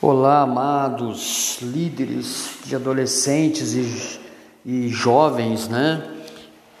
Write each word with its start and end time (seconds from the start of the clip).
Olá, 0.00 0.42
amados 0.42 1.58
líderes 1.60 2.50
de 2.64 2.76
adolescentes 2.76 3.74
e, 3.74 4.20
e, 4.64 4.88
jovens, 4.90 5.66
né? 5.66 6.08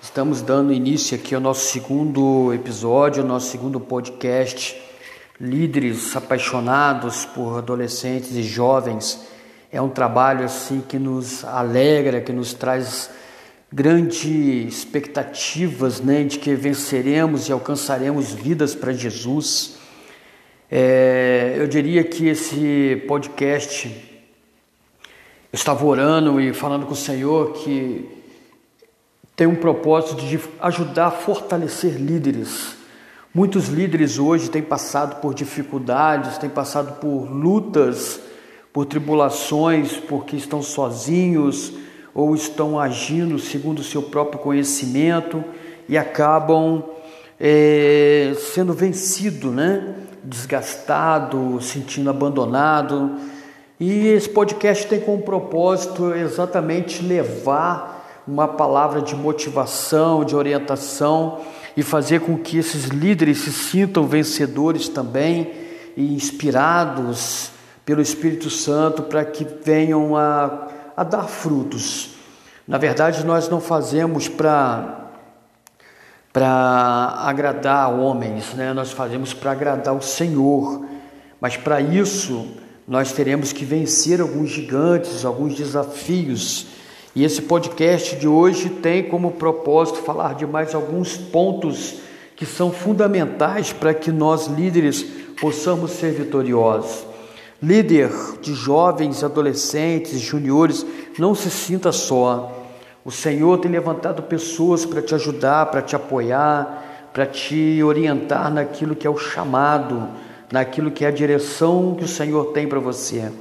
Estamos 0.00 0.40
dando 0.40 0.72
início 0.72 1.18
aqui 1.18 1.34
ao 1.34 1.40
nosso 1.40 1.66
segundo 1.72 2.54
episódio, 2.54 3.22
ao 3.22 3.28
nosso 3.28 3.50
segundo 3.50 3.80
podcast. 3.80 4.80
Líderes 5.40 6.14
apaixonados 6.14 7.24
por 7.24 7.58
adolescentes 7.58 8.36
e 8.36 8.42
jovens. 8.44 9.26
É 9.72 9.82
um 9.82 9.88
trabalho 9.88 10.44
assim 10.44 10.80
que 10.80 10.96
nos 10.96 11.44
alegra, 11.44 12.20
que 12.20 12.32
nos 12.32 12.54
traz 12.54 13.10
grandes 13.72 14.76
expectativas, 14.76 16.00
né, 16.00 16.22
de 16.22 16.38
que 16.38 16.54
venceremos 16.54 17.48
e 17.48 17.52
alcançaremos 17.52 18.32
vidas 18.32 18.76
para 18.76 18.92
Jesus. 18.92 19.77
É, 20.70 21.54
eu 21.56 21.66
diria 21.66 22.04
que 22.04 22.28
esse 22.28 23.02
podcast, 23.08 23.88
eu 23.88 25.56
estava 25.56 25.82
orando 25.86 26.38
e 26.38 26.52
falando 26.52 26.84
com 26.84 26.92
o 26.92 26.96
Senhor 26.96 27.54
que 27.54 28.06
tem 29.34 29.46
um 29.46 29.54
propósito 29.54 30.16
de 30.16 30.38
ajudar 30.60 31.06
a 31.06 31.10
fortalecer 31.10 31.94
líderes. 31.94 32.76
Muitos 33.32 33.68
líderes 33.68 34.18
hoje 34.18 34.50
têm 34.50 34.60
passado 34.60 35.22
por 35.22 35.32
dificuldades, 35.32 36.36
têm 36.36 36.50
passado 36.50 37.00
por 37.00 37.30
lutas, 37.30 38.20
por 38.70 38.84
tribulações, 38.84 39.92
porque 39.92 40.36
estão 40.36 40.60
sozinhos 40.60 41.72
ou 42.12 42.34
estão 42.34 42.78
agindo 42.78 43.38
segundo 43.38 43.78
o 43.78 43.84
seu 43.84 44.02
próprio 44.02 44.38
conhecimento 44.40 45.42
e 45.88 45.96
acabam 45.96 46.84
é, 47.40 48.34
sendo 48.52 48.74
vencido, 48.74 49.50
né? 49.50 50.07
Desgastado, 50.24 51.60
sentindo 51.60 52.10
abandonado. 52.10 53.16
E 53.80 54.08
esse 54.08 54.28
podcast 54.28 54.86
tem 54.86 55.00
como 55.00 55.22
propósito 55.22 56.14
exatamente 56.14 57.02
levar 57.04 58.22
uma 58.26 58.46
palavra 58.46 59.00
de 59.00 59.14
motivação, 59.14 60.24
de 60.24 60.36
orientação 60.36 61.40
e 61.76 61.82
fazer 61.82 62.20
com 62.20 62.36
que 62.36 62.58
esses 62.58 62.86
líderes 62.86 63.38
se 63.38 63.52
sintam 63.52 64.06
vencedores 64.06 64.88
também 64.88 65.50
e 65.96 66.14
inspirados 66.14 67.50
pelo 67.84 68.02
Espírito 68.02 68.50
Santo 68.50 69.04
para 69.04 69.24
que 69.24 69.46
venham 69.64 70.16
a, 70.16 70.68
a 70.96 71.04
dar 71.04 71.28
frutos. 71.28 72.10
Na 72.66 72.76
verdade, 72.76 73.24
nós 73.24 73.48
não 73.48 73.60
fazemos 73.60 74.28
para 74.28 74.97
para 76.32 77.14
agradar 77.24 77.92
homens, 77.92 78.54
né? 78.54 78.72
nós 78.72 78.92
fazemos 78.92 79.32
para 79.32 79.52
agradar 79.52 79.94
o 79.94 80.02
Senhor, 80.02 80.84
mas 81.40 81.56
para 81.56 81.80
isso 81.80 82.46
nós 82.86 83.12
teremos 83.12 83.52
que 83.52 83.64
vencer 83.64 84.20
alguns 84.20 84.50
gigantes, 84.50 85.24
alguns 85.24 85.54
desafios. 85.54 86.66
E 87.14 87.24
esse 87.24 87.42
podcast 87.42 88.16
de 88.16 88.28
hoje 88.28 88.70
tem 88.70 89.04
como 89.04 89.32
propósito 89.32 89.98
falar 89.98 90.34
de 90.34 90.46
mais 90.46 90.74
alguns 90.74 91.16
pontos 91.16 91.96
que 92.36 92.46
são 92.46 92.70
fundamentais 92.70 93.72
para 93.72 93.92
que 93.92 94.12
nós 94.12 94.46
líderes 94.46 95.02
possamos 95.40 95.90
ser 95.90 96.12
vitoriosos. 96.12 97.06
Líder 97.60 98.10
de 98.40 98.54
jovens, 98.54 99.24
adolescentes, 99.24 100.20
juniores, 100.20 100.86
não 101.18 101.34
se 101.34 101.50
sinta 101.50 101.90
só. 101.90 102.57
O 103.08 103.10
Senhor 103.10 103.56
tem 103.56 103.70
levantado 103.70 104.22
pessoas 104.22 104.84
para 104.84 105.00
te 105.00 105.14
ajudar, 105.14 105.64
para 105.70 105.80
te 105.80 105.96
apoiar, 105.96 107.08
para 107.10 107.24
te 107.24 107.82
orientar 107.82 108.52
naquilo 108.52 108.94
que 108.94 109.06
é 109.06 109.10
o 109.10 109.16
chamado, 109.16 110.10
naquilo 110.52 110.90
que 110.90 111.06
é 111.06 111.08
a 111.08 111.10
direção 111.10 111.94
que 111.98 112.04
o 112.04 112.06
Senhor 112.06 112.52
tem 112.52 112.68
para 112.68 112.78
você. 112.78 113.32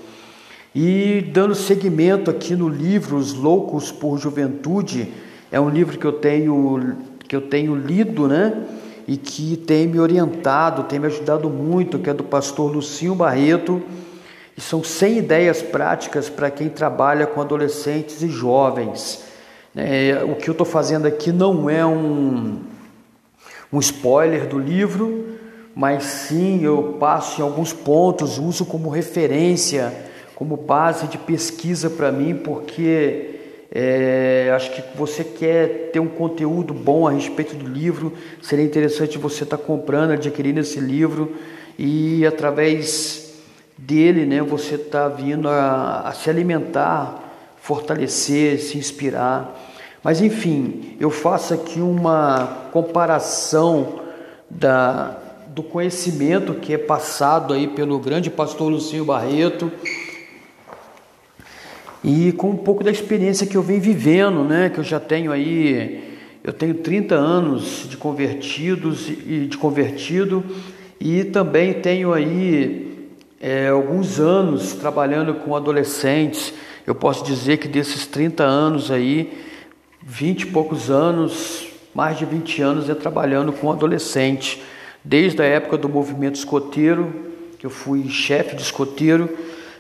E 0.74 1.20
dando 1.34 1.54
seguimento 1.54 2.32
aqui 2.32 2.56
no 2.56 2.70
livro 2.70 3.18
Os 3.18 3.34
Loucos 3.34 3.92
por 3.92 4.18
Juventude, 4.18 5.12
é 5.52 5.60
um 5.60 5.70
livro 5.70 5.98
que 6.00 6.08
eu 6.08 6.14
tenho 6.14 6.96
que 7.28 7.36
eu 7.36 7.42
tenho 7.42 7.76
lido, 7.76 8.26
né? 8.26 8.64
E 9.06 9.18
que 9.18 9.58
tem 9.58 9.86
me 9.86 10.00
orientado, 10.00 10.84
tem 10.84 10.98
me 10.98 11.08
ajudado 11.08 11.50
muito, 11.50 12.00
que 12.00 12.10
é 12.10 12.14
do 12.14 12.24
pastor 12.24 12.72
Lucinho 12.72 13.14
Barreto. 13.14 13.84
E 14.58 14.62
são 14.62 14.82
100 14.82 15.18
ideias 15.18 15.62
práticas 15.62 16.30
para 16.30 16.50
quem 16.50 16.70
trabalha 16.70 17.28
com 17.28 17.42
adolescentes 17.42 18.22
e 18.22 18.30
jovens. 18.30 19.27
É, 19.80 20.24
o 20.24 20.34
que 20.34 20.50
eu 20.50 20.54
estou 20.54 20.66
fazendo 20.66 21.06
aqui 21.06 21.32
não 21.32 21.70
é 21.70 21.86
um, 21.86 22.62
um 23.72 23.78
spoiler 23.80 24.48
do 24.48 24.58
livro, 24.58 25.38
mas 25.76 26.04
sim 26.04 26.64
eu 26.64 26.98
passo 27.00 27.40
em 27.40 27.44
alguns 27.44 27.74
pontos, 27.74 28.40
uso 28.40 28.66
como 28.66 28.90
referência, 28.90 29.94
como 30.34 30.58
base 30.58 31.06
de 31.06 31.20
pesquisa 31.20 31.92
para 31.92 32.12
mim, 32.12 32.34
porque 32.34 33.36
é, 33.72 34.52
acho 34.56 34.72
que 34.72 34.84
você 34.98 35.24
quer 35.24 35.92
ter 35.94 36.00
um 36.00 36.08
conteúdo 36.08 36.74
bom 36.74 37.08
a 37.08 37.12
respeito 37.12 37.56
do 37.56 37.68
livro, 37.68 38.14
seria 38.42 38.66
interessante 38.66 39.20
você 39.20 39.44
estar 39.44 39.58
tá 39.58 39.64
comprando, 39.64 40.10
adquirindo 40.10 40.60
esse 40.60 40.80
livro 40.80 41.36
e 41.78 42.26
através 42.26 43.36
dele, 43.78 44.26
né, 44.26 44.42
você 44.42 44.74
está 44.74 45.08
vindo 45.08 45.48
a, 45.48 46.02
a 46.02 46.14
se 46.14 46.32
alimentar, 46.32 47.28
fortalecer, 47.62 48.60
se 48.60 48.76
inspirar. 48.80 49.67
Mas 50.08 50.22
enfim, 50.22 50.96
eu 51.02 51.10
faço 51.10 51.54
aqui 51.54 51.82
uma 51.82 52.70
comparação 52.72 54.00
da, 54.50 55.18
do 55.50 55.62
conhecimento 55.62 56.54
que 56.54 56.74
é 56.74 56.78
passado 56.78 57.54
aí 57.54 57.68
pelo 57.68 58.00
grande 58.00 58.30
pastor 58.30 58.72
Lucinho 58.72 59.04
Barreto 59.04 59.70
e 62.02 62.32
com 62.32 62.52
um 62.52 62.56
pouco 62.56 62.86
da 62.86 62.90
experiência 62.90 63.46
que 63.46 63.58
eu 63.58 63.62
venho 63.62 63.82
vivendo, 63.82 64.46
né? 64.46 64.70
Que 64.70 64.80
eu 64.80 64.84
já 64.86 64.98
tenho 64.98 65.30
aí, 65.30 66.18
eu 66.42 66.54
tenho 66.54 66.76
30 66.76 67.14
anos 67.14 67.86
de 67.90 67.98
convertidos 67.98 69.10
e 69.10 69.46
de 69.46 69.58
convertido 69.58 70.42
e 71.02 71.26
também 71.26 71.74
tenho 71.74 72.14
aí 72.14 73.10
é, 73.42 73.68
alguns 73.68 74.22
anos 74.22 74.72
trabalhando 74.72 75.34
com 75.34 75.54
adolescentes. 75.54 76.54
Eu 76.86 76.96
posso 76.96 77.26
dizer 77.26 77.58
que 77.58 77.68
desses 77.68 78.08
30 78.08 78.42
anos 78.46 78.90
aí, 78.90 79.46
vinte 80.10 80.44
e 80.44 80.46
poucos 80.46 80.90
anos, 80.90 81.68
mais 81.94 82.18
de 82.18 82.24
20 82.24 82.62
anos, 82.62 82.90
é 82.90 82.96
trabalhando 82.96 83.52
com 83.52 83.70
adolescente, 83.70 84.64
desde 85.04 85.42
a 85.42 85.46
época 85.46 85.78
do 85.78 85.90
movimento 85.90 86.36
escoteiro, 86.36 87.14
que 87.60 87.66
eu 87.66 87.70
fui 87.70 88.08
chefe 88.08 88.56
de 88.56 88.62
escoteiro, 88.62 89.30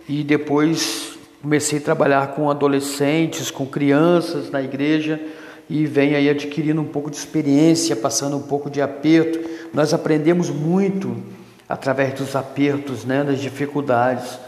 e 0.07 0.25
depois 0.25 1.17
comecei 1.41 1.79
a 1.79 1.81
trabalhar 1.81 2.35
com 2.35 2.49
adolescentes, 2.49 3.49
com 3.49 3.65
crianças 3.65 4.51
na 4.51 4.61
igreja, 4.61 5.17
e 5.69 5.85
vem 5.85 6.13
aí 6.13 6.27
adquirindo 6.27 6.81
um 6.81 6.87
pouco 6.87 7.09
de 7.09 7.15
experiência, 7.15 7.95
passando 7.95 8.35
um 8.35 8.43
pouco 8.43 8.69
de 8.69 8.81
aperto. 8.81 9.39
Nós 9.73 9.93
aprendemos 9.93 10.49
muito 10.49 11.15
através 11.69 12.13
dos 12.13 12.35
apertos, 12.35 13.05
né, 13.05 13.23
das 13.23 13.39
dificuldades. 13.39 14.39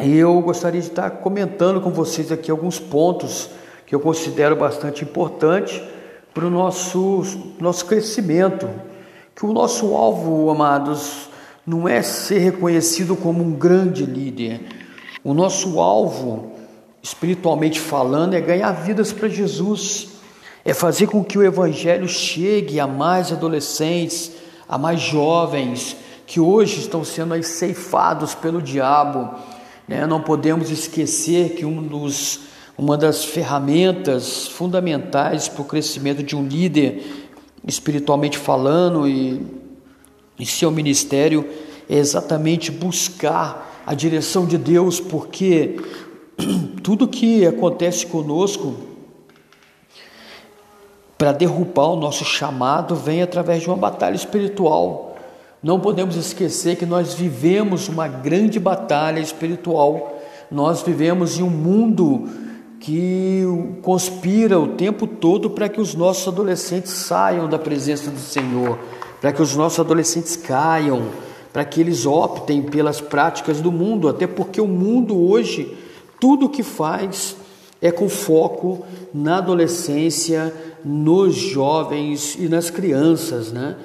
E 0.00 0.16
eu 0.16 0.40
gostaria 0.40 0.80
de 0.80 0.86
estar 0.86 1.10
comentando 1.10 1.80
com 1.80 1.90
vocês 1.90 2.30
aqui 2.30 2.52
alguns 2.52 2.78
pontos 2.78 3.50
que 3.92 3.96
eu 3.96 4.00
considero 4.00 4.56
bastante 4.56 5.04
importante 5.04 5.84
para 6.32 6.46
o 6.46 6.50
nosso, 6.50 7.26
nosso 7.60 7.84
crescimento. 7.84 8.66
Que 9.36 9.44
o 9.44 9.52
nosso 9.52 9.94
alvo, 9.94 10.48
amados, 10.48 11.28
não 11.66 11.86
é 11.86 12.00
ser 12.00 12.38
reconhecido 12.38 13.14
como 13.14 13.44
um 13.44 13.52
grande 13.52 14.06
líder. 14.06 14.62
O 15.22 15.34
nosso 15.34 15.78
alvo, 15.78 16.52
espiritualmente 17.02 17.78
falando, 17.78 18.32
é 18.32 18.40
ganhar 18.40 18.72
vidas 18.72 19.12
para 19.12 19.28
Jesus, 19.28 20.08
é 20.64 20.72
fazer 20.72 21.08
com 21.08 21.22
que 21.22 21.36
o 21.36 21.42
Evangelho 21.42 22.08
chegue 22.08 22.80
a 22.80 22.86
mais 22.86 23.30
adolescentes, 23.30 24.32
a 24.66 24.78
mais 24.78 25.02
jovens 25.02 25.98
que 26.26 26.40
hoje 26.40 26.80
estão 26.80 27.04
sendo 27.04 27.34
aí 27.34 27.42
ceifados 27.42 28.34
pelo 28.34 28.62
diabo. 28.62 29.34
Né? 29.86 30.06
Não 30.06 30.22
podemos 30.22 30.70
esquecer 30.70 31.56
que 31.56 31.66
um 31.66 31.82
dos 31.82 32.51
uma 32.76 32.96
das 32.96 33.24
ferramentas 33.24 34.46
fundamentais 34.46 35.48
para 35.48 35.62
o 35.62 35.64
crescimento 35.64 36.22
de 36.22 36.34
um 36.34 36.46
líder, 36.46 37.26
espiritualmente 37.66 38.38
falando, 38.38 39.06
e, 39.06 39.40
e 40.38 40.46
seu 40.46 40.70
ministério 40.70 41.48
é 41.88 41.96
exatamente 41.96 42.70
buscar 42.70 43.82
a 43.86 43.94
direção 43.94 44.46
de 44.46 44.56
Deus, 44.56 45.00
porque 45.00 45.76
tudo 46.82 47.06
que 47.06 47.46
acontece 47.46 48.06
conosco 48.06 48.74
para 51.18 51.32
derrubar 51.32 51.90
o 51.90 51.96
nosso 51.96 52.24
chamado 52.24 52.96
vem 52.96 53.22
através 53.22 53.62
de 53.62 53.68
uma 53.68 53.76
batalha 53.76 54.16
espiritual. 54.16 55.16
Não 55.62 55.78
podemos 55.78 56.16
esquecer 56.16 56.76
que 56.76 56.84
nós 56.84 57.14
vivemos 57.14 57.88
uma 57.88 58.08
grande 58.08 58.58
batalha 58.58 59.20
espiritual. 59.20 60.20
Nós 60.50 60.82
vivemos 60.82 61.38
em 61.38 61.42
um 61.44 61.50
mundo 61.50 62.28
que 62.82 63.44
conspira 63.80 64.58
o 64.58 64.66
tempo 64.66 65.06
todo 65.06 65.48
para 65.48 65.68
que 65.68 65.80
os 65.80 65.94
nossos 65.94 66.26
adolescentes 66.26 66.90
saiam 66.90 67.48
da 67.48 67.56
presença 67.56 68.10
do 68.10 68.18
Senhor, 68.18 68.76
para 69.20 69.32
que 69.32 69.40
os 69.40 69.54
nossos 69.54 69.78
adolescentes 69.78 70.34
caiam, 70.34 71.04
para 71.52 71.64
que 71.64 71.80
eles 71.80 72.06
optem 72.06 72.60
pelas 72.60 73.00
práticas 73.00 73.60
do 73.60 73.70
mundo, 73.70 74.08
até 74.08 74.26
porque 74.26 74.60
o 74.60 74.66
mundo 74.66 75.16
hoje, 75.16 75.76
tudo 76.18 76.48
que 76.48 76.64
faz 76.64 77.36
é 77.80 77.92
com 77.92 78.08
foco 78.08 78.84
na 79.14 79.38
adolescência, 79.38 80.52
nos 80.84 81.36
jovens 81.36 82.34
e 82.34 82.48
nas 82.48 82.68
crianças, 82.68 83.52
né? 83.52 83.76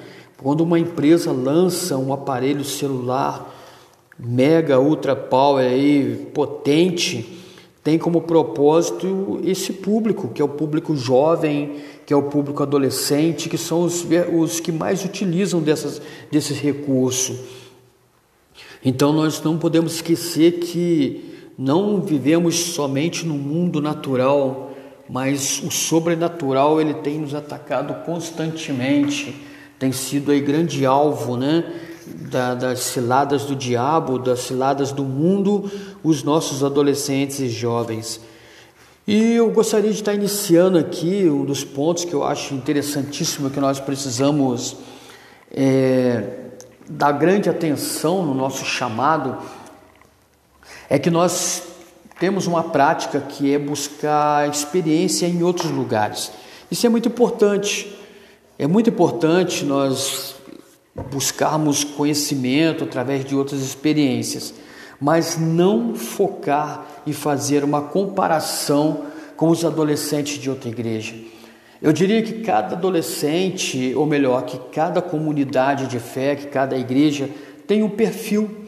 Quando 0.42 0.62
uma 0.62 0.78
empresa 0.78 1.30
lança 1.30 1.96
um 1.96 2.12
aparelho 2.12 2.64
celular 2.64 3.54
mega 4.18 4.80
ultra 4.80 5.14
power 5.14 5.64
aí, 5.64 6.28
potente, 6.34 7.37
tem 7.82 7.98
como 7.98 8.22
propósito 8.22 9.40
esse 9.44 9.72
público, 9.72 10.28
que 10.28 10.42
é 10.42 10.44
o 10.44 10.48
público 10.48 10.96
jovem, 10.96 11.76
que 12.04 12.12
é 12.12 12.16
o 12.16 12.24
público 12.24 12.62
adolescente, 12.62 13.48
que 13.48 13.58
são 13.58 13.82
os, 13.82 14.06
os 14.32 14.60
que 14.60 14.72
mais 14.72 15.04
utilizam 15.04 15.60
dessas, 15.60 16.00
desses 16.30 16.58
recursos. 16.58 17.38
Então 18.84 19.12
nós 19.12 19.42
não 19.42 19.58
podemos 19.58 19.94
esquecer 19.94 20.60
que 20.60 21.34
não 21.56 22.00
vivemos 22.00 22.56
somente 22.56 23.26
no 23.26 23.34
mundo 23.34 23.80
natural, 23.80 24.72
mas 25.08 25.62
o 25.62 25.70
sobrenatural 25.70 26.80
ele 26.80 26.94
tem 26.94 27.18
nos 27.18 27.34
atacado 27.34 28.04
constantemente, 28.04 29.34
tem 29.78 29.90
sido 29.90 30.30
aí 30.30 30.40
grande 30.40 30.84
alvo, 30.84 31.36
né? 31.36 31.64
Da, 32.30 32.54
das 32.54 32.80
ciladas 32.80 33.44
do 33.44 33.56
diabo, 33.56 34.18
das 34.18 34.40
ciladas 34.40 34.92
do 34.92 35.04
mundo, 35.04 35.70
os 36.02 36.22
nossos 36.22 36.62
adolescentes 36.62 37.40
e 37.40 37.48
jovens. 37.48 38.20
E 39.06 39.34
eu 39.34 39.50
gostaria 39.50 39.90
de 39.90 39.96
estar 39.96 40.12
iniciando 40.12 40.76
aqui 40.76 41.26
um 41.28 41.44
dos 41.44 41.64
pontos 41.64 42.04
que 42.04 42.12
eu 42.12 42.22
acho 42.22 42.54
interessantíssimo 42.54 43.48
que 43.48 43.58
nós 43.58 43.80
precisamos 43.80 44.76
é, 45.50 46.24
dar 46.88 47.12
grande 47.12 47.48
atenção 47.48 48.24
no 48.24 48.34
nosso 48.34 48.66
chamado 48.66 49.38
é 50.90 50.98
que 50.98 51.10
nós 51.10 51.62
temos 52.18 52.46
uma 52.46 52.64
prática 52.64 53.20
que 53.20 53.54
é 53.54 53.58
buscar 53.58 54.48
experiência 54.48 55.26
em 55.26 55.42
outros 55.42 55.70
lugares. 55.70 56.32
Isso 56.70 56.84
é 56.86 56.88
muito 56.88 57.08
importante. 57.08 57.96
É 58.58 58.66
muito 58.66 58.90
importante 58.90 59.64
nós 59.64 60.34
buscarmos 61.10 61.84
conhecimento 61.84 62.84
através 62.84 63.24
de 63.24 63.34
outras 63.34 63.60
experiências, 63.60 64.54
mas 65.00 65.38
não 65.38 65.94
focar 65.94 66.86
e 67.06 67.12
fazer 67.12 67.64
uma 67.64 67.82
comparação 67.82 69.04
com 69.36 69.48
os 69.48 69.64
adolescentes 69.64 70.38
de 70.38 70.50
outra 70.50 70.68
igreja. 70.68 71.14
Eu 71.80 71.92
diria 71.92 72.22
que 72.22 72.40
cada 72.40 72.74
adolescente, 72.74 73.94
ou 73.94 74.04
melhor, 74.04 74.44
que 74.44 74.58
cada 74.72 75.00
comunidade 75.00 75.86
de 75.86 76.00
fé, 76.00 76.34
que 76.34 76.48
cada 76.48 76.76
igreja 76.76 77.30
tem 77.66 77.82
um 77.82 77.88
perfil 77.88 78.66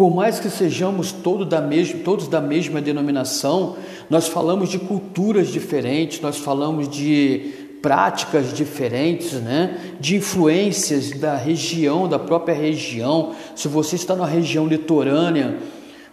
por 0.00 0.14
mais 0.14 0.40
que 0.40 0.48
sejamos 0.48 1.12
todos 1.12 1.46
da, 1.46 1.60
mesma, 1.60 2.00
todos 2.02 2.26
da 2.26 2.40
mesma 2.40 2.80
denominação, 2.80 3.76
nós 4.08 4.28
falamos 4.28 4.70
de 4.70 4.78
culturas 4.78 5.48
diferentes, 5.48 6.22
nós 6.22 6.38
falamos 6.38 6.88
de 6.88 7.59
práticas 7.80 8.52
diferentes, 8.52 9.32
né? 9.34 9.78
de 9.98 10.16
influências 10.16 11.10
da 11.10 11.36
região, 11.36 12.08
da 12.08 12.18
própria 12.18 12.54
região. 12.54 13.34
Se 13.56 13.68
você 13.68 13.96
está 13.96 14.14
na 14.14 14.26
região 14.26 14.66
litorânea, 14.66 15.56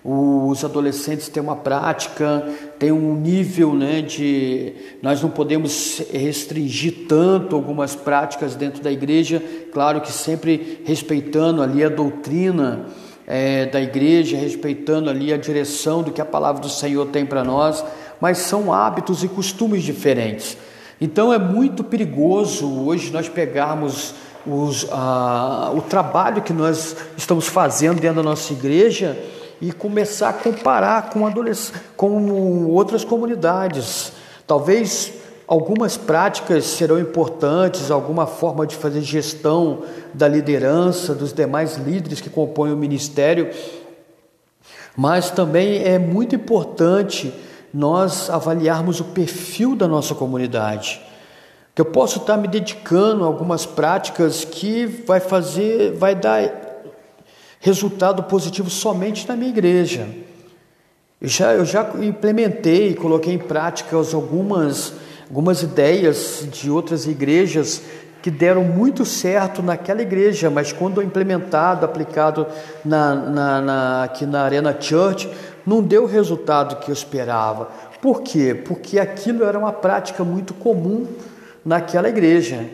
os 0.09 0.63
adolescentes 0.63 1.27
têm 1.27 1.43
uma 1.43 1.57
prática, 1.57 2.47
têm 2.79 2.93
um 2.93 3.13
nível 3.13 3.73
né, 3.73 4.01
de. 4.01 4.73
Nós 5.01 5.21
não 5.21 5.29
podemos 5.29 6.01
restringir 6.13 7.07
tanto 7.09 7.57
algumas 7.57 7.93
práticas 7.93 8.55
dentro 8.55 8.81
da 8.81 8.89
igreja, 8.89 9.43
claro 9.73 9.99
que 9.99 10.11
sempre 10.11 10.81
respeitando 10.85 11.61
ali 11.61 11.83
a 11.83 11.89
doutrina 11.89 12.85
é, 13.27 13.65
da 13.65 13.81
igreja, 13.81 14.37
respeitando 14.37 15.09
ali 15.09 15.33
a 15.33 15.37
direção 15.37 16.01
do 16.01 16.11
que 16.11 16.21
a 16.21 16.25
palavra 16.25 16.61
do 16.61 16.69
Senhor 16.69 17.07
tem 17.07 17.25
para 17.25 17.43
nós, 17.43 17.83
mas 18.21 18.37
são 18.37 18.71
hábitos 18.71 19.25
e 19.25 19.27
costumes 19.27 19.83
diferentes. 19.83 20.57
Então 20.99 21.31
é 21.31 21.37
muito 21.37 21.83
perigoso 21.83 22.67
hoje 22.85 23.11
nós 23.11 23.29
pegarmos 23.29 24.13
os, 24.45 24.87
a, 24.91 25.71
o 25.75 25.81
trabalho 25.81 26.41
que 26.41 26.53
nós 26.53 26.95
estamos 27.15 27.47
fazendo 27.47 27.99
dentro 27.99 28.17
da 28.17 28.23
nossa 28.23 28.53
igreja 28.53 29.17
e 29.61 29.71
começar 29.71 30.29
a 30.29 30.33
comparar 30.33 31.09
com, 31.09 31.21
com 31.95 32.65
outras 32.67 33.03
comunidades. 33.03 34.11
Talvez 34.45 35.13
Algumas 35.47 35.95
práticas 35.95 36.65
serão 36.65 36.99
importantes, 36.99 37.89
alguma 37.89 38.27
forma 38.27 38.67
de 38.67 38.75
fazer 38.75 38.99
gestão 38.99 39.83
da 40.13 40.27
liderança, 40.27 41.15
dos 41.15 41.31
demais 41.31 41.77
líderes 41.77 42.19
que 42.19 42.29
compõem 42.29 42.73
o 42.73 42.75
ministério, 42.75 43.49
mas 44.93 45.31
também 45.31 45.81
é 45.85 45.97
muito 45.97 46.35
importante 46.35 47.33
nós 47.73 48.29
avaliarmos 48.29 48.99
o 48.99 49.05
perfil 49.05 49.75
da 49.75 49.87
nossa 49.87 50.15
comunidade. 50.15 51.01
Que 51.75 51.81
eu 51.81 51.85
posso 51.85 52.19
estar 52.19 52.37
me 52.37 52.47
dedicando 52.47 53.23
a 53.23 53.27
algumas 53.27 53.65
práticas 53.65 54.43
que 54.43 54.85
vai 54.85 55.19
fazer, 55.19 55.93
vai 55.93 56.15
dar 56.15 56.51
resultado 57.59 58.23
positivo 58.23 58.69
somente 58.69 59.27
na 59.27 59.35
minha 59.35 59.49
igreja. 59.49 60.07
Eu 61.21 61.27
já, 61.27 61.53
eu 61.53 61.65
já 61.65 61.89
implementei, 62.01 62.93
coloquei 62.95 63.33
em 63.33 63.39
prática 63.39 63.95
algumas 63.95 64.93
algumas 65.29 65.61
ideias 65.61 66.47
de 66.51 66.71
outras 66.71 67.05
igrejas 67.05 67.81
que 68.21 68.31
deram 68.31 68.63
muito 68.63 69.05
certo 69.05 69.61
naquela 69.61 70.01
igreja, 70.01 70.49
mas 70.49 70.73
quando 70.73 71.01
implementado, 71.01 71.85
aplicado 71.85 72.47
na, 72.83 73.15
na, 73.15 73.61
na, 73.61 74.03
aqui 74.03 74.25
na 74.25 74.41
Arena 74.41 74.75
Church, 74.79 75.29
não 75.67 75.83
deu 75.83 76.03
o 76.03 76.07
resultado 76.07 76.77
que 76.77 76.89
eu 76.89 76.93
esperava. 76.93 77.69
Por 78.01 78.21
quê? 78.21 78.55
Porque 78.55 78.97
aquilo 78.97 79.43
era 79.43 79.59
uma 79.59 79.73
prática 79.73 80.23
muito 80.23 80.53
comum 80.53 81.05
naquela 81.65 82.07
igreja. 82.07 82.65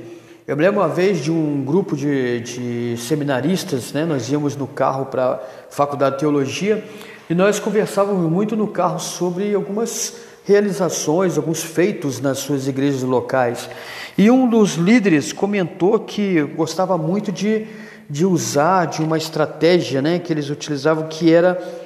Eu 0.45 0.56
me 0.56 0.62
lembro 0.62 0.81
uma 0.81 0.90
vez 0.90 1.24
de 1.24 1.31
um 1.31 1.63
grupo 1.66 1.98
de, 1.98 2.42
de 2.42 2.95
seminaristas, 2.98 3.92
né? 3.94 4.06
nós 4.06 4.30
íamos 4.30 4.56
no 4.56 4.68
carro 4.68 5.07
para 5.07 5.34
a 5.34 5.40
Faculdade 5.72 6.16
de 6.16 6.19
Teologia 6.19 6.86
e 7.28 7.34
nós 7.34 7.60
conversávamos 7.60 8.30
muito 8.31 8.56
no 8.56 8.68
carro 8.68 9.00
sobre 9.00 9.56
algumas 9.56 10.13
realizações, 10.45 11.38
alguns 11.38 11.63
feitos 11.63 12.19
nas 12.19 12.40
suas 12.40 12.68
igrejas 12.68 13.01
locais. 13.01 13.69
E 14.16 14.30
um 14.30 14.48
dos 14.48 14.75
líderes 14.75 15.34
comentou 15.34 15.98
que 16.00 16.42
gostava 16.42 16.95
muito 16.95 17.31
de, 17.31 17.66
de 18.07 18.24
usar 18.24 18.86
de 18.86 19.01
uma 19.01 19.18
estratégia 19.18 20.00
né, 20.00 20.19
que 20.19 20.31
eles 20.31 20.50
utilizavam, 20.51 21.07
que 21.07 21.34
era. 21.34 21.82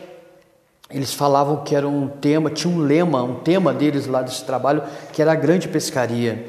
Eles 0.90 1.14
falavam 1.14 1.64
que 1.64 1.76
era 1.76 1.88
um 1.88 2.08
tema, 2.08 2.50
tinha 2.50 2.74
um 2.74 2.80
lema, 2.80 3.22
um 3.24 3.36
tema 3.36 3.74
deles 3.74 4.08
lá 4.08 4.22
desse 4.22 4.44
trabalho, 4.46 4.84
que 5.12 5.22
era 5.22 5.34
a 5.34 5.36
grande 5.36 5.68
pescaria. 5.68 6.48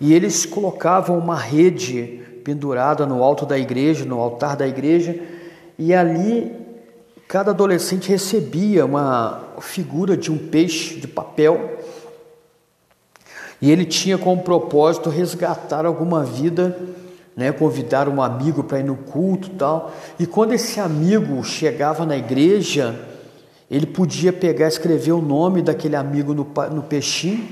E 0.00 0.12
eles 0.12 0.44
colocavam 0.44 1.18
uma 1.18 1.36
rede 1.36 2.20
pendurada 2.44 3.06
no 3.06 3.22
alto 3.22 3.46
da 3.46 3.58
igreja, 3.58 4.04
no 4.04 4.20
altar 4.20 4.56
da 4.56 4.66
igreja, 4.66 5.20
e 5.78 5.94
ali 5.94 6.50
Cada 7.28 7.50
adolescente 7.50 8.08
recebia 8.08 8.86
uma 8.86 9.42
figura 9.60 10.16
de 10.16 10.32
um 10.32 10.38
peixe 10.38 10.98
de 10.98 11.06
papel 11.06 11.78
e 13.60 13.70
ele 13.70 13.84
tinha 13.84 14.16
como 14.16 14.42
propósito 14.42 15.10
resgatar 15.10 15.84
alguma 15.84 16.24
vida, 16.24 16.74
né, 17.36 17.52
convidar 17.52 18.08
um 18.08 18.22
amigo 18.22 18.64
para 18.64 18.78
ir 18.78 18.84
no 18.84 18.96
culto, 18.96 19.50
tal. 19.50 19.92
E 20.18 20.26
quando 20.26 20.54
esse 20.54 20.80
amigo 20.80 21.44
chegava 21.44 22.06
na 22.06 22.16
igreja, 22.16 22.98
ele 23.70 23.86
podia 23.86 24.32
pegar, 24.32 24.68
escrever 24.68 25.12
o 25.12 25.20
nome 25.20 25.60
daquele 25.60 25.96
amigo 25.96 26.32
no, 26.32 26.46
no 26.72 26.82
peixinho 26.82 27.46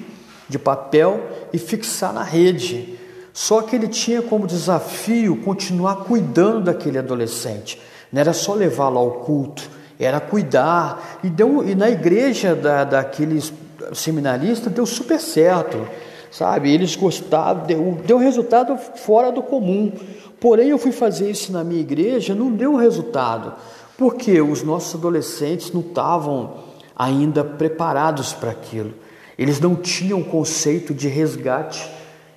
de 0.48 0.58
papel 0.58 1.20
e 1.52 1.58
fixar 1.58 2.12
na 2.12 2.22
rede. 2.22 2.98
Só 3.32 3.60
que 3.60 3.76
ele 3.76 3.88
tinha 3.88 4.22
como 4.22 4.46
desafio 4.46 5.36
continuar 5.42 6.04
cuidando 6.04 6.64
daquele 6.64 6.98
adolescente. 6.98 7.80
Não 8.10 8.20
era 8.20 8.32
só 8.32 8.54
levá-lo 8.54 8.98
ao 8.98 9.10
culto, 9.20 9.68
era 9.98 10.20
cuidar. 10.20 11.20
E, 11.22 11.28
deu, 11.28 11.68
e 11.68 11.74
na 11.74 11.90
igreja 11.90 12.54
da, 12.54 12.84
daqueles 12.84 13.52
seminaristas 13.92 14.72
deu 14.72 14.86
super 14.86 15.20
certo, 15.20 15.86
sabe? 16.30 16.72
Eles 16.72 16.96
gostavam, 16.96 17.66
deu, 17.66 17.98
deu 18.06 18.16
resultado 18.16 18.76
fora 18.78 19.30
do 19.30 19.42
comum. 19.42 19.92
Porém, 20.40 20.68
eu 20.68 20.78
fui 20.78 20.92
fazer 20.92 21.30
isso 21.30 21.52
na 21.52 21.62
minha 21.62 21.80
igreja, 21.80 22.34
não 22.34 22.50
deu 22.50 22.74
resultado, 22.76 23.54
porque 23.96 24.40
os 24.40 24.62
nossos 24.62 24.94
adolescentes 24.94 25.72
não 25.72 25.80
estavam 25.80 26.54
ainda 26.94 27.44
preparados 27.44 28.32
para 28.32 28.50
aquilo. 28.50 28.92
Eles 29.38 29.60
não 29.60 29.74
tinham 29.74 30.22
conceito 30.22 30.94
de 30.94 31.08
resgate, 31.08 31.90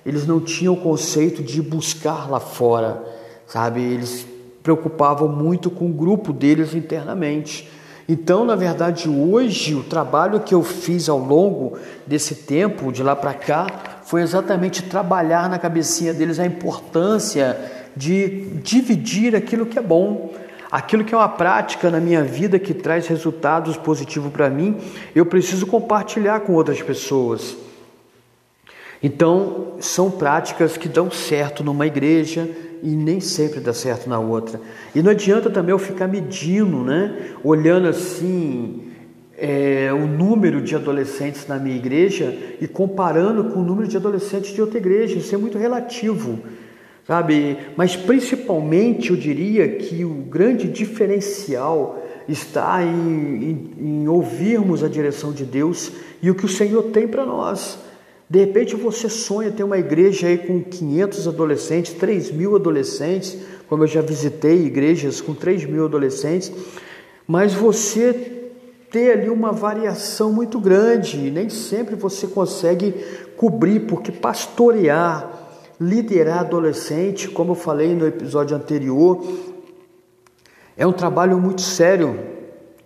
eles 0.04 0.26
não 0.26 0.40
tinham 0.40 0.76
conceito 0.76 1.42
de 1.42 1.62
buscar 1.62 2.30
lá 2.30 2.40
fora, 2.40 3.02
sabe? 3.46 3.80
Eles 3.80 4.26
preocupavam 4.62 5.28
muito 5.28 5.70
com 5.70 5.86
o 5.86 5.92
grupo 5.92 6.32
deles 6.32 6.74
internamente. 6.74 7.68
Então, 8.08 8.44
na 8.44 8.56
verdade, 8.56 9.08
hoje 9.08 9.74
o 9.74 9.84
trabalho 9.84 10.40
que 10.40 10.54
eu 10.54 10.62
fiz 10.62 11.08
ao 11.08 11.18
longo 11.18 11.78
desse 12.06 12.34
tempo, 12.34 12.92
de 12.92 13.02
lá 13.02 13.14
para 13.14 13.32
cá, 13.32 13.66
foi 14.02 14.22
exatamente 14.22 14.82
trabalhar 14.82 15.48
na 15.48 15.58
cabecinha 15.58 16.12
deles 16.12 16.38
a 16.38 16.44
importância 16.44 17.56
de 17.96 18.46
dividir 18.62 19.36
aquilo 19.36 19.64
que 19.64 19.78
é 19.78 19.82
bom, 19.82 20.32
Aquilo 20.70 21.04
que 21.04 21.12
é 21.12 21.16
uma 21.16 21.28
prática 21.28 21.90
na 21.90 21.98
minha 21.98 22.22
vida 22.22 22.58
que 22.58 22.72
traz 22.72 23.08
resultados 23.08 23.76
positivos 23.76 24.30
para 24.30 24.48
mim, 24.48 24.76
eu 25.14 25.26
preciso 25.26 25.66
compartilhar 25.66 26.40
com 26.40 26.52
outras 26.52 26.80
pessoas. 26.80 27.56
Então, 29.02 29.74
são 29.80 30.10
práticas 30.10 30.76
que 30.76 30.88
dão 30.88 31.10
certo 31.10 31.64
numa 31.64 31.86
igreja 31.86 32.48
e 32.82 32.90
nem 32.90 33.18
sempre 33.18 33.58
dá 33.58 33.72
certo 33.72 34.08
na 34.08 34.20
outra. 34.20 34.60
E 34.94 35.02
não 35.02 35.10
adianta 35.10 35.50
também 35.50 35.70
eu 35.70 35.78
ficar 35.78 36.06
medindo, 36.06 36.84
né? 36.84 37.34
Olhando 37.42 37.88
assim 37.88 38.90
é, 39.36 39.90
o 39.92 40.06
número 40.06 40.60
de 40.60 40.76
adolescentes 40.76 41.46
na 41.48 41.58
minha 41.58 41.76
igreja 41.76 42.36
e 42.60 42.68
comparando 42.68 43.44
com 43.44 43.60
o 43.60 43.64
número 43.64 43.88
de 43.88 43.96
adolescentes 43.96 44.54
de 44.54 44.60
outra 44.60 44.78
igreja. 44.78 45.18
Isso 45.18 45.34
é 45.34 45.38
muito 45.38 45.58
relativo 45.58 46.38
sabe? 47.06 47.58
Mas 47.76 47.96
principalmente 47.96 49.10
eu 49.10 49.16
diria 49.16 49.68
que 49.68 50.04
o 50.04 50.14
grande 50.14 50.68
diferencial 50.68 52.02
está 52.28 52.82
em, 52.82 53.70
em, 53.78 54.02
em 54.02 54.08
ouvirmos 54.08 54.84
a 54.84 54.88
direção 54.88 55.32
de 55.32 55.44
Deus 55.44 55.92
e 56.22 56.30
o 56.30 56.34
que 56.34 56.44
o 56.44 56.48
Senhor 56.48 56.84
tem 56.84 57.08
para 57.08 57.26
nós. 57.26 57.78
De 58.28 58.38
repente 58.38 58.76
você 58.76 59.08
sonha 59.08 59.50
ter 59.50 59.64
uma 59.64 59.78
igreja 59.78 60.28
aí 60.28 60.38
com 60.38 60.62
500 60.62 61.26
adolescentes, 61.26 61.92
3 61.94 62.30
mil 62.30 62.54
adolescentes, 62.54 63.36
como 63.68 63.82
eu 63.82 63.88
já 63.88 64.00
visitei 64.00 64.66
igrejas 64.66 65.20
com 65.20 65.34
3 65.34 65.64
mil 65.64 65.84
adolescentes, 65.84 66.52
mas 67.26 67.52
você 67.52 68.40
ter 68.90 69.12
ali 69.12 69.30
uma 69.30 69.52
variação 69.52 70.32
muito 70.32 70.58
grande, 70.58 71.30
nem 71.30 71.48
sempre 71.48 71.94
você 71.94 72.26
consegue 72.26 72.94
cobrir, 73.36 73.80
porque 73.80 74.10
pastorear, 74.10 75.39
Liderar 75.80 76.40
adolescente, 76.40 77.26
como 77.28 77.52
eu 77.52 77.54
falei 77.54 77.94
no 77.94 78.06
episódio 78.06 78.54
anterior, 78.54 79.24
é 80.76 80.86
um 80.86 80.92
trabalho 80.92 81.38
muito 81.38 81.62
sério. 81.62 82.20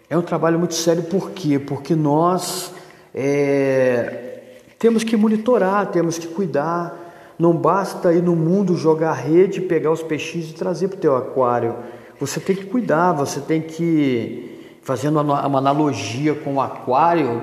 É 0.08 0.16
um 0.16 0.22
trabalho 0.22 0.58
muito 0.58 0.74
sério 0.74 1.02
por 1.02 1.32
quê? 1.32 1.58
Porque 1.58 1.96
nós 1.96 2.72
é, 3.12 4.58
temos 4.78 5.02
que 5.02 5.16
monitorar, 5.16 5.90
temos 5.90 6.18
que 6.18 6.28
cuidar. 6.28 7.34
Não 7.36 7.56
basta 7.56 8.12
ir 8.12 8.22
no 8.22 8.36
mundo 8.36 8.76
jogar 8.76 9.14
rede, 9.14 9.60
pegar 9.60 9.90
os 9.90 10.02
peixinhos 10.02 10.50
e 10.50 10.54
trazer 10.54 10.88
para 10.88 10.96
o 10.96 11.00
teu 11.00 11.16
aquário. 11.16 11.74
Você 12.20 12.38
tem 12.38 12.54
que 12.54 12.66
cuidar, 12.66 13.12
você 13.12 13.40
tem 13.40 13.60
que, 13.60 14.76
fazendo 14.82 15.20
uma 15.20 15.58
analogia 15.58 16.34
com 16.34 16.54
o 16.54 16.60
aquário, 16.60 17.42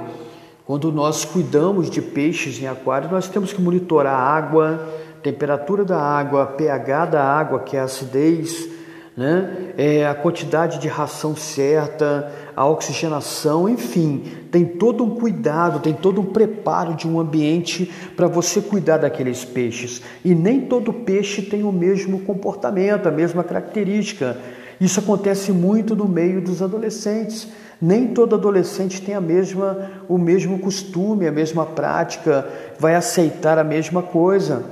quando 0.66 0.92
nós 0.94 1.26
cuidamos 1.26 1.90
de 1.90 2.02
peixes 2.02 2.62
em 2.62 2.68
aquário, 2.68 3.12
nós 3.12 3.28
temos 3.28 3.52
que 3.52 3.62
monitorar 3.62 4.16
a 4.16 4.24
água, 4.24 4.88
temperatura 5.22 5.84
da 5.84 6.00
água, 6.00 6.46
pH 6.46 7.06
da 7.06 7.24
água, 7.24 7.60
que 7.60 7.78
é 7.78 7.80
a 7.80 7.84
acidez, 7.84 8.70
né? 9.16 9.74
É 9.78 10.08
a 10.08 10.16
quantidade 10.16 10.80
de 10.80 10.88
ração 10.88 11.36
certa, 11.36 12.32
a 12.56 12.66
oxigenação, 12.66 13.68
enfim, 13.68 14.24
tem 14.50 14.66
todo 14.66 15.04
um 15.04 15.12
cuidado, 15.16 15.80
tem 15.80 15.94
todo 15.94 16.22
um 16.22 16.26
preparo 16.26 16.96
de 16.96 17.08
um 17.08 17.20
ambiente 17.20 17.92
para 18.16 18.28
você 18.28 18.62
cuidar 18.62 18.98
daqueles 18.98 19.44
peixes. 19.44 20.02
E 20.24 20.34
nem 20.34 20.62
todo 20.62 20.94
peixe 20.94 21.42
tem 21.42 21.64
o 21.64 21.72
mesmo 21.72 22.22
comportamento, 22.22 23.08
a 23.08 23.12
mesma 23.12 23.44
característica. 23.44 24.38
Isso 24.80 25.00
acontece 25.00 25.52
muito 25.52 25.96
no 25.96 26.08
meio 26.08 26.42
dos 26.42 26.62
adolescentes. 26.62 27.48
Nem 27.82 28.08
todo 28.08 28.36
adolescente 28.36 29.02
tem 29.02 29.16
a 29.16 29.22
mesma, 29.22 29.92
o 30.08 30.18
mesmo 30.18 30.60
costume, 30.60 31.28
a 31.28 31.32
mesma 31.32 31.66
prática, 31.66 32.48
vai 32.80 32.96
aceitar 32.96 33.58
a 33.58 33.64
mesma 33.64 34.02
coisa. 34.02 34.66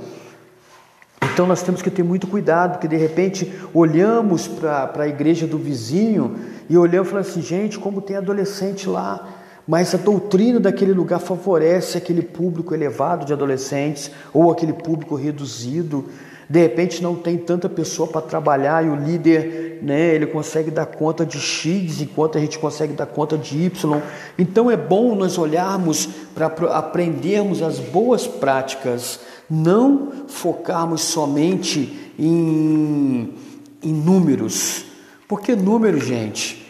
Então 1.40 1.48
nós 1.48 1.62
temos 1.62 1.80
que 1.80 1.90
ter 1.90 2.02
muito 2.02 2.26
cuidado, 2.26 2.72
porque 2.72 2.86
de 2.86 2.98
repente 2.98 3.50
olhamos 3.72 4.46
para 4.46 4.92
a 4.94 5.08
igreja 5.08 5.46
do 5.46 5.56
vizinho 5.56 6.36
e 6.68 6.76
olhamos 6.76 7.08
e 7.08 7.10
falamos 7.12 7.30
assim, 7.30 7.40
gente, 7.40 7.78
como 7.78 8.02
tem 8.02 8.14
adolescente 8.14 8.86
lá, 8.86 9.26
mas 9.66 9.94
a 9.94 9.96
doutrina 9.96 10.60
daquele 10.60 10.92
lugar 10.92 11.18
favorece 11.18 11.96
aquele 11.96 12.20
público 12.20 12.74
elevado 12.74 13.24
de 13.24 13.32
adolescentes 13.32 14.10
ou 14.34 14.50
aquele 14.50 14.74
público 14.74 15.14
reduzido. 15.14 16.10
De 16.46 16.60
repente 16.60 17.02
não 17.02 17.14
tem 17.14 17.38
tanta 17.38 17.70
pessoa 17.70 18.06
para 18.06 18.20
trabalhar 18.20 18.84
e 18.84 18.90
o 18.90 18.94
líder, 18.94 19.78
né, 19.80 20.14
ele 20.14 20.26
consegue 20.26 20.70
dar 20.70 20.84
conta 20.84 21.24
de 21.24 21.40
X 21.40 22.02
enquanto 22.02 22.36
a 22.36 22.40
gente 22.42 22.58
consegue 22.58 22.92
dar 22.92 23.06
conta 23.06 23.38
de 23.38 23.56
Y. 23.56 24.02
Então 24.38 24.70
é 24.70 24.76
bom 24.76 25.14
nós 25.14 25.38
olharmos 25.38 26.06
para 26.34 26.48
aprendermos 26.76 27.62
as 27.62 27.78
boas 27.78 28.26
práticas 28.26 29.20
não 29.50 30.12
focarmos 30.28 31.00
somente 31.02 32.12
em, 32.18 33.34
em 33.82 33.92
números, 33.92 34.84
porque 35.26 35.56
número, 35.56 35.98
gente, 35.98 36.64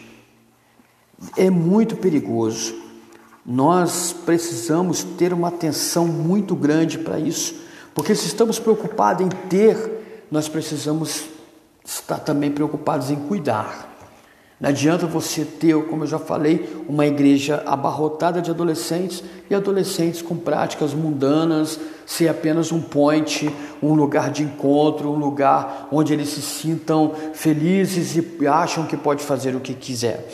é 1.37 1.49
muito 1.49 1.95
perigoso. 1.95 2.75
Nós 3.45 4.13
precisamos 4.25 5.03
ter 5.03 5.33
uma 5.33 5.49
atenção 5.49 6.07
muito 6.07 6.55
grande 6.55 6.97
para 6.97 7.19
isso, 7.19 7.55
porque 7.93 8.15
se 8.15 8.27
estamos 8.27 8.57
preocupados 8.57 9.25
em 9.25 9.29
ter, 9.29 10.25
nós 10.31 10.47
precisamos 10.47 11.25
estar 11.83 12.19
também 12.19 12.51
preocupados 12.51 13.11
em 13.11 13.15
cuidar. 13.15 13.90
Não 14.61 14.69
adianta 14.69 15.07
você 15.07 15.43
ter, 15.43 15.75
como 15.87 16.03
eu 16.03 16.07
já 16.07 16.19
falei, 16.19 16.69
uma 16.87 17.07
igreja 17.07 17.63
abarrotada 17.65 18.39
de 18.39 18.51
adolescentes 18.51 19.23
e 19.49 19.55
adolescentes 19.55 20.21
com 20.21 20.35
práticas 20.35 20.93
mundanas, 20.93 21.79
ser 22.05 22.27
apenas 22.27 22.71
um 22.71 22.79
point, 22.79 23.51
um 23.81 23.95
lugar 23.95 24.29
de 24.29 24.43
encontro, 24.43 25.09
um 25.09 25.17
lugar 25.17 25.87
onde 25.91 26.13
eles 26.13 26.29
se 26.29 26.43
sintam 26.43 27.11
felizes 27.33 28.15
e 28.15 28.47
acham 28.47 28.85
que 28.85 28.95
pode 28.95 29.23
fazer 29.23 29.55
o 29.55 29.59
que 29.59 29.73
quiser. 29.73 30.29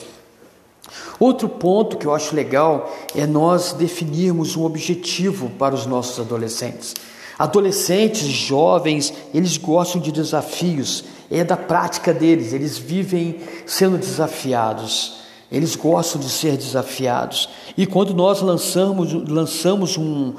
Outro 1.17 1.48
ponto 1.48 1.96
que 1.96 2.05
eu 2.05 2.13
acho 2.13 2.36
legal 2.36 2.93
é 3.15 3.25
nós 3.25 3.72
definirmos 3.72 4.57
um 4.57 4.65
objetivo 4.65 5.50
para 5.51 5.74
os 5.74 5.86
nossos 5.86 6.19
adolescentes. 6.19 6.93
Adolescentes, 7.39 8.27
jovens, 8.27 9.13
eles 9.34 9.57
gostam 9.57 10.01
de 10.01 10.12
desafios, 10.12 11.05
é 11.29 11.43
da 11.43 11.57
prática 11.57 12.13
deles, 12.13 12.53
eles 12.53 12.77
vivem 12.77 13.38
sendo 13.65 13.98
desafiados, 13.98 15.17
eles 15.51 15.75
gostam 15.75 16.22
de 16.22 16.29
ser 16.29 16.57
desafiados. 16.57 17.50
E 17.77 17.86
quando 17.86 18.13
nós 18.13 18.41
lançamos, 18.41 19.13
lançamos 19.29 19.98
um, 19.98 20.34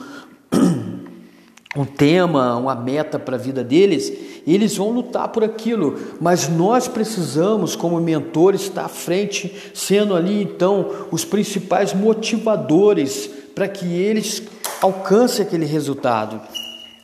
um 1.76 1.85
tema, 1.85 2.57
uma 2.57 2.75
meta 2.75 3.18
para 3.18 3.37
a 3.37 3.38
vida 3.38 3.62
deles, 3.62 4.12
eles 4.47 4.76
vão 4.76 4.90
lutar 4.90 5.28
por 5.28 5.45
aquilo, 5.45 5.99
mas 6.21 6.49
nós 6.49 6.88
precisamos, 6.88 7.76
como 7.76 8.00
mentores, 8.00 8.62
estar 8.62 8.87
à 8.87 8.88
frente, 8.88 9.54
sendo 9.75 10.14
ali 10.14 10.42
então 10.42 10.90
os 11.11 11.25
principais 11.25 11.92
motivadores 11.92 13.30
para 13.54 13.68
que 13.68 13.87
eles 13.87 14.42
alcancem 14.80 15.45
aquele 15.45 15.66
resultado. 15.66 16.40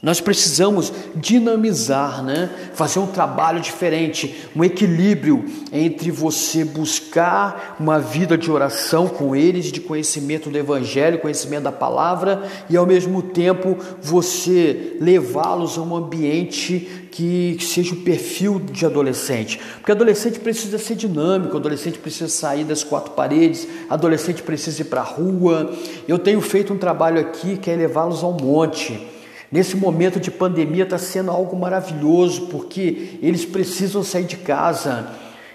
Nós 0.04 0.20
precisamos 0.20 0.92
dinamizar, 1.16 2.23
né? 2.23 2.50
fazer 2.75 2.99
um 2.99 3.06
trabalho 3.06 3.58
diferente, 3.58 4.46
um 4.54 4.62
equilíbrio 4.62 5.42
entre 5.73 6.11
você 6.11 6.62
buscar 6.62 7.75
uma 7.80 7.99
vida 7.99 8.37
de 8.37 8.50
oração 8.50 9.08
com 9.08 9.34
eles, 9.34 9.73
de 9.73 9.80
conhecimento 9.80 10.50
do 10.50 10.58
Evangelho, 10.58 11.20
conhecimento 11.20 11.62
da 11.62 11.73
palavra, 11.73 12.42
e 12.68 12.76
ao 12.76 12.84
mesmo 12.84 13.23
tempo 13.23 13.78
você 14.02 14.94
levá-los 15.00 15.78
a 15.78 15.80
um 15.80 15.96
ambiente 15.96 17.06
que 17.11 17.56
seja 17.61 17.94
o 17.94 18.02
perfil 18.02 18.58
de 18.58 18.84
adolescente. 18.84 19.58
Porque 19.76 19.92
adolescente 19.92 20.38
precisa 20.38 20.76
ser 20.76 20.96
dinâmico, 20.96 21.56
adolescente 21.56 21.99
precisa 21.99 22.28
sair 22.28 22.64
das 22.64 22.84
quatro 22.84 23.12
paredes, 23.12 23.66
adolescente 23.88 24.42
precisa 24.42 24.82
ir 24.82 24.87
para 24.87 25.00
a 25.00 25.04
rua. 25.04 25.73
Eu 26.06 26.18
tenho 26.18 26.42
feito 26.42 26.75
um 26.75 26.78
trabalho 26.78 27.18
aqui 27.18 27.56
que 27.56 27.70
é 27.70 27.76
levá-los 27.76 28.23
ao 28.23 28.32
monte 28.32 29.13
Nesse 29.54 29.76
momento 29.76 30.18
de 30.18 30.32
pandemia 30.32 30.82
está 30.82 30.99
sendo 30.99 31.30
algo 31.30 31.56
maravilhoso, 31.56 32.46
porque 32.46 33.20
eles 33.23 33.44
precisam 33.44 34.02
sair 34.02 34.25
de 34.25 34.37
casa 34.37 35.12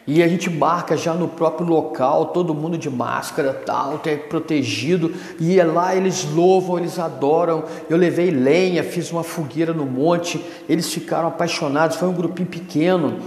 e 0.08 0.24
a 0.24 0.28
gente 0.30 0.50
marca 0.50 0.96
já 0.96 1.14
no 1.14 1.28
próprio 1.28 1.68
local, 1.68 2.28
todo 2.28 2.56
mundo 2.56 2.78
de 2.78 2.90
máscara, 2.90 3.54
tal, 3.54 3.96
até 3.96 4.16
protegido, 4.16 5.14
e 5.38 5.60
é 5.60 5.66
lá 5.66 5.94
eles 5.94 6.24
louvam, 6.34 6.80
eles 6.80 6.98
adoram. 6.98 7.66
Eu 7.90 7.98
levei 7.98 8.32
lenha, 8.32 8.86
fiz 8.86 9.12
uma 9.12 9.22
fogueira 9.22 9.74
no 9.74 9.86
monte, 9.86 10.42
eles 10.70 10.94
ficaram 10.94 11.28
apaixonados, 11.28 11.98
foi 11.98 12.08
um 12.08 12.14
grupinho 12.14 12.48
pequeno. 12.48 13.20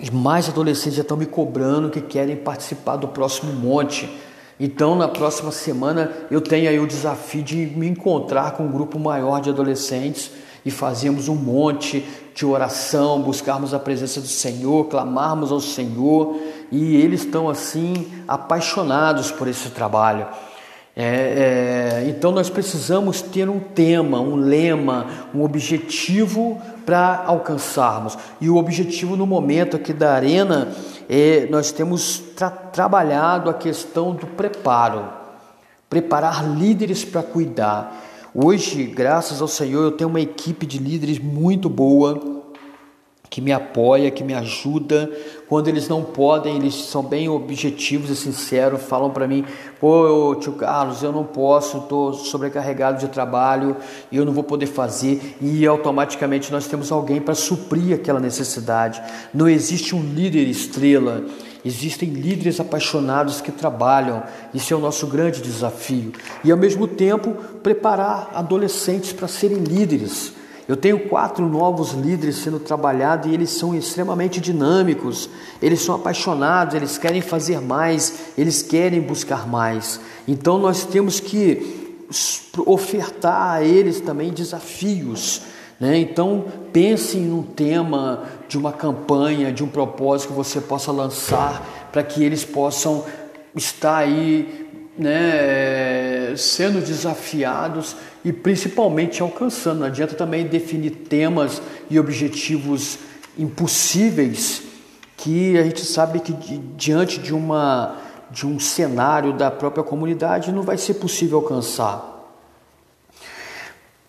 E 0.00 0.10
mais 0.10 0.48
adolescentes 0.48 0.94
já 0.94 1.02
estão 1.02 1.16
me 1.16 1.24
cobrando 1.24 1.88
que 1.88 2.00
querem 2.00 2.34
participar 2.34 2.96
do 2.96 3.06
próximo 3.06 3.52
monte. 3.52 4.10
Então, 4.58 4.94
na 4.96 5.06
próxima 5.06 5.52
semana, 5.52 6.10
eu 6.30 6.40
tenho 6.40 6.68
aí 6.68 6.78
o 6.78 6.86
desafio 6.86 7.42
de 7.42 7.56
me 7.56 7.86
encontrar 7.86 8.52
com 8.52 8.64
um 8.64 8.72
grupo 8.72 8.98
maior 8.98 9.40
de 9.40 9.50
adolescentes 9.50 10.30
e 10.64 10.70
fazermos 10.70 11.28
um 11.28 11.34
monte 11.34 12.04
de 12.34 12.44
oração, 12.44 13.20
buscarmos 13.22 13.72
a 13.72 13.78
presença 13.78 14.20
do 14.20 14.26
Senhor, 14.26 14.86
clamarmos 14.86 15.52
ao 15.52 15.60
Senhor, 15.60 16.36
e 16.72 16.96
eles 16.96 17.20
estão 17.20 17.48
assim 17.48 18.06
apaixonados 18.26 19.30
por 19.30 19.46
esse 19.46 19.70
trabalho. 19.70 20.26
É, 20.98 22.02
é, 22.02 22.08
então 22.08 22.32
nós 22.32 22.48
precisamos 22.48 23.20
ter 23.20 23.50
um 23.50 23.60
tema, 23.60 24.18
um 24.18 24.34
lema, 24.34 25.06
um 25.34 25.44
objetivo 25.44 26.60
para 26.86 27.24
alcançarmos. 27.26 28.16
E 28.40 28.48
o 28.48 28.56
objetivo 28.56 29.16
no 29.16 29.26
momento 29.26 29.76
aqui 29.76 29.92
da 29.92 30.14
arena 30.14 30.72
é 31.08 31.46
nós 31.50 31.72
temos 31.72 32.18
tra 32.36 32.48
trabalhado 32.48 33.50
a 33.50 33.54
questão 33.54 34.14
do 34.14 34.26
preparo, 34.26 35.04
preparar 35.90 36.48
líderes 36.48 37.04
para 37.04 37.22
cuidar. 37.22 38.04
Hoje, 38.32 38.84
graças 38.84 39.42
ao 39.42 39.48
Senhor, 39.48 39.82
eu 39.82 39.92
tenho 39.92 40.08
uma 40.10 40.20
equipe 40.20 40.64
de 40.64 40.78
líderes 40.78 41.18
muito 41.18 41.68
boa 41.68 42.36
que 43.28 43.40
me 43.40 43.52
apoia, 43.52 44.10
que 44.10 44.22
me 44.22 44.34
ajuda. 44.34 45.10
Quando 45.48 45.68
eles 45.68 45.88
não 45.88 46.02
podem, 46.02 46.56
eles 46.56 46.74
são 46.74 47.04
bem 47.04 47.28
objetivos 47.28 48.10
e 48.10 48.16
sinceros, 48.16 48.82
falam 48.82 49.10
para 49.10 49.28
mim: 49.28 49.44
"Pô, 49.80 50.34
tio 50.40 50.54
Carlos, 50.54 51.04
eu 51.04 51.12
não 51.12 51.22
posso, 51.22 51.78
estou 51.78 52.12
sobrecarregado 52.14 52.98
de 52.98 53.08
trabalho 53.08 53.76
e 54.10 54.16
eu 54.16 54.24
não 54.24 54.32
vou 54.32 54.42
poder 54.42 54.66
fazer". 54.66 55.36
E 55.40 55.64
automaticamente 55.64 56.50
nós 56.50 56.66
temos 56.66 56.90
alguém 56.90 57.20
para 57.20 57.34
suprir 57.34 57.94
aquela 57.94 58.18
necessidade. 58.18 59.00
Não 59.32 59.48
existe 59.48 59.94
um 59.94 60.02
líder 60.02 60.48
estrela. 60.48 61.24
Existem 61.64 62.08
líderes 62.10 62.60
apaixonados 62.60 63.40
que 63.40 63.50
trabalham, 63.50 64.22
isso 64.54 64.72
é 64.72 64.76
o 64.76 64.80
nosso 64.80 65.06
grande 65.08 65.42
desafio. 65.42 66.12
E 66.44 66.52
ao 66.52 66.56
mesmo 66.56 66.86
tempo, 66.86 67.32
preparar 67.60 68.30
adolescentes 68.34 69.12
para 69.12 69.26
serem 69.26 69.58
líderes 69.58 70.35
eu 70.68 70.76
tenho 70.76 71.08
quatro 71.08 71.48
novos 71.48 71.92
líderes 71.92 72.36
sendo 72.36 72.58
trabalhados 72.58 73.30
e 73.30 73.34
eles 73.34 73.50
são 73.50 73.74
extremamente 73.74 74.40
dinâmicos, 74.40 75.28
eles 75.62 75.80
são 75.80 75.94
apaixonados, 75.94 76.74
eles 76.74 76.98
querem 76.98 77.20
fazer 77.20 77.60
mais, 77.60 78.32
eles 78.36 78.62
querem 78.62 79.00
buscar 79.00 79.46
mais. 79.46 80.00
Então 80.26 80.58
nós 80.58 80.84
temos 80.84 81.20
que 81.20 81.94
ofertar 82.66 83.52
a 83.52 83.62
eles 83.62 84.00
também 84.00 84.32
desafios. 84.32 85.42
Né? 85.78 85.98
Então 85.98 86.46
pense 86.72 87.16
num 87.16 87.42
tema 87.42 88.24
de 88.48 88.58
uma 88.58 88.72
campanha, 88.72 89.52
de 89.52 89.62
um 89.62 89.68
propósito 89.68 90.30
que 90.30 90.34
você 90.34 90.60
possa 90.60 90.90
lançar 90.90 91.88
para 91.92 92.02
que 92.02 92.24
eles 92.24 92.44
possam 92.44 93.04
estar 93.54 93.98
aí 93.98 94.65
né, 94.98 96.34
sendo 96.36 96.80
desafiados 96.80 97.96
e 98.24 98.32
principalmente 98.32 99.22
alcançando. 99.22 99.80
Não 99.80 99.86
adianta 99.86 100.14
também 100.14 100.46
definir 100.46 100.90
temas 100.90 101.60
e 101.90 101.98
objetivos 101.98 102.98
impossíveis 103.38 104.62
que 105.16 105.56
a 105.58 105.62
gente 105.62 105.84
sabe 105.84 106.20
que 106.20 106.32
diante 106.76 107.18
de 107.18 107.34
uma 107.34 108.02
de 108.28 108.44
um 108.46 108.58
cenário 108.58 109.32
da 109.32 109.52
própria 109.52 109.84
comunidade 109.84 110.50
não 110.50 110.62
vai 110.62 110.76
ser 110.76 110.94
possível 110.94 111.38
alcançar. 111.38 112.34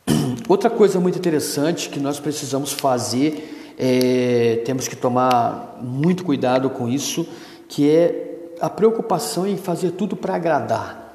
Outra 0.50 0.70
coisa 0.70 1.00
muito 1.00 1.20
interessante 1.20 1.90
que 1.90 2.00
nós 2.00 2.20
precisamos 2.20 2.74
fazer, 2.74 3.76
é, 3.78 4.62
temos 4.66 4.88
que 4.88 4.96
tomar 4.96 5.78
muito 5.82 6.24
cuidado 6.24 6.70
com 6.70 6.90
isso, 6.90 7.28
que 7.68 7.90
é 7.90 8.27
a 8.62 8.70
preocupação 8.70 9.46
em 9.48 9.58
fazer 9.58 9.92
tudo 9.92 10.16
para 10.16 10.36
agradar. 10.36 11.14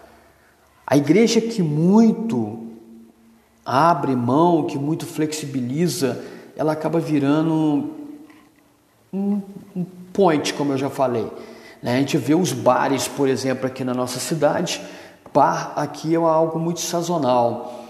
A 0.86 0.96
igreja 0.96 1.40
que 1.40 1.62
muito 1.62 2.66
abre 3.64 4.14
mão, 4.14 4.66
que 4.66 4.78
muito 4.78 5.06
flexibiliza, 5.06 6.22
ela 6.56 6.72
acaba 6.72 6.98
virando 6.98 7.90
um, 9.12 9.40
um 9.74 9.84
point, 10.12 10.52
como 10.54 10.72
eu 10.72 10.78
já 10.78 10.90
falei. 10.90 11.30
Né? 11.82 11.96
A 11.96 11.98
gente 11.98 12.16
vê 12.16 12.34
os 12.34 12.52
bares, 12.52 13.08
por 13.08 13.28
exemplo, 13.28 13.66
aqui 13.66 13.84
na 13.84 13.94
nossa 13.94 14.20
cidade. 14.20 14.80
Bar 15.32 15.72
aqui 15.76 16.14
é 16.14 16.18
algo 16.18 16.58
muito 16.58 16.80
sazonal. 16.80 17.80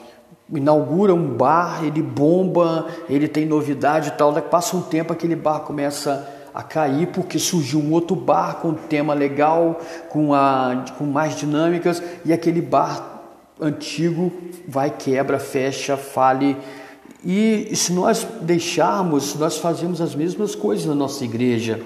Inaugura 0.53 1.15
um 1.15 1.29
bar, 1.29 1.83
ele 1.85 2.03
bomba, 2.03 2.87
ele 3.09 3.27
tem 3.27 3.47
novidade 3.47 4.09
e 4.09 4.13
tal. 4.13 4.33
Daí 4.33 4.43
passa 4.43 4.77
um 4.77 4.83
tempo, 4.83 5.13
aquele 5.13 5.35
bar 5.35 5.61
começa 5.61 6.32
a 6.55 6.63
cair 6.63 7.09
porque 7.09 7.39
surgiu 7.39 7.81
um 7.81 7.93
outro 7.93 8.15
bar 8.15 8.57
com 8.57 8.75
tema 8.75 9.15
legal, 9.15 9.81
com, 10.09 10.35
a, 10.35 10.85
com 10.99 11.05
mais 11.05 11.37
dinâmicas, 11.37 12.03
e 12.25 12.33
aquele 12.33 12.61
bar 12.61 13.23
antigo 13.61 14.33
vai, 14.67 14.91
quebra, 14.91 15.39
fecha, 15.39 15.97
fale. 15.97 16.57
E 17.25 17.75
se 17.75 17.93
nós 17.93 18.27
deixarmos, 18.41 19.35
nós 19.37 19.59
fazemos 19.59 20.01
as 20.01 20.15
mesmas 20.15 20.55
coisas 20.55 20.87
na 20.87 20.95
nossa 20.95 21.25
igreja. 21.25 21.81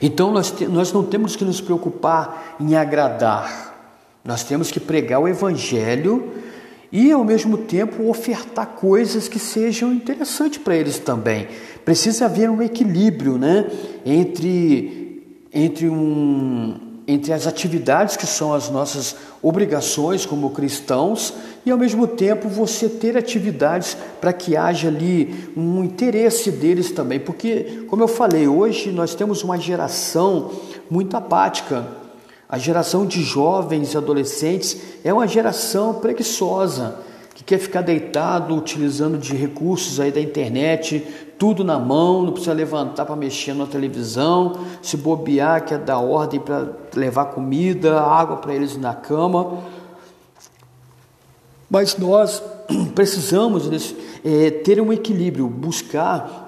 Então 0.00 0.32
nós, 0.32 0.50
te, 0.50 0.66
nós 0.66 0.92
não 0.92 1.04
temos 1.04 1.36
que 1.36 1.44
nos 1.44 1.60
preocupar 1.60 2.56
em 2.60 2.74
agradar, 2.74 3.72
nós 4.24 4.42
temos 4.42 4.70
que 4.70 4.80
pregar 4.80 5.20
o 5.20 5.28
Evangelho 5.28 6.32
e 6.90 7.10
ao 7.10 7.24
mesmo 7.24 7.56
tempo 7.56 8.08
ofertar 8.08 8.66
coisas 8.66 9.28
que 9.28 9.38
sejam 9.38 9.92
interessantes 9.92 10.58
para 10.58 10.76
eles 10.76 10.98
também. 10.98 11.48
Precisa 11.84 12.26
haver 12.26 12.48
um 12.48 12.62
equilíbrio 12.62 13.36
né, 13.38 13.66
entre, 14.06 15.46
entre 15.52 15.88
um, 15.88 16.76
entre 17.06 17.32
as 17.32 17.46
atividades 17.46 18.16
que 18.16 18.26
são 18.26 18.54
as 18.54 18.70
nossas 18.70 19.16
obrigações 19.42 20.24
como 20.24 20.50
cristãos 20.50 21.34
e 21.66 21.70
ao 21.70 21.78
mesmo 21.78 22.06
tempo 22.06 22.48
você 22.48 22.88
ter 22.88 23.16
atividades 23.16 23.96
para 24.20 24.32
que 24.32 24.56
haja 24.56 24.88
ali 24.88 25.50
um 25.56 25.82
interesse 25.82 26.50
deles 26.50 26.92
também, 26.92 27.18
porque 27.18 27.84
como 27.88 28.02
eu 28.02 28.08
falei, 28.08 28.46
hoje 28.46 28.92
nós 28.92 29.14
temos 29.14 29.42
uma 29.42 29.58
geração 29.58 30.50
muito 30.90 31.16
apática. 31.16 31.86
A 32.48 32.58
geração 32.58 33.06
de 33.06 33.22
jovens 33.22 33.94
e 33.94 33.96
adolescentes 33.96 34.76
é 35.02 35.12
uma 35.12 35.26
geração 35.26 35.94
preguiçosa 35.94 36.98
que 37.34 37.42
quer 37.42 37.58
ficar 37.58 37.80
deitado 37.80 38.54
utilizando 38.54 39.18
de 39.18 39.34
recursos 39.34 39.98
aí 39.98 40.12
da 40.12 40.20
internet, 40.20 41.02
tudo 41.42 41.64
na 41.64 41.76
mão, 41.76 42.22
não 42.22 42.30
precisa 42.30 42.52
levantar 42.52 43.04
para 43.04 43.16
mexer 43.16 43.52
na 43.52 43.66
televisão, 43.66 44.60
se 44.80 44.96
bobear, 44.96 45.64
quer 45.64 45.80
dar 45.80 45.98
ordem 45.98 46.38
para 46.38 46.68
levar 46.94 47.24
comida, 47.24 48.00
água 48.00 48.36
para 48.36 48.54
eles 48.54 48.76
na 48.76 48.94
cama. 48.94 49.58
Mas 51.68 51.98
nós 51.98 52.40
precisamos 52.94 53.92
é, 54.24 54.50
ter 54.52 54.80
um 54.80 54.92
equilíbrio, 54.92 55.48
buscar 55.48 56.38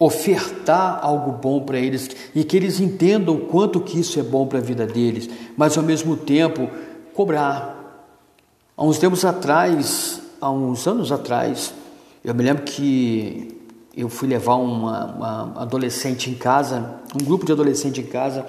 ofertar 0.00 0.98
algo 1.00 1.30
bom 1.30 1.60
para 1.60 1.78
eles 1.78 2.10
e 2.34 2.42
que 2.42 2.56
eles 2.56 2.80
entendam 2.80 3.36
quanto 3.36 3.80
que 3.80 4.00
isso 4.00 4.18
é 4.18 4.22
bom 4.24 4.48
para 4.48 4.58
a 4.58 4.62
vida 4.62 4.84
deles, 4.84 5.30
mas 5.56 5.78
ao 5.78 5.84
mesmo 5.84 6.16
tempo 6.16 6.68
cobrar, 7.14 7.82
Há 8.74 8.84
uns 8.84 8.98
tempos 8.98 9.24
atrás, 9.24 10.20
há 10.40 10.50
uns 10.50 10.88
anos 10.88 11.12
atrás, 11.12 11.72
eu 12.24 12.34
me 12.34 12.42
lembro 12.42 12.64
que 12.64 13.61
eu 13.96 14.08
fui 14.08 14.28
levar 14.28 14.54
uma, 14.56 15.06
uma 15.06 15.62
adolescente 15.62 16.30
em 16.30 16.34
casa, 16.34 17.00
um 17.14 17.24
grupo 17.24 17.44
de 17.44 17.52
adolescente 17.52 18.00
em 18.00 18.06
casa, 18.06 18.46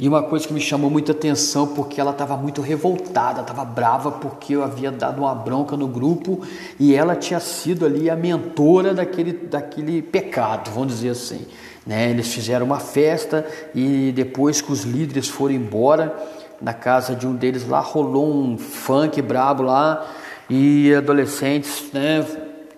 e 0.00 0.08
uma 0.08 0.22
coisa 0.22 0.48
que 0.48 0.54
me 0.54 0.60
chamou 0.62 0.90
muita 0.90 1.12
atenção, 1.12 1.66
porque 1.66 2.00
ela 2.00 2.12
estava 2.12 2.34
muito 2.34 2.62
revoltada, 2.62 3.42
estava 3.42 3.66
brava 3.66 4.10
porque 4.10 4.56
eu 4.56 4.64
havia 4.64 4.90
dado 4.90 5.18
uma 5.18 5.34
bronca 5.34 5.76
no 5.76 5.86
grupo 5.86 6.40
e 6.78 6.94
ela 6.94 7.14
tinha 7.14 7.38
sido 7.38 7.84
ali 7.84 8.08
a 8.08 8.16
mentora 8.16 8.94
daquele, 8.94 9.34
daquele 9.34 10.00
pecado, 10.00 10.70
vamos 10.70 10.94
dizer 10.94 11.10
assim. 11.10 11.46
Né? 11.86 12.08
Eles 12.10 12.32
fizeram 12.32 12.64
uma 12.64 12.80
festa 12.80 13.46
e 13.74 14.10
depois 14.16 14.62
que 14.62 14.72
os 14.72 14.84
líderes 14.84 15.28
foram 15.28 15.54
embora, 15.54 16.16
na 16.62 16.72
casa 16.72 17.14
de 17.14 17.26
um 17.26 17.34
deles 17.34 17.68
lá 17.68 17.80
rolou 17.80 18.32
um 18.32 18.56
funk 18.56 19.20
brabo 19.20 19.62
lá 19.64 20.06
e 20.48 20.94
adolescentes, 20.94 21.92
né, 21.92 22.24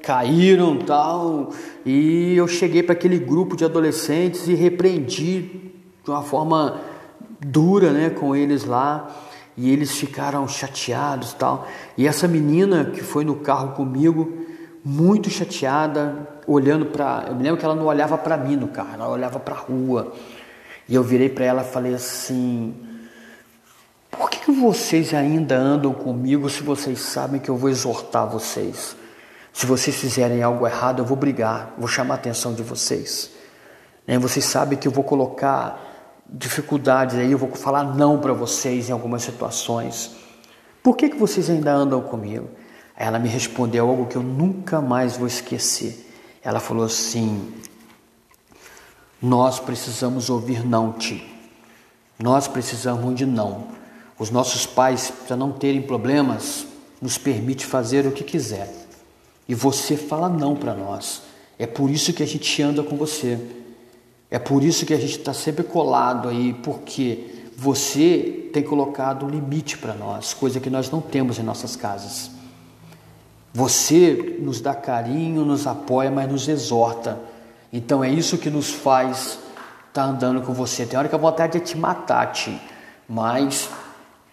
caíram 0.02 0.78
tal 0.78 1.50
e 1.86 2.34
eu 2.36 2.48
cheguei 2.48 2.82
para 2.82 2.92
aquele 2.92 3.18
grupo 3.18 3.56
de 3.56 3.64
adolescentes 3.64 4.48
e 4.48 4.54
repreendi 4.54 5.72
de 6.04 6.10
uma 6.10 6.22
forma 6.22 6.80
dura, 7.40 7.92
né, 7.92 8.10
com 8.10 8.34
eles 8.34 8.64
lá 8.64 9.10
e 9.56 9.70
eles 9.70 9.92
ficaram 9.92 10.46
chateados 10.48 11.32
tal 11.34 11.66
e 11.96 12.06
essa 12.06 12.26
menina 12.26 12.86
que 12.86 13.02
foi 13.02 13.24
no 13.24 13.36
carro 13.36 13.74
comigo 13.74 14.32
muito 14.84 15.30
chateada 15.30 16.28
olhando 16.46 16.86
para 16.86 17.26
eu 17.28 17.34
me 17.34 17.42
lembro 17.42 17.58
que 17.58 17.64
ela 17.64 17.74
não 17.74 17.86
olhava 17.86 18.18
para 18.18 18.36
mim 18.36 18.56
no 18.56 18.68
carro 18.68 18.94
ela 18.94 19.08
olhava 19.08 19.38
para 19.38 19.54
a 19.54 19.58
rua 19.58 20.12
e 20.88 20.94
eu 20.94 21.02
virei 21.02 21.28
para 21.28 21.44
ela 21.44 21.62
e 21.62 21.72
falei 21.72 21.94
assim 21.94 22.74
por 24.10 24.28
que, 24.28 24.40
que 24.40 24.52
vocês 24.52 25.14
ainda 25.14 25.56
andam 25.56 25.92
comigo 25.94 26.48
se 26.50 26.62
vocês 26.62 27.00
sabem 27.00 27.40
que 27.40 27.48
eu 27.48 27.56
vou 27.56 27.70
exortar 27.70 28.28
vocês? 28.28 28.94
Se 29.52 29.66
vocês 29.66 29.94
fizerem 29.96 30.42
algo 30.42 30.66
errado, 30.66 31.00
eu 31.00 31.04
vou 31.04 31.16
brigar, 31.16 31.74
vou 31.76 31.86
chamar 31.86 32.14
a 32.14 32.16
atenção 32.16 32.54
de 32.54 32.62
vocês. 32.62 33.30
Né? 34.06 34.18
Vocês 34.18 34.44
sabem 34.44 34.78
que 34.78 34.88
eu 34.88 34.92
vou 34.92 35.04
colocar 35.04 35.78
dificuldades 36.28 37.16
aí, 37.16 37.32
eu 37.32 37.38
vou 37.38 37.50
falar 37.50 37.84
não 37.84 38.18
para 38.18 38.32
vocês 38.32 38.88
em 38.88 38.92
algumas 38.92 39.22
situações. 39.22 40.12
Por 40.82 40.96
que, 40.96 41.10
que 41.10 41.16
vocês 41.16 41.50
ainda 41.50 41.72
andam 41.72 42.00
comigo? 42.00 42.48
Ela 42.96 43.18
me 43.18 43.28
respondeu 43.28 43.88
algo 43.88 44.06
que 44.06 44.16
eu 44.16 44.22
nunca 44.22 44.80
mais 44.80 45.16
vou 45.16 45.26
esquecer. 45.26 46.10
Ela 46.42 46.60
falou 46.60 46.84
assim: 46.84 47.52
Nós 49.20 49.60
precisamos 49.60 50.30
ouvir 50.30 50.64
não, 50.64 50.92
Ti. 50.92 51.28
Nós 52.18 52.48
precisamos 52.48 53.14
de 53.14 53.26
não. 53.26 53.68
Os 54.18 54.30
nossos 54.30 54.66
pais, 54.66 55.12
para 55.26 55.36
não 55.36 55.52
terem 55.52 55.82
problemas, 55.82 56.66
nos 57.00 57.18
permite 57.18 57.66
fazer 57.66 58.06
o 58.06 58.12
que 58.12 58.22
quiser. 58.22 58.81
E 59.48 59.54
você 59.54 59.96
fala 59.96 60.28
não 60.28 60.54
para 60.56 60.74
nós. 60.74 61.22
É 61.58 61.66
por 61.66 61.90
isso 61.90 62.12
que 62.12 62.22
a 62.22 62.26
gente 62.26 62.62
anda 62.62 62.82
com 62.82 62.96
você. 62.96 63.38
É 64.30 64.38
por 64.38 64.64
isso 64.64 64.86
que 64.86 64.94
a 64.94 64.98
gente 64.98 65.18
está 65.18 65.34
sempre 65.34 65.62
colado 65.62 66.28
aí, 66.28 66.54
porque 66.54 67.50
você 67.56 68.48
tem 68.52 68.62
colocado 68.62 69.26
um 69.26 69.28
limite 69.28 69.76
para 69.78 69.94
nós, 69.94 70.32
coisa 70.32 70.58
que 70.58 70.70
nós 70.70 70.90
não 70.90 71.00
temos 71.00 71.38
em 71.38 71.42
nossas 71.42 71.76
casas. 71.76 72.30
Você 73.52 74.38
nos 74.40 74.60
dá 74.60 74.74
carinho, 74.74 75.44
nos 75.44 75.66
apoia, 75.66 76.10
mas 76.10 76.30
nos 76.30 76.48
exorta. 76.48 77.20
Então 77.70 78.02
é 78.02 78.08
isso 78.08 78.38
que 78.38 78.48
nos 78.48 78.70
faz 78.70 79.38
estar 79.88 79.92
tá 79.92 80.04
andando 80.04 80.40
com 80.40 80.54
você. 80.54 80.86
Tem 80.86 80.98
hora 80.98 81.08
que 81.08 81.14
a 81.14 81.18
vontade 81.18 81.58
é 81.58 81.60
te 81.60 81.76
matar, 81.76 82.32
Ti, 82.32 82.58
mas 83.06 83.68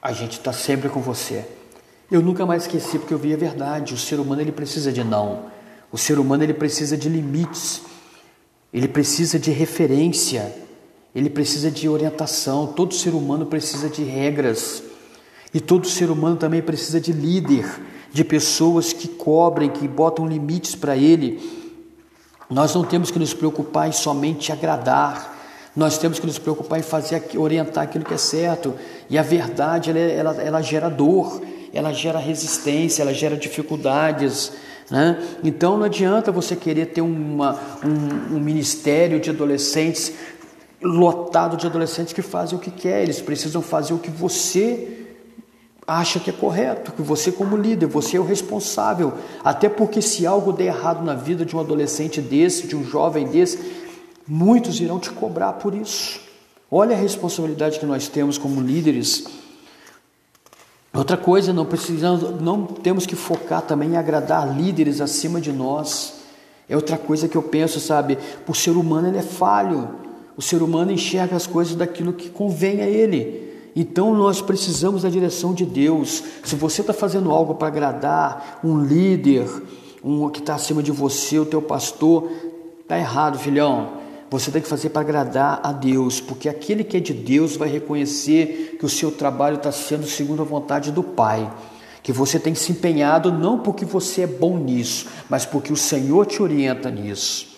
a 0.02 0.14
gente 0.14 0.38
está 0.38 0.54
sempre 0.54 0.88
com 0.88 1.02
você. 1.02 1.46
Eu 2.12 2.22
nunca 2.22 2.46
mais 2.46 2.64
esqueci 2.64 2.98
porque 2.98 3.14
eu 3.14 3.20
vi 3.20 3.34
a 3.34 3.38
verdade. 3.38 3.94
O 3.94 3.98
ser 3.98 4.20
humano 4.20 4.42
ele 4.42 4.52
precisa 4.52 4.92
de 4.92 5.04
não. 5.04 5.46
O 5.92 5.98
ser 5.98 6.18
humano 6.18 6.44
ele 6.44 6.54
precisa 6.54 6.98
de 6.98 7.08
limites. 7.08 7.82
Ele 8.74 8.88
precisa 8.88 9.38
de 9.38 9.52
referência. 9.52 10.52
Ele 11.14 11.30
precisa 11.30 11.70
de 11.70 11.88
orientação. 11.88 12.68
Todo 12.68 12.96
ser 12.96 13.14
humano 13.14 13.46
precisa 13.46 13.90
de 13.90 14.04
regras. 14.04 14.82
E 15.54 15.60
todo 15.60 15.88
ser 15.88 16.10
humano 16.10 16.36
também 16.36 16.62
precisa 16.62 17.00
de 17.00 17.12
líder, 17.12 17.66
de 18.12 18.24
pessoas 18.24 18.94
que 18.94 19.08
cobrem, 19.08 19.70
que 19.70 19.88
botam 19.88 20.28
limites 20.28 20.76
para 20.76 20.96
ele. 20.96 21.40
Nós 22.50 22.74
não 22.74 22.84
temos 22.84 23.12
que 23.12 23.20
nos 23.20 23.34
preocupar 23.34 23.88
em 23.88 23.92
somente 23.92 24.52
agradar. 24.52 25.38
Nós 25.76 26.00
temos 26.00 26.18
que 26.18 26.26
nos 26.26 26.40
preocupar 26.40 26.80
em 26.80 26.84
fazer, 26.84 27.24
orientar 27.36 27.84
aquilo 27.84 28.04
que 28.04 28.14
é 28.16 28.18
certo. 28.18 28.74
E 29.10 29.18
a 29.18 29.22
verdade, 29.22 29.92
ela, 29.92 30.00
ela, 30.00 30.42
ela 30.42 30.62
gera 30.62 30.90
dor, 30.90 31.42
ela 31.74 31.94
gera 31.94 32.20
resistência, 32.20 33.02
ela 33.02 33.14
gera 33.14 33.36
dificuldades. 33.36 34.52
Né? 34.90 35.22
Então 35.44 35.78
não 35.78 35.86
adianta 35.86 36.32
você 36.32 36.56
querer 36.56 36.88
ter 36.88 37.02
uma, 37.02 37.60
um, 37.84 38.36
um 38.36 38.40
ministério 38.40 39.20
de 39.20 39.30
adolescentes 39.30 40.14
lotado 40.82 41.58
de 41.58 41.68
adolescentes 41.68 42.14
que 42.14 42.22
fazem 42.22 42.58
o 42.58 42.62
que 42.62 42.72
quer, 42.72 43.04
eles 43.04 43.22
precisam 43.22 43.62
fazer 43.62 43.94
o 43.94 44.00
que 44.00 44.10
você 44.10 45.00
acha 45.86 46.20
que 46.20 46.30
é 46.30 46.34
correto, 46.34 46.92
que 46.92 47.02
você 47.02 47.32
como 47.32 47.58
líder, 47.58 47.88
você 47.88 48.18
é 48.18 48.20
o 48.20 48.24
responsável. 48.24 49.14
Até 49.44 49.68
porque 49.68 50.02
se 50.02 50.26
algo 50.26 50.54
der 50.54 50.68
errado 50.68 51.04
na 51.04 51.16
vida 51.16 51.44
de 51.44 51.56
um 51.56 51.60
adolescente 51.60 52.22
desse, 52.22 52.68
de 52.68 52.76
um 52.76 52.84
jovem 52.84 53.28
desse, 53.28 53.60
muitos 54.28 54.80
irão 54.80 55.00
te 55.00 55.10
cobrar 55.10 55.54
por 55.54 55.74
isso. 55.74 56.22
Olha 56.70 56.96
a 56.96 57.00
responsabilidade 57.00 57.80
que 57.80 57.86
nós 57.86 58.08
temos 58.08 58.38
como 58.38 58.62
líderes 58.62 59.26
Outra 60.94 61.16
coisa, 61.16 61.54
não 61.54 61.66
precisamos, 61.66 62.42
não 62.42 62.66
temos 62.66 63.06
que 63.06 63.16
focar 63.16 63.62
também 63.62 63.92
em 63.92 63.98
agradar 63.98 64.58
líderes 64.58 65.00
acima 65.02 65.40
de 65.40 65.52
nós. 65.52 66.16
É 66.68 66.76
outra 66.76 66.98
coisa 66.98 67.28
que 67.28 67.36
eu 67.36 67.44
penso, 67.44 67.80
sabe? 67.80 68.18
O 68.48 68.54
ser 68.56 68.72
humano 68.72 69.08
ele 69.08 69.18
é 69.18 69.24
falho. 69.24 69.90
O 70.36 70.42
ser 70.42 70.64
humano 70.64 70.92
enxerga 70.92 71.36
as 71.36 71.46
coisas 71.46 71.76
daquilo 71.76 72.14
que 72.14 72.30
convém 72.30 72.82
a 72.82 72.88
ele. 72.88 73.50
Então 73.76 74.16
nós 74.16 74.42
precisamos 74.42 75.04
da 75.04 75.10
direção 75.10 75.54
de 75.54 75.66
Deus. 75.66 76.24
Se 76.44 76.56
você 76.56 76.82
está 76.82 76.94
fazendo 76.94 77.32
algo 77.32 77.56
para 77.56 77.68
agradar 77.68 78.60
um 78.64 78.84
líder, 78.84 79.48
um 80.04 80.30
que 80.30 80.40
está 80.40 80.56
acima 80.56 80.82
de 80.82 80.92
você, 80.92 81.38
o 81.38 81.46
teu 81.46 81.62
pastor, 81.62 82.30
está 82.82 82.98
errado, 82.98 83.38
filhão. 83.38 83.90
Você 84.30 84.52
tem 84.52 84.62
que 84.62 84.68
fazer 84.68 84.90
para 84.90 85.02
agradar 85.02 85.60
a 85.64 85.72
Deus, 85.72 86.22
porque 86.22 86.48
aquele 86.48 86.84
que 86.84 86.98
é 86.98 87.00
de 87.00 87.14
Deus 87.14 87.58
vai 87.58 87.68
reconhecer 87.68 88.76
que 88.80 88.86
o 88.86 88.90
seu 88.90 89.12
trabalho 89.12 89.56
está 89.56 89.72
sendo 89.72 90.06
segundo 90.06 90.42
a 90.42 90.46
vontade 90.46 90.92
do 90.92 91.02
Pai. 91.02 91.52
Que 92.04 92.14
você 92.14 92.40
tem 92.40 92.54
se 92.54 92.72
empenhado 92.72 93.32
não 93.32 93.60
porque 93.60 93.86
você 93.86 94.22
é 94.22 94.28
bom 94.28 94.58
nisso, 94.58 95.08
mas 95.30 95.46
porque 95.46 95.74
o 95.74 95.76
Senhor 95.76 96.26
te 96.26 96.42
orienta 96.44 96.92
nisso. 96.92 97.50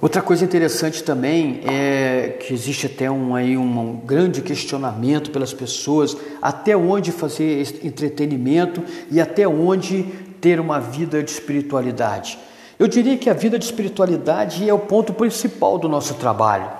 Outra 0.00 0.20
coisa 0.20 0.44
interessante 0.44 1.02
também 1.02 1.60
é 1.64 2.36
que 2.38 2.52
existe 2.52 2.86
até 2.86 3.10
um, 3.10 3.34
aí 3.34 3.56
um 3.56 3.96
grande 3.96 4.42
questionamento 4.42 5.30
pelas 5.30 5.54
pessoas 5.54 6.16
até 6.40 6.76
onde 6.76 7.12
fazer 7.12 7.66
entretenimento 7.82 8.82
e 9.10 9.20
até 9.20 9.48
onde 9.48 10.02
ter 10.40 10.60
uma 10.60 10.78
vida 10.78 11.22
de 11.22 11.30
espiritualidade. 11.30 12.38
Eu 12.78 12.86
diria 12.86 13.16
que 13.16 13.30
a 13.30 13.34
vida 13.34 13.58
de 13.58 13.64
espiritualidade 13.64 14.68
é 14.68 14.74
o 14.74 14.78
ponto 14.78 15.12
principal 15.12 15.78
do 15.78 15.88
nosso 15.88 16.14
trabalho. 16.14 16.70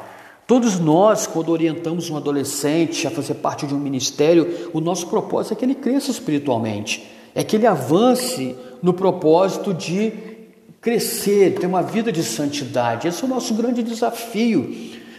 Todos 0.47 0.79
nós, 0.79 1.27
quando 1.27 1.49
orientamos 1.49 2.09
um 2.11 2.17
adolescente 2.17 3.07
a 3.07 3.11
fazer 3.11 3.35
parte 3.35 3.67
de 3.67 3.75
um 3.75 3.79
ministério, 3.79 4.71
o 4.73 4.81
nosso 4.81 5.09
propósito 5.09 5.55
é 5.55 5.57
que 5.57 5.65
ele 5.65 5.75
cresça 5.75 6.11
espiritualmente, 6.11 7.11
é 7.35 7.43
que 7.43 7.57
ele 7.57 7.67
avance 7.67 8.55
no 8.83 8.93
propósito 8.93 9.75
de 9.75 10.13
crescer, 10.81 11.59
ter 11.59 11.67
uma 11.67 11.83
vida 11.83 12.13
de 12.13 12.23
santidade. 12.23 13.09
Esse 13.09 13.25
é 13.25 13.27
o 13.27 13.31
nosso 13.31 13.55
grande 13.55 13.83
desafio. 13.83 14.73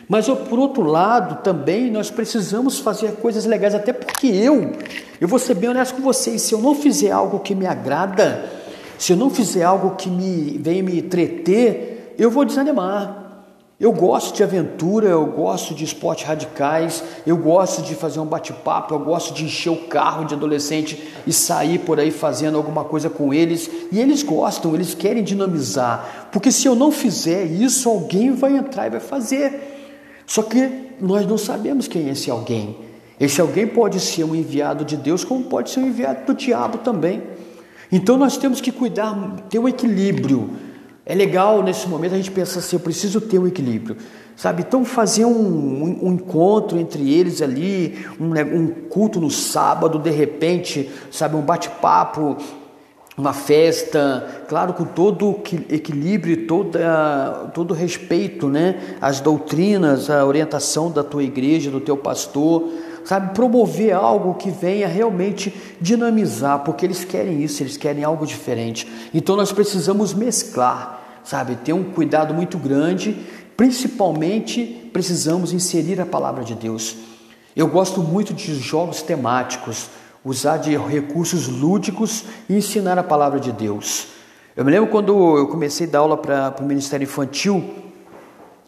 Mas 0.07 0.27
por 0.27 0.57
outro 0.57 0.83
lado, 0.83 1.43
também 1.43 1.91
nós 1.91 2.09
precisamos 2.09 2.79
fazer 2.79 3.13
coisas 3.13 3.45
legais, 3.45 3.75
até 3.75 3.91
porque 3.91 4.27
eu, 4.27 4.71
eu 5.19 5.27
vou 5.27 5.37
ser 5.37 5.55
bem 5.55 5.69
honesto 5.69 5.95
com 5.95 6.01
vocês, 6.01 6.41
se 6.43 6.53
eu 6.53 6.61
não 6.61 6.73
fizer 6.73 7.11
algo 7.11 7.39
que 7.39 7.53
me 7.53 7.65
agrada, 7.65 8.49
se 8.97 9.13
eu 9.13 9.17
não 9.17 9.29
fizer 9.29 9.63
algo 9.63 9.95
que 9.95 10.09
me 10.09 10.57
vem 10.57 10.81
me 10.81 10.99
entreter, 10.99 12.15
eu 12.17 12.31
vou 12.31 12.45
desanimar. 12.45 13.25
Eu 13.79 13.91
gosto 13.91 14.35
de 14.35 14.41
aventura, 14.41 15.07
eu 15.07 15.23
gosto 15.27 15.75
de 15.75 15.83
esportes 15.83 16.25
radicais, 16.25 17.03
eu 17.27 17.37
gosto 17.37 17.83
de 17.83 17.93
fazer 17.93 18.19
um 18.19 18.25
bate-papo, 18.25 18.95
eu 18.95 18.99
gosto 18.99 19.35
de 19.35 19.45
encher 19.45 19.69
o 19.69 19.87
carro 19.87 20.25
de 20.25 20.33
adolescente 20.33 21.07
e 21.27 21.31
sair 21.31 21.77
por 21.77 21.99
aí 21.99 22.09
fazendo 22.09 22.57
alguma 22.57 22.83
coisa 22.83 23.07
com 23.07 23.31
eles. 23.31 23.69
E 23.91 23.99
eles 23.99 24.23
gostam, 24.23 24.73
eles 24.73 24.95
querem 24.95 25.23
dinamizar, 25.23 26.29
porque 26.31 26.51
se 26.51 26.67
eu 26.67 26.73
não 26.73 26.91
fizer 26.91 27.45
isso, 27.45 27.87
alguém 27.87 28.31
vai 28.31 28.57
entrar 28.57 28.87
e 28.87 28.89
vai 28.89 28.99
fazer. 28.99 30.23
Só 30.25 30.41
que 30.41 30.87
nós 30.99 31.27
não 31.27 31.37
sabemos 31.37 31.87
quem 31.87 32.07
é 32.07 32.11
esse 32.13 32.31
alguém. 32.31 32.75
Esse 33.19 33.39
alguém 33.39 33.67
pode 33.67 33.99
ser 33.99 34.23
um 34.23 34.33
enviado 34.33 34.83
de 34.83 34.97
Deus, 34.97 35.23
como 35.23 35.43
pode 35.43 35.69
ser 35.69 35.81
um 35.81 35.87
enviado 35.87 36.25
do 36.25 36.33
diabo 36.33 36.79
também. 36.79 37.21
Então 37.91 38.17
nós 38.17 38.37
temos 38.37 38.59
que 38.59 38.71
cuidar, 38.71 39.15
ter 39.49 39.59
um 39.59 39.67
equilíbrio. 39.67 40.49
É 41.05 41.15
legal 41.15 41.63
nesse 41.63 41.87
momento 41.87 42.13
a 42.13 42.17
gente 42.17 42.31
pensar 42.31 42.59
assim, 42.59 42.75
eu 42.75 42.81
preciso 42.81 43.21
ter 43.21 43.39
um 43.39 43.47
equilíbrio, 43.47 43.95
sabe? 44.35 44.63
Então 44.67 44.83
fazer 44.83 45.23
um, 45.23 45.31
um, 45.31 46.07
um 46.07 46.13
encontro 46.13 46.77
entre 46.77 47.13
eles 47.13 47.41
ali, 47.41 48.05
um, 48.19 48.33
um, 48.33 48.67
culto 48.89 49.21
no 49.21 49.31
sábado, 49.31 49.99
de 49.99 50.09
repente, 50.09 50.89
sabe, 51.09 51.37
um 51.37 51.41
bate-papo, 51.41 52.35
uma 53.17 53.31
festa, 53.31 54.43
claro, 54.49 54.73
com 54.73 54.83
todo 54.83 55.39
equilíbrio, 55.69 56.45
toda, 56.45 57.49
todo 57.53 57.73
respeito, 57.73 58.49
né? 58.49 58.97
As 59.01 59.21
doutrinas, 59.21 60.09
a 60.09 60.25
orientação 60.25 60.91
da 60.91 61.03
tua 61.03 61.23
igreja, 61.23 61.71
do 61.71 61.79
teu 61.79 61.95
pastor, 61.97 62.69
sabe, 63.07 63.33
promover 63.33 63.93
algo 63.93 64.33
que 64.33 64.51
venha 64.51 64.85
realmente 64.85 65.55
dinamizar, 65.79 66.59
porque 66.65 66.85
eles 66.85 67.05
querem 67.05 67.41
isso, 67.41 67.63
eles 67.63 67.77
querem 67.77 68.03
algo 68.03 68.27
diferente. 68.27 68.85
Então 69.13 69.37
nós 69.37 69.53
precisamos 69.53 70.13
mesclar, 70.13 71.21
sabe, 71.23 71.55
ter 71.55 71.71
um 71.71 71.85
cuidado 71.85 72.33
muito 72.33 72.57
grande, 72.57 73.15
principalmente 73.55 74.89
precisamos 74.91 75.53
inserir 75.53 76.01
a 76.01 76.05
palavra 76.05 76.43
de 76.43 76.53
Deus. 76.53 76.97
Eu 77.55 77.69
gosto 77.69 78.01
muito 78.01 78.33
de 78.33 78.53
jogos 78.55 79.01
temáticos, 79.01 79.87
usar 80.21 80.57
de 80.57 80.75
recursos 80.75 81.47
lúdicos 81.47 82.25
e 82.49 82.57
ensinar 82.57 82.99
a 82.99 83.03
palavra 83.03 83.39
de 83.39 83.53
Deus. 83.53 84.07
Eu 84.53 84.65
me 84.65 84.71
lembro 84.71 84.89
quando 84.89 85.37
eu 85.37 85.47
comecei 85.47 85.87
a 85.87 85.91
dar 85.91 85.99
aula 85.99 86.17
para 86.17 86.57
o 86.59 86.63
Ministério 86.65 87.05
Infantil, 87.05 87.63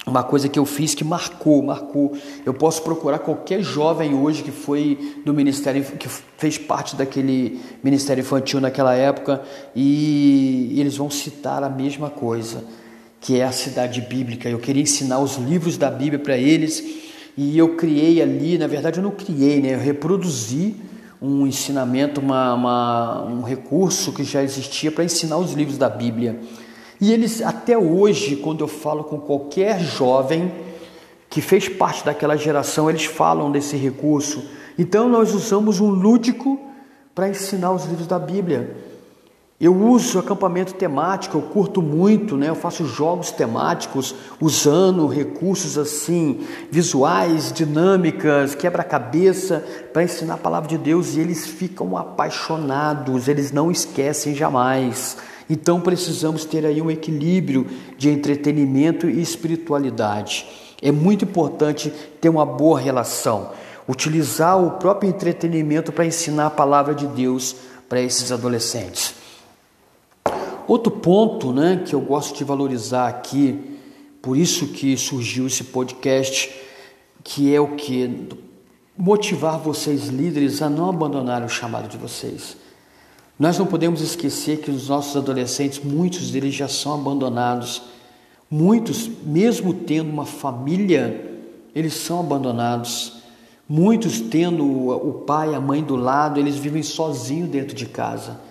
uma 0.10 0.24
coisa 0.24 0.50
que 0.50 0.60
eu 0.60 0.65
fiz 0.65 0.93
que 0.93 1.04
marcou, 1.04 1.62
marcou. 1.62 2.13
Eu 2.45 2.54
posso 2.54 2.82
procurar 2.82 3.19
qualquer 3.19 3.62
jovem 3.62 4.13
hoje 4.13 4.43
que 4.43 4.52
foi 4.52 5.15
no 5.26 5.34
ministério, 5.34 5.84
que 5.84 6.10
fez 6.38 6.58
parte 6.58 6.95
daquele 6.95 7.60
ministério 7.84 8.22
infantil 8.22 8.60
naquela 8.60 8.95
época, 8.95 9.41
e 9.76 10.76
eles 10.78 10.98
vão 10.98 11.10
citar 11.10 11.63
a 11.63 11.69
mesma 11.69 12.10
coisa, 12.10 12.63
que 13.22 13.39
é 13.39 13.43
a 13.43 13.52
cidade 13.52 14.02
bíblica. 14.02 14.50
Eu 14.50 14.60
queria 14.60 14.84
ensinar 14.84 15.19
os 15.19 15.38
livros 15.38 15.78
da 15.78 15.89
Bíblia 15.89 16.19
para 16.19 16.38
eles, 16.38 16.84
e 17.38 17.58
eu 17.58 17.76
criei 17.76 18.22
ali, 18.22 18.58
na 18.58 18.67
verdade 18.67 19.00
eu 19.00 19.04
não 19.04 19.12
criei, 19.12 19.62
né? 19.62 19.76
Eu 19.76 19.80
reproduzi 19.80 20.76
um 21.22 21.45
ensinamento, 21.45 22.22
uma, 22.22 22.54
uma 22.54 23.26
um 23.26 23.41
recurso 23.41 24.13
que 24.13 24.24
já 24.24 24.41
existia 24.41 24.91
para 24.91 25.04
ensinar 25.04 25.38
os 25.38 25.54
livros 25.54 25.78
da 25.78 25.89
Bíblia. 25.89 26.39
E 27.02 27.14
eles, 27.14 27.42
até 27.42 27.78
hoje, 27.78 28.36
quando 28.36 28.62
eu 28.62 28.68
falo 28.68 29.04
com 29.04 29.20
qualquer 29.20 29.80
jovem 29.80 30.52
que 31.30 31.42
fez 31.42 31.70
parte 31.70 32.04
daquela 32.04 32.36
geração, 32.36 32.90
eles 32.90 33.06
falam 33.06 33.52
desse 33.52 33.78
recurso. 33.78 34.44
Então, 34.78 35.08
nós 35.08 35.34
usamos 35.34 35.80
um 35.80 35.90
lúdico 35.90 36.60
para 37.16 37.30
ensinar 37.30 37.72
os 37.72 37.86
livros 37.86 38.08
da 38.08 38.20
Bíblia. 38.20 38.76
Eu 39.60 39.76
uso 39.76 40.18
acampamento 40.18 40.74
temático, 40.74 41.38
eu 41.38 41.42
curto 41.42 41.82
muito, 41.82 42.38
né? 42.38 42.48
Eu 42.48 42.56
faço 42.56 42.86
jogos 42.86 43.30
temáticos 43.30 44.16
usando 44.40 45.06
recursos 45.06 45.78
assim, 45.78 46.48
visuais, 46.72 47.52
dinâmicas, 47.52 48.56
quebra-cabeça 48.56 49.62
para 49.92 50.04
ensinar 50.04 50.36
a 50.36 50.38
palavra 50.38 50.70
de 50.70 50.78
Deus 50.78 51.18
e 51.18 51.20
eles 51.20 51.46
ficam 51.46 51.98
apaixonados, 51.98 53.28
eles 53.28 53.52
não 53.52 53.70
esquecem 53.70 54.34
jamais. 54.34 55.18
Então 55.50 55.82
precisamos 55.82 56.46
ter 56.46 56.66
aí 56.66 56.82
um 56.82 56.92
equilíbrio 56.92 57.66
de 57.98 58.10
entretenimento 58.10 59.10
e 59.10 59.20
espiritualidade. 59.20 60.46
É 60.82 60.92
muito 60.92 61.26
importante 61.26 61.92
ter 62.22 62.30
uma 62.30 62.46
boa 62.46 62.80
relação, 62.80 63.52
utilizar 63.88 64.64
o 64.64 64.72
próprio 64.72 65.10
entretenimento 65.10 65.92
para 65.92 66.06
ensinar 66.06 66.46
a 66.46 66.52
palavra 66.52 66.94
de 66.94 67.08
Deus 67.08 67.56
para 67.90 68.00
esses 68.00 68.32
adolescentes. 68.32 69.16
Outro 70.68 70.92
ponto 70.92 71.52
né, 71.52 71.82
que 71.84 71.96
eu 71.96 72.00
gosto 72.00 72.38
de 72.38 72.44
valorizar 72.44 73.08
aqui, 73.08 73.80
por 74.22 74.38
isso 74.38 74.68
que 74.68 74.96
surgiu 74.96 75.48
esse 75.48 75.64
podcast, 75.64 76.54
que 77.24 77.54
é 77.54 77.60
o 77.60 77.70
que? 77.70 78.28
Motivar 78.96 79.58
vocês 79.58 80.08
líderes 80.10 80.62
a 80.62 80.70
não 80.70 80.88
abandonar 80.88 81.44
o 81.44 81.50
chamado 81.50 81.88
de 81.88 81.98
vocês. 81.98 82.56
Nós 83.39 83.58
não 83.58 83.65
podemos 83.65 84.02
esquecer 84.02 84.60
que 84.60 84.69
os 84.69 84.89
nossos 84.89 85.15
adolescentes, 85.15 85.80
muitos 85.82 86.30
deles 86.30 86.54
já 86.54 86.67
são 86.67 86.93
abandonados. 86.93 87.82
Muitos, 88.52 89.10
mesmo 89.23 89.73
tendo 89.73 90.10
uma 90.10 90.25
família, 90.25 91.39
eles 91.73 91.93
são 91.93 92.19
abandonados. 92.19 93.13
Muitos 93.67 94.19
tendo 94.19 94.65
o 94.65 95.23
pai, 95.25 95.56
a 95.56 95.62
mãe 95.62 95.82
do 95.82 95.95
lado, 95.95 96.38
eles 96.38 96.58
vivem 96.58 96.84
sozinhos 96.84 97.49
dentro 97.49 97.73
de 97.73 97.86
casa. 97.86 98.41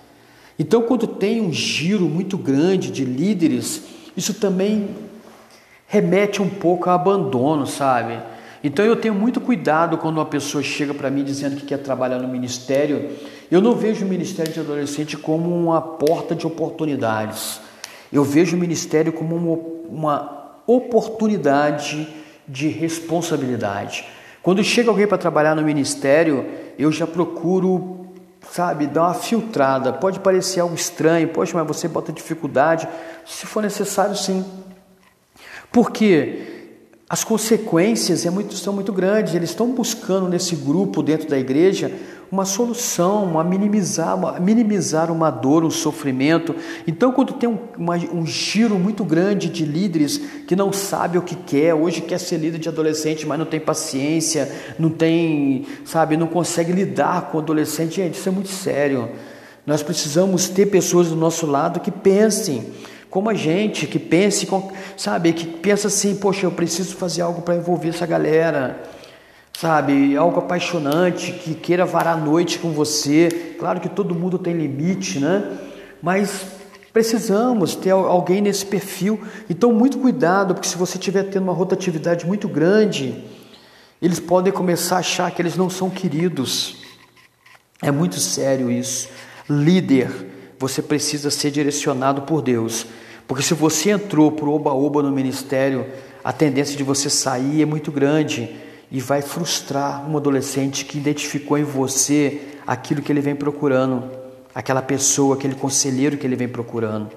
Então, 0.57 0.81
quando 0.81 1.05
tem 1.05 1.39
um 1.39 1.53
giro 1.53 2.09
muito 2.09 2.35
grande 2.35 2.89
de 2.89 3.05
líderes, 3.05 3.83
isso 4.17 4.33
também 4.33 4.89
remete 5.85 6.41
um 6.41 6.49
pouco 6.49 6.89
a 6.89 6.95
abandono, 6.95 7.67
sabe? 7.67 8.17
Então 8.63 8.83
eu 8.83 8.95
tenho 8.95 9.13
muito 9.13 9.39
cuidado 9.39 9.97
quando 9.97 10.17
uma 10.17 10.25
pessoa 10.25 10.63
chega 10.63 10.93
para 10.93 11.09
mim 11.09 11.23
dizendo 11.23 11.55
que 11.55 11.65
quer 11.65 11.77
trabalhar 11.77 12.19
no 12.19 12.27
ministério. 12.27 13.11
Eu 13.49 13.61
não 13.61 13.73
vejo 13.73 14.05
o 14.05 14.09
ministério 14.09 14.51
de 14.51 14.59
adolescente 14.59 15.17
como 15.17 15.49
uma 15.49 15.81
porta 15.81 16.35
de 16.35 16.45
oportunidades. 16.45 17.61
Eu 18.11 18.23
vejo 18.23 18.55
o 18.55 18.59
ministério 18.59 19.13
como 19.13 19.35
uma, 19.89 20.37
oportunidade 20.67 22.07
de 22.47 22.67
responsabilidade. 22.67 24.05
Quando 24.43 24.63
chega 24.63 24.89
alguém 24.89 25.07
para 25.07 25.17
trabalhar 25.17 25.55
no 25.55 25.63
ministério, 25.63 26.45
eu 26.77 26.91
já 26.91 27.07
procuro 27.07 27.99
sabe, 28.51 28.87
dar 28.87 29.03
uma 29.03 29.13
filtrada. 29.13 29.91
Pode 29.93 30.19
parecer 30.19 30.59
algo 30.59 30.75
estranho, 30.75 31.27
poxa, 31.29 31.57
mas 31.57 31.67
você 31.67 31.87
bota 31.87 32.11
dificuldade. 32.11 32.87
Se 33.25 33.45
for 33.45 33.61
necessário, 33.61 34.15
sim. 34.15 34.45
Porque 35.71 36.58
as 37.09 37.23
consequências 37.23 38.23
é 38.23 38.29
muito, 38.29 38.53
são 38.53 38.71
muito 38.71 38.93
grandes. 38.93 39.33
Eles 39.33 39.49
estão 39.49 39.71
buscando 39.71 40.29
nesse 40.29 40.55
grupo 40.55 41.01
dentro 41.01 41.27
da 41.27 41.39
igreja 41.39 41.91
uma 42.31 42.45
solução, 42.45 43.23
uma 43.23 43.43
minimizar, 43.43 44.15
uma, 44.15 44.39
minimizar 44.39 45.11
uma 45.11 45.31
dor, 45.31 45.65
um 45.65 45.71
sofrimento. 45.71 46.55
Então, 46.85 47.11
quando 47.11 47.33
tem 47.33 47.49
um, 47.49 47.57
uma, 47.75 47.95
um 47.95 48.23
giro 48.27 48.77
muito 48.77 49.03
grande 49.03 49.49
de 49.49 49.65
líderes 49.65 50.19
que 50.47 50.55
não 50.55 50.71
sabe 50.71 51.17
o 51.17 51.23
que 51.23 51.35
quer, 51.35 51.73
hoje 51.73 52.01
quer 52.01 52.19
ser 52.19 52.37
líder 52.37 52.59
de 52.59 52.69
adolescente, 52.69 53.25
mas 53.25 53.39
não 53.39 53.45
tem 53.47 53.59
paciência, 53.59 54.47
não 54.77 54.91
tem, 54.91 55.65
sabe, 55.83 56.15
não 56.15 56.27
consegue 56.27 56.71
lidar 56.71 57.31
com 57.31 57.39
o 57.39 57.41
adolescente, 57.41 57.95
gente, 57.95 58.19
isso 58.19 58.29
é 58.29 58.31
muito 58.31 58.49
sério. 58.49 59.09
Nós 59.65 59.81
precisamos 59.81 60.47
ter 60.47 60.67
pessoas 60.67 61.07
do 61.07 61.15
nosso 61.15 61.47
lado 61.47 61.79
que 61.79 61.89
pensem 61.89 62.65
como 63.09 63.29
a 63.29 63.33
gente, 63.33 63.87
que 63.87 63.97
pense, 63.97 64.47
sabe, 64.95 65.33
que 65.33 65.45
pensa 65.45 65.87
assim, 65.87 66.15
poxa, 66.15 66.45
eu 66.45 66.51
preciso 66.51 66.95
fazer 66.95 67.21
algo 67.21 67.41
para 67.41 67.55
envolver 67.55 67.89
essa 67.89 68.05
galera 68.05 68.79
sabe? 69.59 70.15
Algo 70.15 70.39
apaixonante, 70.39 71.33
que 71.33 71.53
queira 71.53 71.85
varar 71.85 72.17
a 72.17 72.17
noite 72.17 72.59
com 72.59 72.71
você. 72.71 73.55
Claro 73.59 73.81
que 73.81 73.89
todo 73.89 74.15
mundo 74.15 74.39
tem 74.39 74.53
limite, 74.53 75.19
né? 75.19 75.57
Mas 76.01 76.45
precisamos 76.93 77.75
ter 77.75 77.89
alguém 77.89 78.39
nesse 78.39 78.65
perfil. 78.65 79.19
Então, 79.49 79.73
muito 79.73 79.97
cuidado, 79.97 80.53
porque 80.53 80.69
se 80.69 80.77
você 80.77 80.97
estiver 80.97 81.23
tendo 81.23 81.43
uma 81.43 81.51
rotatividade 81.51 82.25
muito 82.25 82.47
grande, 82.47 83.21
eles 84.01 84.17
podem 84.17 84.53
começar 84.53 84.95
a 84.95 84.99
achar 84.99 85.29
que 85.29 85.41
eles 85.41 85.57
não 85.57 85.69
são 85.69 85.89
queridos. 85.89 86.77
É 87.81 87.91
muito 87.91 88.17
sério 88.17 88.71
isso. 88.71 89.09
Líder, 89.49 90.09
você 90.57 90.81
precisa 90.81 91.29
ser 91.29 91.51
direcionado 91.51 92.21
por 92.21 92.41
Deus. 92.41 92.85
Porque 93.29 93.43
se 93.43 93.53
você 93.53 93.91
entrou 93.91 94.31
por 94.31 94.49
oba-oba 94.49 95.03
no 95.03 95.11
ministério, 95.11 95.85
a 96.23 96.33
tendência 96.33 96.75
de 96.75 96.81
você 96.81 97.11
sair 97.11 97.61
é 97.61 97.65
muito 97.65 97.91
grande 97.91 98.55
e 98.91 98.99
vai 98.99 99.21
frustrar 99.21 100.09
um 100.09 100.17
adolescente 100.17 100.83
que 100.83 100.97
identificou 100.97 101.55
em 101.55 101.63
você 101.63 102.41
aquilo 102.65 103.03
que 103.03 103.11
ele 103.11 103.21
vem 103.21 103.35
procurando, 103.35 104.09
aquela 104.53 104.81
pessoa, 104.81 105.35
aquele 105.35 105.53
conselheiro 105.53 106.17
que 106.17 106.25
ele 106.25 106.35
vem 106.35 106.47
procurando. 106.47 107.11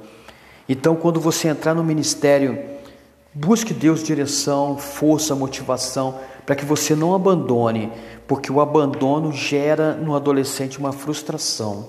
Então, 0.68 0.94
quando 0.96 1.18
você 1.18 1.48
entrar 1.48 1.72
no 1.72 1.82
ministério, 1.82 2.62
busque 3.32 3.72
Deus 3.72 4.02
direção, 4.02 4.76
força, 4.76 5.34
motivação, 5.34 6.20
para 6.44 6.54
que 6.54 6.66
você 6.66 6.94
não 6.94 7.14
abandone, 7.14 7.90
porque 8.28 8.52
o 8.52 8.60
abandono 8.60 9.32
gera 9.32 9.94
no 9.94 10.14
adolescente 10.14 10.78
uma 10.78 10.92
frustração. 10.92 11.88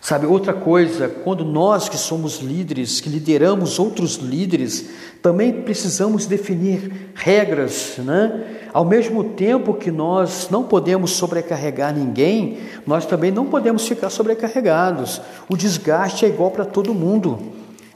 Sabe, 0.00 0.26
outra 0.26 0.52
coisa, 0.52 1.08
quando 1.08 1.44
nós 1.44 1.88
que 1.88 1.96
somos 1.96 2.38
líderes, 2.38 3.00
que 3.00 3.08
lideramos 3.08 3.78
outros 3.78 4.14
líderes, 4.16 4.88
também 5.20 5.52
precisamos 5.52 6.24
definir 6.24 7.10
regras, 7.14 7.96
né? 7.98 8.58
Ao 8.72 8.84
mesmo 8.84 9.24
tempo 9.24 9.74
que 9.74 9.90
nós 9.90 10.48
não 10.50 10.62
podemos 10.62 11.12
sobrecarregar 11.12 11.94
ninguém, 11.94 12.58
nós 12.86 13.06
também 13.06 13.32
não 13.32 13.46
podemos 13.46 13.88
ficar 13.88 14.10
sobrecarregados. 14.10 15.20
O 15.48 15.56
desgaste 15.56 16.24
é 16.24 16.28
igual 16.28 16.50
para 16.50 16.64
todo 16.64 16.94
mundo. 16.94 17.38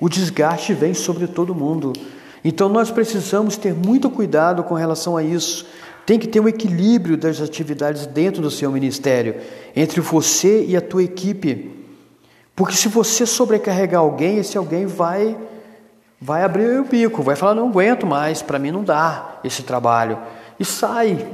O 0.01 0.09
desgaste 0.09 0.75
vem 0.75 0.95
sobre 0.95 1.29
todo 1.29 1.55
mundo. 1.55 1.93
Então 2.45 2.69
nós 2.69 2.91
precisamos 2.91 3.57
ter 3.57 3.73
muito 3.73 4.11
cuidado 4.11 4.65
com 4.65 4.75
relação 4.75 5.17
a 5.17 5.23
isso. 5.23 5.67
Tem 6.05 6.19
que 6.19 6.27
ter 6.27 6.41
um 6.41 6.49
equilíbrio 6.49 7.17
das 7.17 7.41
atividades 7.41 8.07
dentro 8.07 8.43
do 8.43 8.51
seu 8.51 8.73
ministério, 8.73 9.37
entre 9.77 10.01
você 10.01 10.65
e 10.65 10.77
a 10.77 10.81
tua 10.81 11.05
equipe. 11.05 11.82
Porque 12.55 12.75
se 12.75 12.89
você 12.89 13.25
sobrecarregar 13.25 14.01
alguém, 14.01 14.39
esse 14.39 14.57
alguém 14.57 14.87
vai 14.87 15.37
vai 16.25 16.45
abrir 16.45 16.79
o 16.79 16.85
bico, 16.85 17.21
vai 17.21 17.35
falar 17.35 17.53
não 17.53 17.69
aguento 17.69 18.07
mais, 18.07 18.43
para 18.43 18.57
mim 18.57 18.71
não 18.71 18.85
dá 18.85 19.41
esse 19.43 19.65
trabalho 19.65 20.17
e 20.59 20.65
sai, 20.65 21.27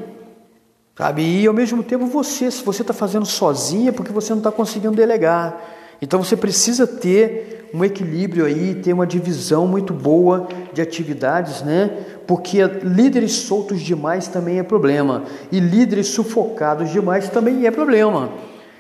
sabe? 0.97 1.23
E 1.43 1.47
ao 1.47 1.53
mesmo 1.53 1.83
tempo 1.83 2.07
você, 2.07 2.51
se 2.51 2.65
você 2.65 2.81
está 2.81 2.95
fazendo 2.95 3.27
sozinha, 3.27 3.91
é 3.91 3.93
porque 3.93 4.11
você 4.11 4.31
não 4.31 4.39
está 4.39 4.51
conseguindo 4.51 4.97
delegar. 4.97 5.61
Então 6.01 6.25
você 6.25 6.35
precisa 6.35 6.87
ter 6.87 7.69
um 7.75 7.85
equilíbrio 7.85 8.47
aí, 8.47 8.77
ter 8.77 8.95
uma 8.95 9.07
divisão 9.07 9.67
muito 9.67 9.93
boa 9.93 10.49
de 10.73 10.81
atividades, 10.81 11.61
né? 11.61 11.91
Porque 12.27 12.65
líderes 12.83 13.33
soltos 13.33 13.83
demais 13.83 14.27
também 14.27 14.59
é 14.59 14.63
problema 14.63 15.25
e 15.53 15.61
líderes 15.61 16.09
sufocados 16.09 16.91
demais 16.91 17.29
também 17.29 17.67
é 17.67 17.71
problema. 17.71 18.31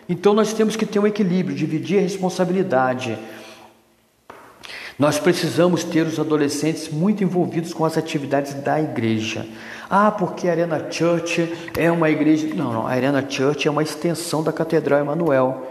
Então 0.08 0.32
nós 0.32 0.52
temos 0.54 0.74
que 0.74 0.86
ter 0.86 0.98
um 0.98 1.06
equilíbrio, 1.06 1.54
dividir 1.54 1.98
a 1.98 2.02
responsabilidade. 2.02 3.18
Nós 4.98 5.18
precisamos 5.18 5.84
ter 5.84 6.06
os 6.06 6.18
adolescentes 6.18 6.88
muito 6.88 7.22
envolvidos 7.22 7.72
com 7.72 7.84
as 7.84 7.96
atividades 7.96 8.54
da 8.54 8.80
igreja. 8.80 9.46
Ah, 9.88 10.10
porque 10.10 10.48
a 10.48 10.50
Arena 10.50 10.90
Church 10.90 11.70
é 11.76 11.90
uma 11.90 12.10
igreja. 12.10 12.48
Não, 12.54 12.72
não, 12.72 12.86
a 12.86 12.90
Arena 12.90 13.24
Church 13.28 13.68
é 13.68 13.70
uma 13.70 13.82
extensão 13.82 14.42
da 14.42 14.52
Catedral 14.52 15.00
Emanuel. 15.00 15.62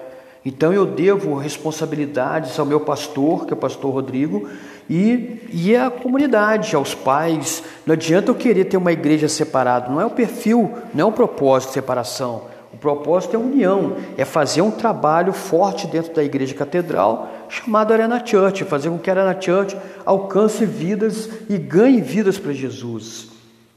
Então 0.46 0.72
eu 0.72 0.86
devo 0.86 1.36
responsabilidades 1.36 2.58
ao 2.58 2.66
meu 2.66 2.80
pastor, 2.80 3.46
que 3.46 3.54
é 3.54 3.56
o 3.56 3.60
pastor 3.60 3.92
Rodrigo, 3.92 4.48
e, 4.90 5.42
e 5.52 5.76
à 5.76 5.90
comunidade, 5.90 6.74
aos 6.74 6.96
pais. 6.96 7.62
Não 7.86 7.94
adianta 7.94 8.32
eu 8.32 8.36
querer 8.36 8.64
ter 8.64 8.78
uma 8.78 8.94
igreja 8.94 9.28
separada, 9.28 9.90
não 9.90 10.00
é 10.00 10.06
o 10.06 10.10
perfil, 10.10 10.72
não 10.94 11.08
é 11.08 11.10
o 11.10 11.12
propósito 11.12 11.70
de 11.70 11.74
separação. 11.74 12.44
O 12.74 12.78
propósito 12.78 13.36
é 13.36 13.40
união, 13.40 13.96
é 14.18 14.26
fazer 14.26 14.62
um 14.62 14.72
trabalho 14.72 15.34
forte 15.34 15.88
dentro 15.88 16.14
da 16.14 16.24
igreja 16.24 16.54
catedral, 16.54 17.30
chamado 17.50 17.94
Arena 17.94 18.24
Church, 18.26 18.64
fazer 18.66 18.90
com 18.90 19.00
que 19.00 19.10
a 19.10 19.14
Arena 19.14 19.40
Church 19.40 19.76
alcance 20.06 20.66
vidas 20.66 21.30
e 21.50 21.58
ganhe 21.58 22.02
vidas 22.02 22.38
para 22.38 22.54
Jesus. 22.54 23.30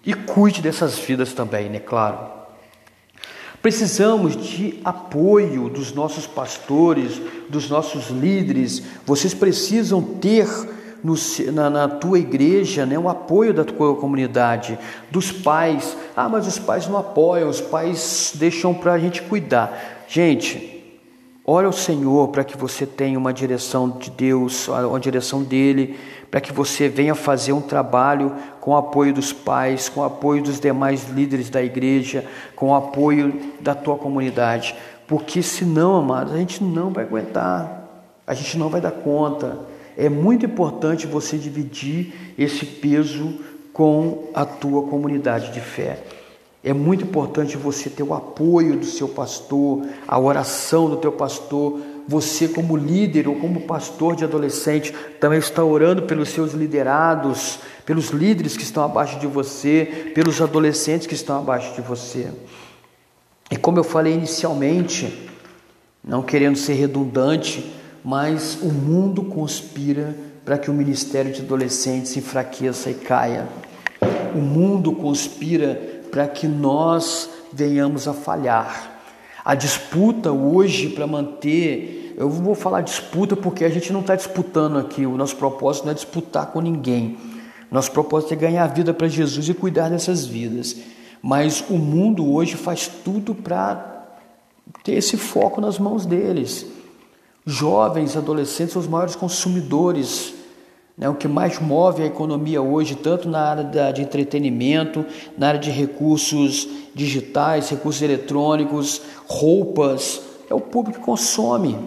E 0.05 0.15
cuide 0.15 0.61
dessas 0.61 0.99
vidas 0.99 1.33
também, 1.33 1.69
né? 1.69 1.79
Claro. 1.79 2.41
Precisamos 3.63 4.37
de 4.37 4.81
apoio 4.83 5.69
dos 5.69 5.93
nossos 5.93 6.27
pastores, 6.27 7.21
dos 7.49 7.69
nossos 7.69 8.09
líderes. 8.09 8.83
Vocês 9.05 9.35
precisam 9.35 10.03
ter 10.03 10.49
no, 11.03 11.15
na, 11.53 11.71
na, 11.71 11.89
tua 11.89 12.19
igreja, 12.19 12.85
né, 12.87 12.99
o 12.99 13.09
apoio 13.09 13.55
da 13.55 13.65
tua 13.65 13.95
comunidade, 13.97 14.79
dos 15.11 15.33
pais. 15.33 15.97
Ah, 16.17 16.29
mas 16.29 16.47
os 16.47 16.59
pais 16.59 16.87
não 16.87 16.97
apoiam, 16.99 17.49
os 17.49 17.61
pais 17.61 18.33
deixam 18.35 18.75
para 18.75 18.93
a 18.93 18.99
gente 18.99 19.23
cuidar. 19.23 20.05
Gente, 20.09 20.81
Ore 21.53 21.67
ao 21.67 21.73
Senhor 21.73 22.29
para 22.29 22.45
que 22.45 22.57
você 22.57 22.87
tenha 22.87 23.19
uma 23.19 23.33
direção 23.33 23.91
de 23.91 24.09
Deus, 24.09 24.69
uma 24.69 25.01
direção 25.01 25.43
dele, 25.43 25.99
para 26.31 26.41
que 26.41 26.53
você 26.53 26.89
venha 26.89 27.13
fazer 27.13 27.53
um 27.53 27.61
trabalho 27.61 28.37
com 28.61 28.71
o 28.71 28.77
apoio 28.77 29.13
dos 29.13 29.33
pais, 29.33 29.89
com 29.89 30.01
o 30.01 30.05
apoio 30.05 30.45
dos 30.45 30.61
demais 30.61 31.09
líderes 31.09 31.51
da 31.51 31.61
igreja, 31.61 32.25
com 32.55 32.69
o 32.69 32.75
apoio 32.77 33.35
da 33.61 33.75
tua 33.75 33.97
comunidade. 33.97 34.77
Porque 35.09 35.43
senão, 35.43 35.97
amados, 35.97 36.33
a 36.33 36.37
gente 36.37 36.63
não 36.63 36.91
vai 36.93 37.03
aguentar, 37.03 37.83
a 38.25 38.33
gente 38.33 38.57
não 38.57 38.69
vai 38.69 38.81
dar 38.81 38.93
conta. 38.93 39.59
É 39.97 40.09
muito 40.09 40.47
importante 40.47 41.07
você 41.07 41.37
dividir 41.37 42.35
esse 42.39 42.65
peso 42.65 43.41
com 43.73 44.29
a 44.35 44.45
tua 44.45 44.83
comunidade 44.83 45.53
de 45.53 45.61
fé. 45.61 45.99
É 46.63 46.75
muito 46.75 47.05
importante 47.05 47.57
você 47.57 47.89
ter 47.89 48.03
o 48.03 48.13
apoio 48.13 48.77
do 48.77 48.85
seu 48.85 49.09
pastor, 49.09 49.87
a 50.07 50.19
oração 50.19 50.91
do 50.91 50.99
teu 50.99 51.13
pastor. 51.13 51.81
Você, 52.07 52.49
como 52.49 52.77
líder 52.77 53.29
ou 53.29 53.37
como 53.37 53.63
pastor 53.63 54.15
de 54.15 54.25
adolescente, 54.25 54.93
também 55.19 55.39
está 55.39 55.65
orando 55.65 56.03
pelos 56.03 56.29
seus 56.29 56.53
liderados, 56.53 57.61
pelos 57.87 58.11
líderes 58.11 58.57
que 58.57 58.63
estão 58.63 58.85
abaixo 58.85 59.19
de 59.19 59.27
você, 59.27 60.13
pelos 60.15 60.41
adolescentes 60.43 61.07
que 61.07 61.15
estão 61.15 61.39
abaixo 61.39 61.75
de 61.75 61.81
você. 61.81 62.29
E 63.51 63.57
como 63.57 63.79
eu 63.79 63.85
falei 63.85 64.13
inicialmente, 64.13 65.29
não 66.05 66.23
querendo 66.23 66.57
ser 66.57 66.75
redundante, 66.75 67.73
mas 68.05 68.59
o 68.63 68.73
mundo 68.73 69.25
conspira 69.25 70.15
para 70.45 70.59
que 70.59 70.71
o 70.71 70.75
ministério 70.75 71.33
de 71.33 71.43
adolescentes 71.43 72.17
enfraqueça 72.17 72.91
e 72.91 72.95
caia. 72.95 73.49
O 74.35 74.39
mundo 74.39 74.93
conspira 74.93 76.01
para 76.11 76.27
que 76.27 76.49
nós 76.49 77.29
venhamos 77.53 78.09
a 78.09 78.15
falhar. 78.15 78.91
A 79.45 79.55
disputa 79.55 80.33
hoje 80.33 80.91
para 80.91 81.07
manter, 81.07 82.15
eu 82.17 82.29
vou 82.29 82.55
falar 82.55 82.83
disputa 82.83 83.37
porque 83.37 83.65
a 83.65 83.69
gente 83.69 83.93
não 83.93 84.01
está 84.01 84.15
disputando 84.15 84.79
aqui, 84.79 85.07
o 85.07 85.17
nosso 85.17 85.37
propósito 85.37 85.85
não 85.85 85.93
é 85.93 85.95
disputar 85.95 86.47
com 86.47 86.61
ninguém. 86.61 87.17
Nosso 87.71 87.93
propósito 87.93 88.35
é 88.35 88.37
ganhar 88.37 88.67
vida 88.67 88.93
para 88.93 89.09
Jesus 89.09 89.49
e 89.49 89.55
cuidar 89.55 89.89
dessas 89.89 90.27
vidas. 90.27 90.77
Mas 91.23 91.63
o 91.69 91.79
mundo 91.79 92.33
hoje 92.33 92.57
faz 92.57 92.89
tudo 92.89 93.35
para 93.35 94.09
ter 94.83 94.95
esse 94.95 95.17
foco 95.17 95.61
nas 95.61 95.79
mãos 95.79 96.05
deles. 96.05 96.67
Jovens, 97.47 98.17
adolescentes 98.17 98.73
são 98.73 98.83
os 98.83 98.89
maiores 98.89 99.17
consumidores 99.17 100.35
né? 101.01 101.09
O 101.09 101.15
que 101.15 101.27
mais 101.27 101.59
move 101.59 102.03
a 102.03 102.07
economia 102.07 102.61
hoje, 102.61 102.95
tanto 102.95 103.27
na 103.27 103.41
área 103.41 103.91
de 103.91 104.03
entretenimento, 104.03 105.03
na 105.39 105.49
área 105.49 105.59
de 105.59 105.71
recursos 105.71 106.69
digitais, 106.95 107.71
recursos 107.71 108.03
eletrônicos, 108.03 109.01
roupas, 109.27 110.21
é 110.51 110.55
o 110.55 110.61
público 110.61 110.99
que 110.99 111.05
consome. 111.05 111.79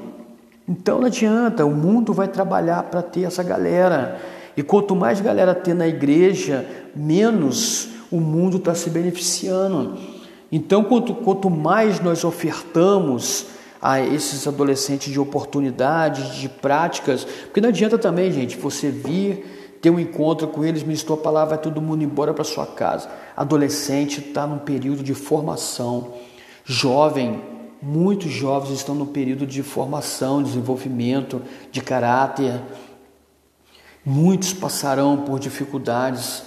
Então 0.67 0.97
não 0.99 1.05
adianta, 1.05 1.63
o 1.63 1.75
mundo 1.75 2.11
vai 2.11 2.27
trabalhar 2.27 2.81
para 2.83 3.03
ter 3.03 3.25
essa 3.25 3.43
galera. 3.43 4.19
E 4.57 4.63
quanto 4.63 4.95
mais 4.95 5.21
galera 5.21 5.53
ter 5.53 5.75
na 5.75 5.87
igreja, 5.87 6.65
menos 6.95 7.89
o 8.11 8.19
mundo 8.19 8.57
está 8.57 8.73
se 8.73 8.89
beneficiando. 8.89 9.95
Então, 10.51 10.83
quanto, 10.83 11.15
quanto 11.15 11.49
mais 11.49 11.99
nós 11.99 12.23
ofertamos 12.23 13.47
a 13.83 13.99
esses 13.99 14.47
adolescentes 14.47 15.11
de 15.11 15.19
oportunidades, 15.19 16.35
de 16.35 16.47
práticas, 16.47 17.25
porque 17.25 17.59
não 17.59 17.67
adianta 17.67 17.97
também, 17.97 18.31
gente, 18.31 18.55
você 18.55 18.89
vir 18.89 19.77
ter 19.81 19.89
um 19.89 19.99
encontro 19.99 20.47
com 20.47 20.63
eles, 20.63 20.83
ministrou 20.83 21.19
a 21.19 21.21
palavra, 21.21 21.55
vai 21.55 21.61
todo 21.61 21.81
mundo 21.81 22.01
embora 22.01 22.33
para 22.33 22.45
sua 22.45 22.65
casa. 22.65 23.09
Adolescente 23.35 24.21
está 24.21 24.47
num 24.47 24.59
período 24.59 25.03
de 25.03 25.13
formação, 25.13 26.13
jovem, 26.63 27.41
muitos 27.81 28.31
jovens 28.31 28.71
estão 28.71 28.95
no 28.95 29.07
período 29.07 29.45
de 29.45 29.61
formação, 29.61 30.41
desenvolvimento 30.41 31.41
de 31.69 31.81
caráter. 31.81 32.61
Muitos 34.05 34.53
passarão 34.53 35.17
por 35.25 35.41
dificuldades, 35.41 36.43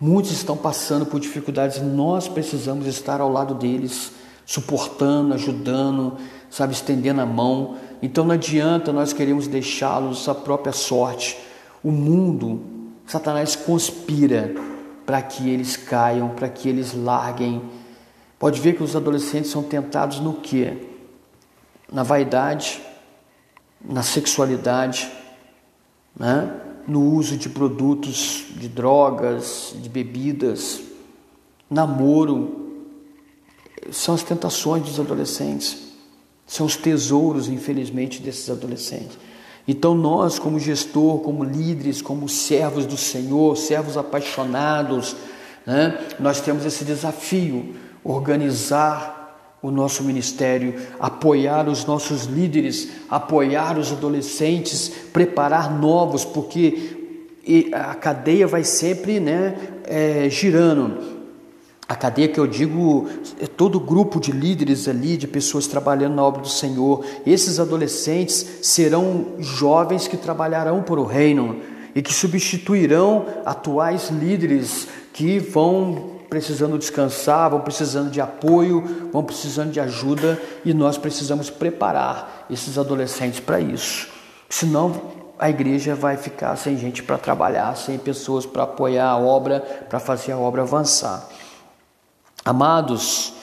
muitos 0.00 0.32
estão 0.32 0.56
passando 0.56 1.06
por 1.06 1.20
dificuldades, 1.20 1.80
nós 1.80 2.26
precisamos 2.26 2.88
estar 2.88 3.20
ao 3.20 3.30
lado 3.30 3.54
deles, 3.54 4.10
suportando, 4.44 5.34
ajudando, 5.34 6.18
sabe, 6.52 6.74
estendendo 6.74 7.22
a 7.22 7.26
mão. 7.26 7.78
Então 8.02 8.24
não 8.26 8.34
adianta 8.34 8.92
nós 8.92 9.12
queremos 9.14 9.48
deixá-los 9.48 10.28
à 10.28 10.34
própria 10.34 10.72
sorte. 10.72 11.38
O 11.82 11.90
mundo, 11.90 12.60
Satanás 13.06 13.56
conspira 13.56 14.54
para 15.06 15.22
que 15.22 15.48
eles 15.48 15.76
caiam, 15.76 16.28
para 16.28 16.50
que 16.50 16.68
eles 16.68 16.92
larguem. 16.94 17.62
Pode 18.38 18.60
ver 18.60 18.74
que 18.74 18.82
os 18.82 18.94
adolescentes 18.94 19.50
são 19.50 19.62
tentados 19.62 20.20
no 20.20 20.34
que? 20.34 20.88
Na 21.90 22.02
vaidade, 22.02 22.82
na 23.82 24.02
sexualidade, 24.02 25.10
né? 26.14 26.54
no 26.86 27.14
uso 27.14 27.36
de 27.38 27.48
produtos, 27.48 28.44
de 28.56 28.68
drogas, 28.68 29.74
de 29.80 29.88
bebidas, 29.88 30.82
namoro. 31.70 32.60
São 33.90 34.14
as 34.14 34.22
tentações 34.22 34.84
dos 34.84 35.00
adolescentes. 35.00 35.81
São 36.52 36.66
os 36.66 36.76
tesouros, 36.76 37.48
infelizmente, 37.48 38.20
desses 38.20 38.50
adolescentes. 38.50 39.16
Então, 39.66 39.94
nós, 39.94 40.38
como 40.38 40.60
gestor, 40.60 41.20
como 41.20 41.42
líderes, 41.42 42.02
como 42.02 42.28
servos 42.28 42.84
do 42.84 42.98
Senhor, 42.98 43.56
servos 43.56 43.96
apaixonados, 43.96 45.16
né, 45.66 45.98
nós 46.20 46.42
temos 46.42 46.66
esse 46.66 46.84
desafio: 46.84 47.74
organizar 48.04 49.56
o 49.62 49.70
nosso 49.70 50.04
ministério, 50.04 50.74
apoiar 51.00 51.70
os 51.70 51.86
nossos 51.86 52.24
líderes, 52.24 52.86
apoiar 53.08 53.78
os 53.78 53.90
adolescentes, 53.90 54.92
preparar 55.10 55.72
novos, 55.80 56.22
porque 56.22 57.24
a 57.72 57.94
cadeia 57.94 58.46
vai 58.46 58.62
sempre 58.62 59.18
né, 59.18 59.56
é, 59.84 60.28
girando. 60.28 61.21
A 61.92 61.94
cadeia 61.94 62.26
que 62.26 62.40
eu 62.40 62.46
digo 62.46 63.06
é 63.38 63.46
todo 63.46 63.78
grupo 63.78 64.18
de 64.18 64.32
líderes 64.32 64.88
ali, 64.88 65.14
de 65.14 65.26
pessoas 65.26 65.66
trabalhando 65.66 66.14
na 66.14 66.22
obra 66.22 66.40
do 66.40 66.48
Senhor. 66.48 67.04
Esses 67.26 67.60
adolescentes 67.60 68.46
serão 68.62 69.34
jovens 69.38 70.08
que 70.08 70.16
trabalharão 70.16 70.82
por 70.82 70.98
o 70.98 71.04
reino 71.04 71.60
e 71.94 72.00
que 72.00 72.10
substituirão 72.10 73.26
atuais 73.44 74.08
líderes 74.08 74.88
que 75.12 75.38
vão 75.38 76.12
precisando 76.30 76.78
descansar, 76.78 77.50
vão 77.50 77.60
precisando 77.60 78.10
de 78.10 78.22
apoio, 78.22 79.10
vão 79.12 79.22
precisando 79.22 79.70
de 79.70 79.78
ajuda 79.78 80.40
e 80.64 80.72
nós 80.72 80.96
precisamos 80.96 81.50
preparar 81.50 82.46
esses 82.48 82.78
adolescentes 82.78 83.38
para 83.38 83.60
isso. 83.60 84.08
Senão 84.48 84.98
a 85.38 85.50
igreja 85.50 85.94
vai 85.94 86.16
ficar 86.16 86.56
sem 86.56 86.78
gente 86.78 87.02
para 87.02 87.18
trabalhar, 87.18 87.76
sem 87.76 87.98
pessoas 87.98 88.46
para 88.46 88.62
apoiar 88.62 89.08
a 89.08 89.18
obra, 89.18 89.60
para 89.90 90.00
fazer 90.00 90.32
a 90.32 90.38
obra 90.38 90.62
avançar. 90.62 91.28
Amados, 92.44 93.34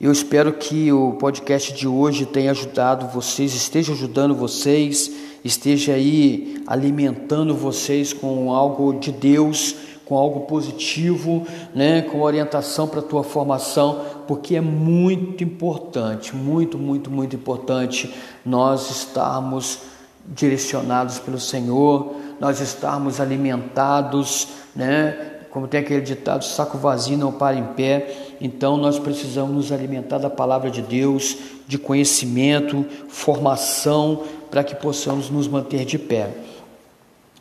eu 0.00 0.10
espero 0.10 0.50
que 0.50 0.90
o 0.90 1.12
podcast 1.12 1.74
de 1.74 1.86
hoje 1.86 2.24
tenha 2.24 2.52
ajudado 2.52 3.06
vocês, 3.08 3.52
esteja 3.52 3.92
ajudando 3.92 4.34
vocês, 4.34 5.10
esteja 5.44 5.92
aí 5.92 6.64
alimentando 6.66 7.54
vocês 7.54 8.14
com 8.14 8.50
algo 8.50 8.94
de 8.94 9.12
Deus, 9.12 9.74
com 10.06 10.16
algo 10.16 10.46
positivo, 10.46 11.46
né, 11.74 12.00
com 12.00 12.22
orientação 12.22 12.88
para 12.88 13.00
a 13.00 13.02
tua 13.02 13.22
formação, 13.22 14.00
porque 14.26 14.56
é 14.56 14.60
muito 14.62 15.44
importante, 15.44 16.34
muito, 16.34 16.78
muito, 16.78 17.10
muito 17.10 17.36
importante 17.36 18.10
nós 18.42 18.90
estarmos 18.90 19.80
direcionados 20.24 21.18
pelo 21.18 21.38
Senhor, 21.38 22.14
nós 22.40 22.62
estarmos 22.62 23.20
alimentados, 23.20 24.48
né, 24.74 25.34
como 25.56 25.66
tem 25.66 25.80
aquele 25.80 26.02
ditado, 26.02 26.44
saco 26.44 26.76
vazio 26.76 27.16
não 27.16 27.32
para 27.32 27.56
em 27.56 27.64
pé. 27.64 28.25
Então 28.40 28.76
nós 28.76 28.98
precisamos 28.98 29.54
nos 29.54 29.72
alimentar 29.72 30.18
da 30.18 30.30
palavra 30.30 30.70
de 30.70 30.82
Deus, 30.82 31.36
de 31.66 31.78
conhecimento, 31.78 32.84
formação, 33.08 34.22
para 34.50 34.62
que 34.62 34.74
possamos 34.74 35.30
nos 35.30 35.48
manter 35.48 35.84
de 35.84 35.98
pé. 35.98 36.30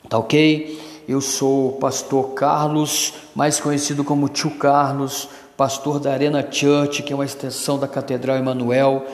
Tá 0.09 0.17
ok? 0.17 0.79
Eu 1.07 1.21
sou 1.21 1.69
o 1.69 1.71
pastor 1.73 2.29
Carlos, 2.33 3.13
mais 3.35 3.59
conhecido 3.59 4.03
como 4.03 4.29
Tio 4.29 4.51
Carlos, 4.51 5.29
pastor 5.55 5.99
da 5.99 6.11
Arena 6.11 6.45
Church, 6.49 7.03
que 7.03 7.13
é 7.13 7.15
uma 7.15 7.25
extensão 7.25 7.77
da 7.77 7.87
Catedral 7.87 8.37
Emanuel, 8.37 9.05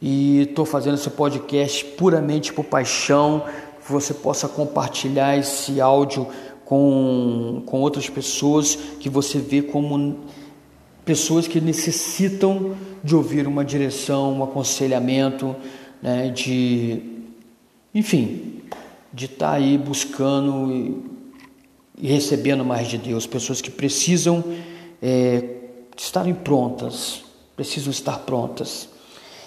e 0.00 0.42
estou 0.42 0.64
fazendo 0.64 0.94
esse 0.94 1.10
podcast 1.10 1.84
puramente 1.84 2.52
por 2.52 2.64
paixão, 2.64 3.42
que 3.84 3.90
você 3.90 4.14
possa 4.14 4.48
compartilhar 4.48 5.36
esse 5.36 5.80
áudio 5.80 6.26
com, 6.64 7.62
com 7.66 7.80
outras 7.80 8.08
pessoas 8.08 8.76
que 8.98 9.08
você 9.08 9.38
vê 9.38 9.60
como 9.60 10.20
pessoas 11.04 11.46
que 11.46 11.60
necessitam 11.60 12.76
de 13.02 13.14
ouvir 13.14 13.46
uma 13.46 13.64
direção, 13.64 14.38
um 14.38 14.44
aconselhamento, 14.44 15.54
né, 16.02 16.28
de, 16.30 17.02
enfim, 17.94 18.62
de 19.12 19.26
estar 19.26 19.50
tá 19.50 19.52
aí 19.52 19.76
buscando 19.76 20.72
e, 20.72 22.06
e, 22.06 22.08
recebendo 22.08 22.64
mais 22.64 22.88
de 22.88 22.98
Deus, 22.98 23.26
pessoas 23.26 23.60
que 23.60 23.70
precisam 23.70 24.42
é, 25.02 25.44
estarem 25.96 26.34
prontas, 26.34 27.22
precisam 27.56 27.90
estar 27.90 28.18
prontas. 28.20 28.88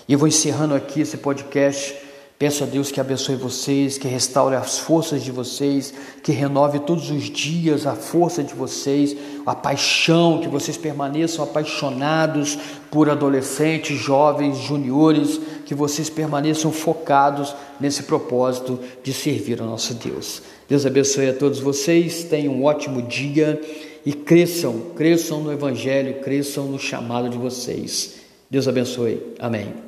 E 0.08 0.14
eu 0.14 0.20
vou 0.20 0.28
encerrando 0.28 0.74
aqui 0.74 1.01
esse 1.01 1.18
podcast. 1.18 2.07
Peço 2.40 2.64
a 2.64 2.68
Deus 2.68 2.92
que 2.92 3.02
abençoe 3.02 3.36
vocês, 3.36 3.98
que 3.98 4.08
restaure 4.08 4.56
as 4.56 4.78
forças 4.78 5.24
de 5.24 5.32
vocês, 5.32 5.92
que 6.22 6.32
renove 6.32 6.78
todos 6.78 7.10
os 7.10 7.24
dias 7.24 7.88
a 7.88 7.96
força 7.96 8.44
de 8.44 8.54
vocês, 8.54 9.18
a 9.44 9.56
paixão, 9.56 10.40
que 10.40 10.48
vocês 10.48 10.78
permaneçam 10.78 11.44
apaixonados 11.44 12.56
por 12.92 13.10
adolescentes, 13.10 13.98
jovens, 13.98 14.60
juniores, 14.60 15.40
que 15.66 15.74
vocês 15.74 16.12
permaneçam 16.12 16.72
focados 16.72 17.56
nesse 17.80 18.04
propósito 18.04 18.80
de 19.04 19.14
servir 19.14 19.60
ao 19.60 19.68
nosso 19.68 19.96
Deus. 19.96 20.44
Deus 20.70 20.86
abençoe 20.86 21.30
a 21.30 21.34
todos 21.34 21.60
vocês, 21.60 22.24
tenham 22.24 22.54
um 22.54 22.66
ótimo 22.66 23.02
dia 23.02 23.60
e 24.06 24.14
cresçam, 24.14 24.92
cresçam 24.96 25.42
no 25.42 25.52
Evangelho, 25.52 26.22
cresçam 26.22 26.66
no 26.66 26.78
chamado 26.78 27.30
de 27.30 27.38
vocês. 27.38 28.18
Deus 28.48 28.68
abençoe. 28.68 29.22
Amém. 29.40 29.87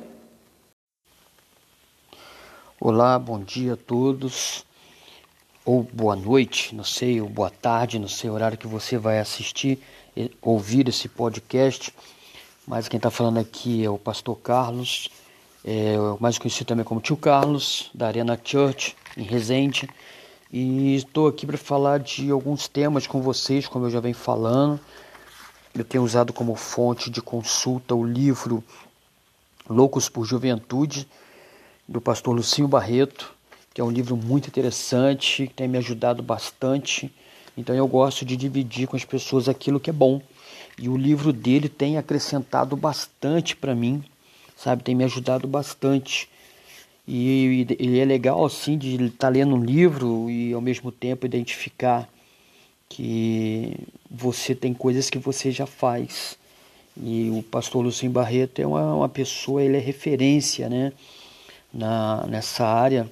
Olá, 2.82 3.18
bom 3.18 3.38
dia 3.38 3.74
a 3.74 3.76
todos, 3.76 4.64
ou 5.66 5.82
boa 5.82 6.16
noite, 6.16 6.74
não 6.74 6.82
sei, 6.82 7.20
ou 7.20 7.28
boa 7.28 7.50
tarde, 7.50 7.98
não 7.98 8.08
sei 8.08 8.30
o 8.30 8.32
horário 8.32 8.56
que 8.56 8.66
você 8.66 8.96
vai 8.96 9.18
assistir, 9.18 9.78
ouvir 10.40 10.88
esse 10.88 11.06
podcast. 11.06 11.94
Mas 12.66 12.88
quem 12.88 12.96
está 12.96 13.10
falando 13.10 13.38
aqui 13.38 13.84
é 13.84 13.90
o 13.90 13.98
pastor 13.98 14.34
Carlos, 14.38 15.10
é, 15.62 15.94
mais 16.20 16.38
conhecido 16.38 16.68
também 16.68 16.82
como 16.82 17.02
Tio 17.02 17.18
Carlos, 17.18 17.90
da 17.92 18.06
Arena 18.06 18.40
Church, 18.42 18.96
em 19.14 19.24
Resende. 19.24 19.86
E 20.50 20.96
estou 20.96 21.28
aqui 21.28 21.44
para 21.44 21.58
falar 21.58 21.98
de 21.98 22.30
alguns 22.30 22.66
temas 22.66 23.06
com 23.06 23.20
vocês, 23.20 23.68
como 23.68 23.84
eu 23.84 23.90
já 23.90 24.00
venho 24.00 24.14
falando. 24.14 24.80
Eu 25.74 25.84
tenho 25.84 26.02
usado 26.02 26.32
como 26.32 26.56
fonte 26.56 27.10
de 27.10 27.20
consulta 27.20 27.94
o 27.94 28.02
livro 28.02 28.64
Loucos 29.68 30.08
por 30.08 30.24
Juventude, 30.24 31.06
do 31.90 32.00
pastor 32.00 32.36
Lucinho 32.36 32.68
Barreto, 32.68 33.34
que 33.74 33.80
é 33.80 33.84
um 33.84 33.90
livro 33.90 34.16
muito 34.16 34.46
interessante, 34.46 35.48
que 35.48 35.54
tem 35.54 35.66
me 35.66 35.76
ajudado 35.76 36.22
bastante. 36.22 37.12
Então 37.56 37.74
eu 37.74 37.88
gosto 37.88 38.24
de 38.24 38.36
dividir 38.36 38.86
com 38.86 38.94
as 38.94 39.04
pessoas 39.04 39.48
aquilo 39.48 39.80
que 39.80 39.90
é 39.90 39.92
bom. 39.92 40.22
E 40.78 40.88
o 40.88 40.96
livro 40.96 41.32
dele 41.32 41.68
tem 41.68 41.98
acrescentado 41.98 42.76
bastante 42.76 43.56
para 43.56 43.74
mim, 43.74 44.04
sabe? 44.56 44.84
Tem 44.84 44.94
me 44.94 45.02
ajudado 45.02 45.48
bastante. 45.48 46.28
E, 47.08 47.66
e 47.80 47.98
é 47.98 48.04
legal 48.04 48.44
assim 48.44 48.78
de 48.78 48.94
estar 49.06 49.26
tá 49.26 49.28
lendo 49.28 49.56
um 49.56 49.64
livro 49.64 50.30
e 50.30 50.52
ao 50.52 50.60
mesmo 50.60 50.92
tempo 50.92 51.26
identificar 51.26 52.08
que 52.88 53.76
você 54.08 54.54
tem 54.54 54.72
coisas 54.72 55.10
que 55.10 55.18
você 55.18 55.50
já 55.50 55.66
faz. 55.66 56.38
E 56.96 57.30
o 57.30 57.42
pastor 57.42 57.82
Lucinho 57.82 58.12
Barreto 58.12 58.62
é 58.62 58.66
uma, 58.66 58.94
uma 58.94 59.08
pessoa, 59.08 59.60
ele 59.60 59.76
é 59.76 59.80
referência 59.80 60.68
né, 60.68 60.92
na, 61.72 62.26
nessa 62.26 62.66
área. 62.66 63.10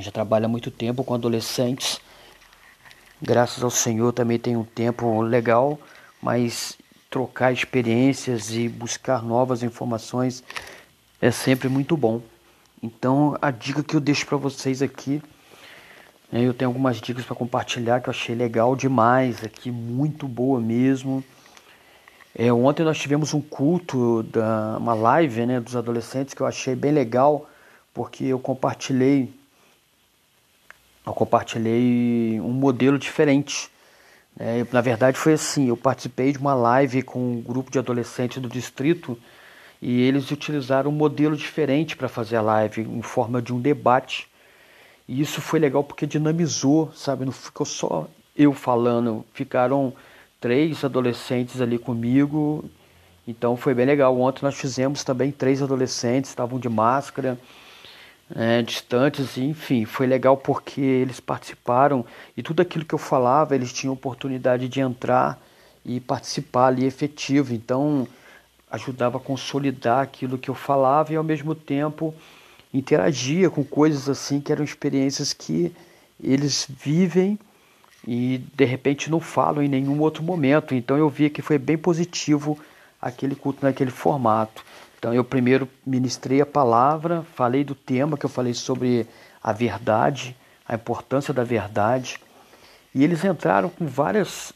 Já 0.00 0.10
trabalha 0.10 0.46
há 0.46 0.48
muito 0.48 0.70
tempo 0.70 1.04
com 1.04 1.14
adolescentes. 1.14 2.00
Graças 3.22 3.62
ao 3.62 3.70
Senhor 3.70 4.12
também 4.12 4.38
tem 4.38 4.56
um 4.56 4.64
tempo 4.64 5.22
legal, 5.22 5.78
mas 6.20 6.76
trocar 7.08 7.52
experiências 7.52 8.52
e 8.52 8.68
buscar 8.68 9.22
novas 9.22 9.62
informações 9.62 10.42
é 11.22 11.30
sempre 11.30 11.68
muito 11.68 11.96
bom. 11.96 12.20
Então, 12.82 13.38
a 13.40 13.50
dica 13.50 13.82
que 13.82 13.94
eu 13.94 14.00
deixo 14.00 14.26
para 14.26 14.36
vocês 14.36 14.82
aqui, 14.82 15.22
né, 16.30 16.42
eu 16.42 16.52
tenho 16.52 16.68
algumas 16.68 17.00
dicas 17.00 17.24
para 17.24 17.36
compartilhar 17.36 18.00
que 18.00 18.08
eu 18.08 18.10
achei 18.10 18.34
legal 18.34 18.74
demais 18.74 19.42
aqui, 19.44 19.70
muito 19.70 20.26
boa 20.26 20.60
mesmo. 20.60 21.24
É, 22.34 22.52
ontem 22.52 22.82
nós 22.82 22.98
tivemos 22.98 23.32
um 23.32 23.40
culto, 23.40 24.24
da, 24.24 24.76
uma 24.76 24.92
live 24.92 25.46
né, 25.46 25.60
dos 25.60 25.76
adolescentes 25.76 26.34
que 26.34 26.40
eu 26.40 26.46
achei 26.46 26.74
bem 26.74 26.90
legal, 26.90 27.48
porque 27.94 28.24
eu 28.24 28.40
compartilhei, 28.40 29.32
eu 31.06 31.14
compartilhei 31.14 32.40
um 32.40 32.52
modelo 32.52 32.98
diferente. 32.98 33.70
Né. 34.36 34.66
na 34.72 34.80
verdade 34.80 35.16
foi 35.16 35.34
assim, 35.34 35.68
eu 35.68 35.76
participei 35.76 36.32
de 36.32 36.38
uma 36.38 36.54
live 36.54 37.02
com 37.02 37.20
um 37.20 37.40
grupo 37.40 37.70
de 37.70 37.78
adolescentes 37.78 38.42
do 38.42 38.48
distrito 38.48 39.16
e 39.80 40.02
eles 40.02 40.30
utilizaram 40.32 40.90
um 40.90 40.94
modelo 40.94 41.36
diferente 41.36 41.96
para 41.96 42.08
fazer 42.08 42.36
a 42.36 42.42
live, 42.42 42.80
em 42.82 43.02
forma 43.02 43.40
de 43.40 43.52
um 43.52 43.60
debate. 43.60 44.26
E 45.06 45.20
isso 45.20 45.40
foi 45.40 45.60
legal 45.60 45.84
porque 45.84 46.06
dinamizou, 46.06 46.90
sabe? 46.94 47.24
Não 47.24 47.32
ficou 47.32 47.66
só 47.66 48.08
eu 48.36 48.52
falando, 48.52 49.24
ficaram 49.32 49.92
três 50.40 50.84
adolescentes 50.84 51.60
ali 51.60 51.78
comigo. 51.78 52.64
Então 53.28 53.56
foi 53.56 53.74
bem 53.74 53.86
legal. 53.86 54.18
Ontem 54.18 54.42
nós 54.42 54.54
fizemos 54.54 55.04
também 55.04 55.30
três 55.30 55.62
adolescentes, 55.62 56.30
estavam 56.30 56.58
de 56.58 56.68
máscara, 56.68 57.38
né, 58.28 58.62
distantes, 58.62 59.36
enfim, 59.36 59.84
foi 59.84 60.06
legal 60.06 60.36
porque 60.36 60.80
eles 60.80 61.20
participaram 61.20 62.04
e 62.36 62.42
tudo 62.42 62.62
aquilo 62.62 62.84
que 62.84 62.94
eu 62.94 62.98
falava, 62.98 63.54
eles 63.54 63.72
tinham 63.72 63.92
oportunidade 63.92 64.68
de 64.68 64.80
entrar 64.80 65.38
e 65.84 66.00
participar 66.00 66.68
ali 66.68 66.86
efetivo. 66.86 67.52
Então, 67.52 68.08
ajudava 68.70 69.18
a 69.18 69.20
consolidar 69.20 70.00
aquilo 70.00 70.38
que 70.38 70.50
eu 70.50 70.54
falava 70.54 71.12
e 71.12 71.16
ao 71.16 71.24
mesmo 71.24 71.54
tempo 71.54 72.14
interagia 72.72 73.48
com 73.48 73.62
coisas 73.62 74.08
assim 74.08 74.40
que 74.40 74.50
eram 74.50 74.64
experiências 74.64 75.32
que 75.32 75.72
eles 76.22 76.66
vivem 76.68 77.38
e 78.06 78.42
de 78.54 78.64
repente 78.64 79.10
não 79.10 79.20
falam 79.20 79.62
em 79.62 79.68
nenhum 79.68 80.00
outro 80.00 80.22
momento. 80.22 80.74
Então 80.74 80.96
eu 80.96 81.08
via 81.08 81.30
que 81.30 81.42
foi 81.42 81.58
bem 81.58 81.78
positivo 81.78 82.58
aquele 83.00 83.34
culto 83.34 83.64
naquele 83.64 83.90
formato. 83.90 84.64
Então 85.04 85.12
eu 85.12 85.22
primeiro 85.22 85.68
ministrei 85.86 86.40
a 86.40 86.46
palavra, 86.46 87.26
falei 87.34 87.62
do 87.62 87.74
tema 87.74 88.16
que 88.16 88.24
eu 88.24 88.30
falei 88.30 88.54
sobre 88.54 89.06
a 89.42 89.52
verdade, 89.52 90.34
a 90.66 90.76
importância 90.76 91.34
da 91.34 91.44
verdade. 91.44 92.18
E 92.94 93.04
eles 93.04 93.22
entraram 93.22 93.68
com 93.68 93.86
várias, 93.86 94.54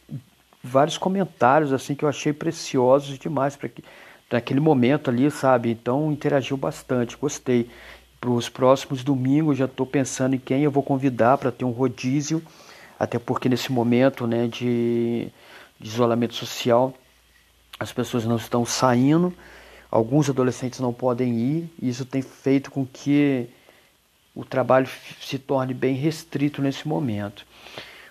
vários 0.65 0.97
comentários 0.97 1.71
assim 1.71 1.95
que 1.95 2.03
eu 2.03 2.09
achei 2.09 2.33
preciosos 2.33 3.19
demais 3.19 3.57
para 3.57 3.69
que 3.69 3.85
naquele 4.33 4.59
momento 4.59 5.11
ali, 5.11 5.31
sabe? 5.31 5.71
Então 5.71 6.11
interagiu 6.11 6.57
bastante, 6.57 7.15
gostei. 7.15 7.69
Para 8.19 8.31
os 8.31 8.49
próximos 8.49 9.05
domingos 9.05 9.59
já 9.59 9.67
estou 9.67 9.85
pensando 9.85 10.35
em 10.35 10.39
quem 10.39 10.63
eu 10.63 10.71
vou 10.71 10.83
convidar 10.83 11.37
para 11.37 11.53
ter 11.53 11.67
um 11.67 11.73
rodízio, 11.73 12.43
até 12.99 13.19
porque 13.19 13.51
nesse 13.51 13.71
momento 13.71 14.27
né, 14.27 14.47
de, 14.47 15.29
de 15.79 15.89
isolamento 15.91 16.33
social 16.33 16.95
as 17.79 17.93
pessoas 17.93 18.25
não 18.25 18.37
estão 18.37 18.65
saindo, 18.65 19.35
alguns 19.91 20.29
adolescentes 20.29 20.81
não 20.81 20.93
podem 20.93 21.39
ir, 21.39 21.71
e 21.81 21.89
isso 21.89 22.05
tem 22.05 22.23
feito 22.23 22.71
com 22.71 22.87
que 22.87 23.49
o 24.35 24.45
trabalho 24.45 24.89
se 25.21 25.39
torne 25.39 25.75
bem 25.75 25.95
restrito 25.95 26.63
nesse 26.63 26.87
momento. 26.87 27.45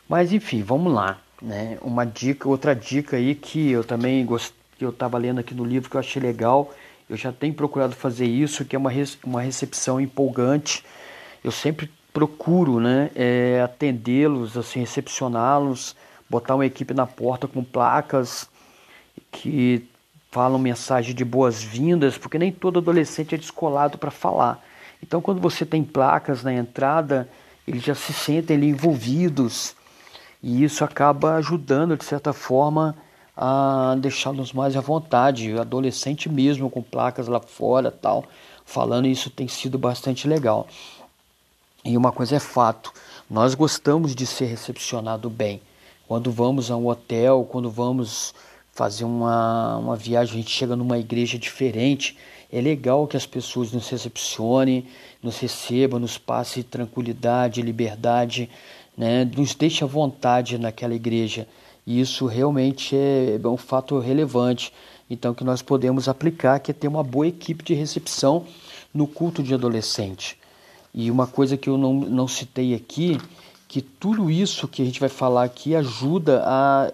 Mas 0.07 0.31
enfim, 0.33 0.61
vamos 0.61 0.93
lá. 0.93 1.19
Né? 1.41 1.77
Uma 1.81 2.05
dica, 2.05 2.49
outra 2.49 2.75
dica 2.75 3.17
aí 3.17 3.35
que 3.35 3.69
eu 3.69 3.83
também 3.83 4.25
gostei 4.25 4.57
que 4.77 4.85
eu 4.85 4.89
estava 4.89 5.17
lendo 5.17 5.39
aqui 5.39 5.53
no 5.53 5.65
livro 5.65 5.89
que 5.89 5.95
eu 5.95 5.99
achei 5.99 6.21
legal. 6.21 6.73
Eu 7.09 7.17
já 7.17 7.31
tenho 7.31 7.53
procurado 7.53 7.95
fazer 7.95 8.25
isso, 8.25 8.63
que 8.65 8.75
é 8.75 8.79
uma, 8.79 8.91
uma 9.23 9.41
recepção 9.41 9.99
empolgante. 9.99 10.83
Eu 11.43 11.51
sempre 11.51 11.89
procuro 12.13 12.79
né, 12.79 13.09
é, 13.15 13.61
atendê-los, 13.63 14.57
assim, 14.57 14.79
recepcioná-los, 14.79 15.95
botar 16.29 16.55
uma 16.55 16.65
equipe 16.65 16.93
na 16.93 17.07
porta 17.07 17.47
com 17.47 17.63
placas 17.63 18.49
que 19.31 19.87
falam 20.31 20.59
mensagem 20.59 21.15
de 21.15 21.25
boas-vindas, 21.25 22.17
porque 22.17 22.37
nem 22.37 22.51
todo 22.51 22.79
adolescente 22.79 23.35
é 23.35 23.37
descolado 23.37 23.97
para 23.97 24.11
falar. 24.11 24.63
Então, 25.01 25.21
quando 25.21 25.39
você 25.39 25.65
tem 25.65 25.83
placas 25.83 26.43
na 26.43 26.53
entrada, 26.53 27.29
eles 27.67 27.83
já 27.83 27.95
se 27.95 28.13
sentem 28.13 28.57
ali 28.57 28.69
envolvidos 28.69 29.75
e 30.41 30.63
isso 30.63 30.83
acaba 30.83 31.35
ajudando, 31.35 31.97
de 31.97 32.05
certa 32.05 32.31
forma, 32.31 32.95
a 33.35 33.95
deixá-los 33.99 34.53
mais 34.53 34.75
à 34.75 34.81
vontade, 34.81 35.57
adolescente 35.57 36.29
mesmo 36.29 36.69
com 36.69 36.81
placas 36.81 37.27
lá 37.27 37.39
fora, 37.39 37.91
tal, 37.91 38.23
falando 38.65 39.07
isso 39.07 39.29
tem 39.29 39.47
sido 39.47 39.77
bastante 39.77 40.27
legal. 40.27 40.67
E 41.83 41.95
uma 41.97 42.11
coisa 42.11 42.35
é 42.35 42.39
fato, 42.39 42.91
nós 43.29 43.55
gostamos 43.55 44.15
de 44.15 44.25
ser 44.25 44.45
recepcionado 44.45 45.29
bem. 45.29 45.61
Quando 46.07 46.31
vamos 46.31 46.71
a 46.71 46.77
um 46.77 46.87
hotel, 46.87 47.47
quando 47.49 47.69
vamos 47.69 48.33
fazer 48.77 49.05
uma, 49.05 49.77
uma 49.77 49.95
viagem, 49.95 50.35
a 50.35 50.37
gente 50.37 50.51
chega 50.51 50.75
numa 50.75 50.99
igreja 50.99 51.39
diferente, 51.39 52.15
é 52.53 52.61
legal 52.61 53.07
que 53.07 53.17
as 53.17 53.25
pessoas 53.25 53.71
nos 53.71 53.89
recepcionem, 53.89 54.85
nos 55.21 55.39
recebam, 55.39 55.99
nos 55.99 56.19
passem 56.19 56.61
tranquilidade, 56.61 57.59
liberdade, 57.63 58.47
né? 58.95 59.25
nos 59.35 59.55
deixe 59.55 59.83
à 59.83 59.87
vontade 59.87 60.59
naquela 60.59 60.93
igreja. 60.93 61.47
E 61.87 61.99
isso 61.99 62.27
realmente 62.27 62.95
é, 62.95 63.39
é 63.43 63.47
um 63.47 63.57
fato 63.57 63.97
relevante, 63.97 64.71
então 65.09 65.33
que 65.33 65.43
nós 65.43 65.63
podemos 65.63 66.07
aplicar, 66.07 66.59
que 66.59 66.69
é 66.69 66.73
ter 66.73 66.87
uma 66.87 67.03
boa 67.03 67.27
equipe 67.27 67.63
de 67.63 67.73
recepção 67.73 68.45
no 68.93 69.07
culto 69.07 69.41
de 69.41 69.55
adolescente. 69.55 70.37
E 70.93 71.09
uma 71.09 71.25
coisa 71.25 71.57
que 71.57 71.67
eu 71.67 71.79
não, 71.79 71.95
não 71.95 72.27
citei 72.27 72.75
aqui, 72.75 73.19
que 73.67 73.81
tudo 73.81 74.29
isso 74.29 74.67
que 74.67 74.83
a 74.83 74.85
gente 74.85 74.99
vai 74.99 75.09
falar 75.09 75.45
aqui 75.45 75.75
ajuda 75.75 76.43
a 76.45 76.93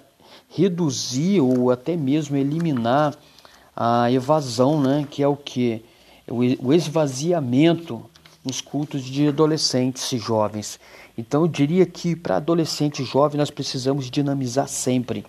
reduzir 0.55 1.41
ou 1.41 1.71
até 1.71 1.95
mesmo 1.97 2.37
eliminar 2.37 3.15
a 3.75 4.11
evasão, 4.11 4.81
né? 4.81 5.07
Que 5.09 5.23
é 5.23 5.27
o 5.27 5.35
que? 5.35 5.83
o 6.27 6.73
esvaziamento 6.73 8.01
nos 8.45 8.61
cultos 8.61 9.03
de 9.03 9.27
adolescentes 9.27 10.11
e 10.11 10.17
jovens. 10.17 10.79
Então 11.17 11.41
eu 11.41 11.47
diria 11.47 11.85
que 11.85 12.15
para 12.15 12.37
adolescente 12.37 13.01
e 13.01 13.05
jovem 13.05 13.37
nós 13.37 13.51
precisamos 13.51 14.09
dinamizar 14.09 14.67
sempre, 14.67 15.25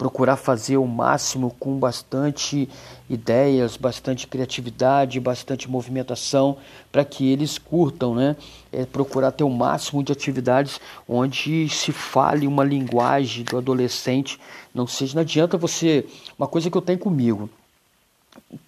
procurar 0.00 0.36
fazer 0.36 0.78
o 0.78 0.86
máximo 0.86 1.54
com 1.60 1.78
bastante 1.78 2.66
ideias, 3.06 3.76
bastante 3.76 4.26
criatividade, 4.26 5.20
bastante 5.20 5.70
movimentação 5.70 6.56
para 6.90 7.04
que 7.04 7.30
eles 7.30 7.58
curtam, 7.58 8.14
né? 8.14 8.34
É 8.72 8.86
procurar 8.86 9.30
ter 9.30 9.44
o 9.44 9.50
máximo 9.50 10.02
de 10.02 10.10
atividades 10.10 10.80
onde 11.06 11.68
se 11.68 11.92
fale 11.92 12.46
uma 12.46 12.64
linguagem 12.64 13.44
do 13.44 13.58
adolescente, 13.58 14.40
não 14.74 14.86
seja 14.86 15.16
não 15.16 15.20
adianta 15.20 15.58
você, 15.58 16.06
uma 16.38 16.48
coisa 16.48 16.70
que 16.70 16.78
eu 16.78 16.80
tenho 16.80 16.98
comigo, 16.98 17.50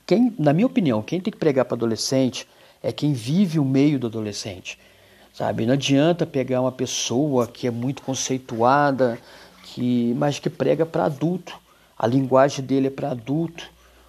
quem, 0.07 0.35
na 0.39 0.53
minha 0.53 0.67
opinião, 0.67 1.01
quem 1.01 1.19
tem 1.19 1.33
que 1.33 1.39
pregar 1.39 1.65
para 1.65 1.77
adolescente 1.77 2.47
é 2.83 2.93
quem 2.93 3.15
vive 3.15 3.59
o 3.59 3.65
meio 3.65 3.99
do 3.99 4.07
adolescente. 4.07 4.79
Sabe, 5.33 5.65
não 5.65 5.73
adianta 5.73 6.27
pegar 6.27 6.61
uma 6.61 6.73
pessoa 6.73 7.47
que 7.47 7.67
é 7.67 7.71
muito 7.71 8.03
conceituada, 8.03 9.19
que 9.75 10.15
mas 10.17 10.39
que 10.39 10.51
prega 10.51 10.85
para 10.85 11.05
adulto. 11.05 11.59
A 11.99 12.07
linguagem 12.07 12.65
dele 12.65 12.89
é 12.89 12.91
para 12.91 13.11
adulto, 13.11 13.65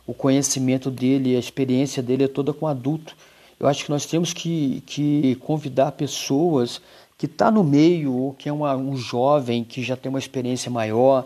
o 0.06 0.14
conhecimento 0.14 0.90
dele, 0.90 1.36
a 1.36 1.40
experiência 1.40 2.02
dele 2.02 2.24
é 2.24 2.28
toda 2.28 2.52
com 2.54 2.68
adulto. 2.68 3.16
Eu 3.60 3.68
acho 3.68 3.86
que 3.86 3.92
nós 3.92 4.06
temos 4.06 4.34
que, 4.34 4.82
que 4.86 5.36
convidar 5.36 5.92
pessoas 5.92 6.82
que 7.18 7.26
está 7.26 7.52
no 7.52 7.64
meio, 7.64 8.14
ou 8.14 8.34
que 8.34 8.50
é 8.50 8.52
uma, 8.52 8.76
um 8.76 8.98
jovem 8.98 9.64
que 9.64 9.84
já 9.84 9.96
tem 9.96 10.10
uma 10.10 10.20
experiência 10.20 10.72
maior, 10.72 11.26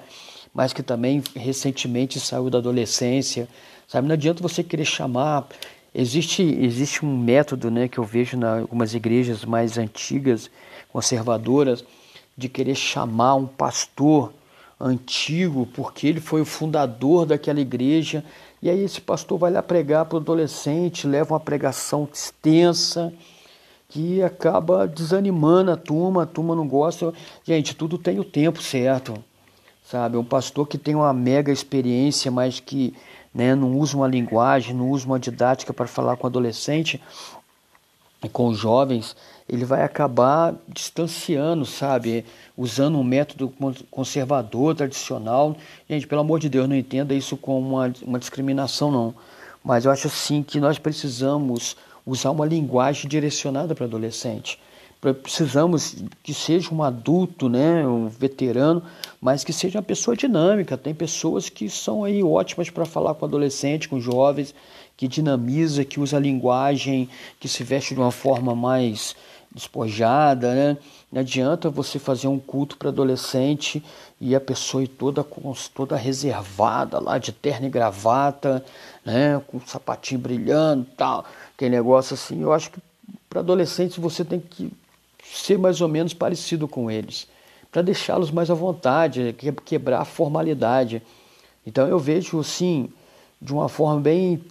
mas 0.53 0.73
que 0.73 0.83
também 0.83 1.23
recentemente 1.35 2.19
saiu 2.19 2.49
da 2.49 2.57
adolescência. 2.57 3.47
Sabe, 3.87 4.07
não 4.07 4.13
adianta 4.13 4.43
você 4.43 4.61
querer 4.61 4.85
chamar 4.85 5.47
Existe, 5.99 6.43
existe 6.43 7.03
um 7.03 7.17
método 7.17 7.71
né, 7.71 7.87
que 7.87 7.97
eu 7.97 8.03
vejo 8.03 8.37
em 8.37 8.43
algumas 8.43 8.93
igrejas 8.93 9.43
mais 9.43 9.79
antigas, 9.79 10.47
conservadoras, 10.93 11.83
de 12.37 12.47
querer 12.47 12.75
chamar 12.75 13.35
um 13.35 13.47
pastor 13.47 14.31
antigo 14.79 15.67
porque 15.73 16.05
ele 16.05 16.21
foi 16.21 16.41
o 16.41 16.45
fundador 16.45 17.25
daquela 17.25 17.59
igreja. 17.59 18.23
E 18.61 18.69
aí 18.69 18.83
esse 18.83 19.01
pastor 19.01 19.37
vai 19.37 19.51
lá 19.51 19.63
pregar 19.63 20.05
para 20.05 20.17
o 20.17 20.21
adolescente, 20.21 21.07
leva 21.07 21.33
uma 21.33 21.39
pregação 21.39 22.07
extensa 22.11 23.11
que 23.89 24.21
acaba 24.21 24.87
desanimando 24.87 25.71
a 25.71 25.77
turma, 25.77 26.23
a 26.23 26.25
turma 26.25 26.55
não 26.55 26.67
gosta. 26.67 27.13
Gente, 27.43 27.75
tudo 27.75 27.97
tem 27.97 28.19
o 28.19 28.23
tempo 28.23 28.61
certo, 28.61 29.15
sabe? 29.83 30.17
Um 30.17 30.23
pastor 30.23 30.67
que 30.67 30.77
tem 30.77 30.93
uma 30.93 31.13
mega 31.13 31.51
experiência, 31.51 32.29
mas 32.29 32.59
que 32.59 32.93
né, 33.33 33.55
não 33.55 33.77
usa 33.77 33.95
uma 33.95 34.07
linguagem, 34.07 34.75
não 34.75 34.89
usa 34.89 35.05
uma 35.05 35.19
didática 35.19 35.73
para 35.73 35.87
falar 35.87 36.17
com 36.17 36.27
adolescente 36.27 37.01
e 38.23 38.27
com 38.27 38.53
jovens, 38.53 39.15
ele 39.49 39.63
vai 39.63 39.83
acabar 39.83 40.55
distanciando, 40.67 41.65
sabe? 41.65 42.25
Usando 42.57 42.97
um 42.97 43.03
método 43.03 43.53
conservador, 43.89 44.75
tradicional. 44.75 45.55
Gente, 45.89 46.05
pelo 46.05 46.21
amor 46.21 46.39
de 46.39 46.49
Deus, 46.49 46.67
não 46.67 46.75
entenda 46.75 47.13
isso 47.13 47.37
como 47.37 47.75
uma, 47.75 47.93
uma 48.03 48.19
discriminação, 48.19 48.91
não. 48.91 49.15
Mas 49.63 49.85
eu 49.85 49.91
acho 49.91 50.07
assim 50.07 50.43
que 50.43 50.59
nós 50.59 50.77
precisamos 50.77 51.77
usar 52.05 52.31
uma 52.31 52.45
linguagem 52.45 53.07
direcionada 53.07 53.73
para 53.73 53.85
adolescente 53.85 54.59
precisamos 54.99 55.95
que 56.23 56.33
seja 56.33 56.73
um 56.73 56.81
adulto, 56.81 57.47
né, 57.47 57.87
um 57.87 58.07
veterano, 58.07 58.81
mas 59.21 59.43
que 59.43 59.53
seja 59.53 59.77
uma 59.77 59.83
pessoa 59.83 60.17
dinâmica. 60.17 60.77
Tem 60.77 60.93
pessoas 60.93 61.49
que 61.49 61.69
são 61.69 62.03
aí 62.03 62.23
ótimas 62.23 62.69
para 62.69 62.85
falar 62.85 63.13
com 63.13 63.25
adolescente, 63.25 63.87
com 63.87 63.99
jovens, 63.99 64.55
que 64.95 65.07
dinamiza, 65.07 65.85
que 65.85 65.99
usa 65.99 66.17
a 66.17 66.19
linguagem, 66.19 67.07
que 67.39 67.47
se 67.47 67.63
veste 67.63 67.93
de 67.93 67.99
uma 67.99 68.11
forma 68.11 68.55
mais 68.55 69.15
despojada, 69.57 70.53
né? 70.53 70.77
Não 71.11 71.21
adianta 71.21 71.69
você 71.69 71.99
fazer 71.99 72.27
um 72.27 72.39
culto 72.39 72.77
para 72.77 72.89
adolescente 72.89 73.83
e 74.21 74.35
a 74.35 74.39
pessoa 74.39 74.83
ir 74.83 74.87
toda 74.87 75.25
toda 75.73 75.95
reservada 75.95 76.99
lá 76.99 77.17
de 77.17 77.31
terno 77.31 77.67
e 77.67 77.69
gravata, 77.69 78.63
né, 79.03 79.41
com 79.47 79.59
sapatinho 79.59 80.19
brilhando, 80.21 80.85
tal, 80.95 81.25
aquele 81.55 81.75
negócio 81.75 82.13
assim. 82.13 82.41
Eu 82.41 82.53
acho 82.53 82.71
que 82.71 82.79
para 83.29 83.39
adolescentes 83.39 83.97
você 83.97 84.23
tem 84.23 84.39
que 84.39 84.71
ser 85.23 85.57
mais 85.57 85.81
ou 85.81 85.87
menos 85.87 86.13
parecido 86.13 86.67
com 86.67 86.89
eles, 86.89 87.27
para 87.71 87.81
deixá-los 87.81 88.31
mais 88.31 88.49
à 88.49 88.53
vontade, 88.53 89.35
quebrar 89.65 90.01
a 90.01 90.05
formalidade. 90.05 91.01
Então 91.65 91.87
eu 91.87 91.99
vejo 91.99 92.43
sim 92.43 92.89
de 93.41 93.53
uma 93.53 93.69
forma 93.69 93.99
bem 93.99 94.41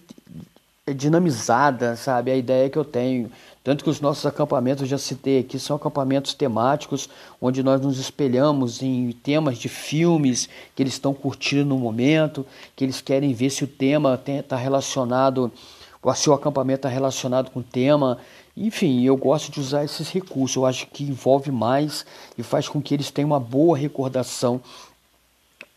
dinamizada, 0.93 1.95
sabe, 1.95 2.31
a 2.31 2.35
ideia 2.35 2.69
que 2.69 2.77
eu 2.77 2.85
tenho. 2.85 3.31
Tanto 3.63 3.83
que 3.83 3.89
os 3.89 3.99
nossos 3.99 4.25
acampamentos, 4.25 4.87
já 4.87 4.97
citei 4.97 5.39
aqui, 5.39 5.59
são 5.59 5.75
acampamentos 5.75 6.33
temáticos, 6.33 7.09
onde 7.41 7.61
nós 7.61 7.81
nos 7.81 7.99
espelhamos 7.99 8.81
em 8.81 9.11
temas 9.11 9.57
de 9.57 9.67
filmes 9.67 10.47
que 10.73 10.81
eles 10.81 10.93
estão 10.93 11.13
curtindo 11.13 11.65
no 11.65 11.77
momento, 11.77 12.45
que 12.75 12.85
eles 12.85 13.01
querem 13.01 13.33
ver 13.33 13.49
se 13.49 13.65
o 13.65 13.67
tema 13.67 14.19
está 14.25 14.55
relacionado, 14.55 15.51
se 16.15 16.29
o 16.29 16.33
acampamento 16.33 16.79
está 16.79 16.89
relacionado 16.89 17.51
com 17.51 17.59
o 17.59 17.63
tema, 17.63 18.17
enfim, 18.55 19.03
eu 19.03 19.15
gosto 19.17 19.51
de 19.51 19.59
usar 19.59 19.83
esses 19.83 20.09
recursos. 20.09 20.55
Eu 20.55 20.65
acho 20.65 20.87
que 20.87 21.03
envolve 21.03 21.51
mais 21.51 22.05
e 22.37 22.43
faz 22.43 22.67
com 22.69 22.81
que 22.81 22.93
eles 22.93 23.11
tenham 23.11 23.29
uma 23.31 23.39
boa 23.39 23.77
recordação. 23.77 24.61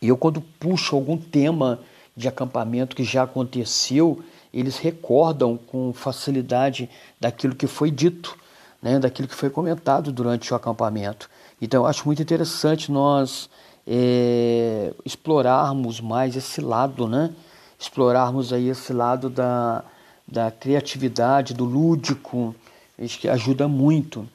E 0.01 0.07
eu, 0.07 0.17
quando 0.17 0.41
puxo 0.41 0.95
algum 0.95 1.17
tema 1.17 1.79
de 2.15 2.27
acampamento 2.27 2.95
que 2.95 3.03
já 3.03 3.23
aconteceu, 3.23 4.23
eles 4.53 4.77
recordam 4.77 5.57
com 5.57 5.93
facilidade 5.93 6.89
daquilo 7.19 7.55
que 7.55 7.67
foi 7.67 7.91
dito, 7.91 8.37
né, 8.81 8.99
daquilo 8.99 9.27
que 9.27 9.35
foi 9.35 9.49
comentado 9.49 10.11
durante 10.11 10.51
o 10.53 10.55
acampamento. 10.55 11.29
Então, 11.61 11.83
eu 11.83 11.87
acho 11.87 12.05
muito 12.05 12.21
interessante 12.21 12.91
nós 12.91 13.49
é, 13.87 14.93
explorarmos 15.05 16.01
mais 16.01 16.35
esse 16.35 16.59
lado, 16.59 17.07
né? 17.07 17.31
Explorarmos 17.79 18.51
aí 18.51 18.69
esse 18.69 18.93
lado 18.93 19.29
da, 19.29 19.83
da 20.27 20.51
criatividade, 20.51 21.53
do 21.53 21.65
lúdico, 21.65 22.55
Acho 23.03 23.19
que 23.19 23.27
ajuda 23.27 23.67
muito. 23.67 24.27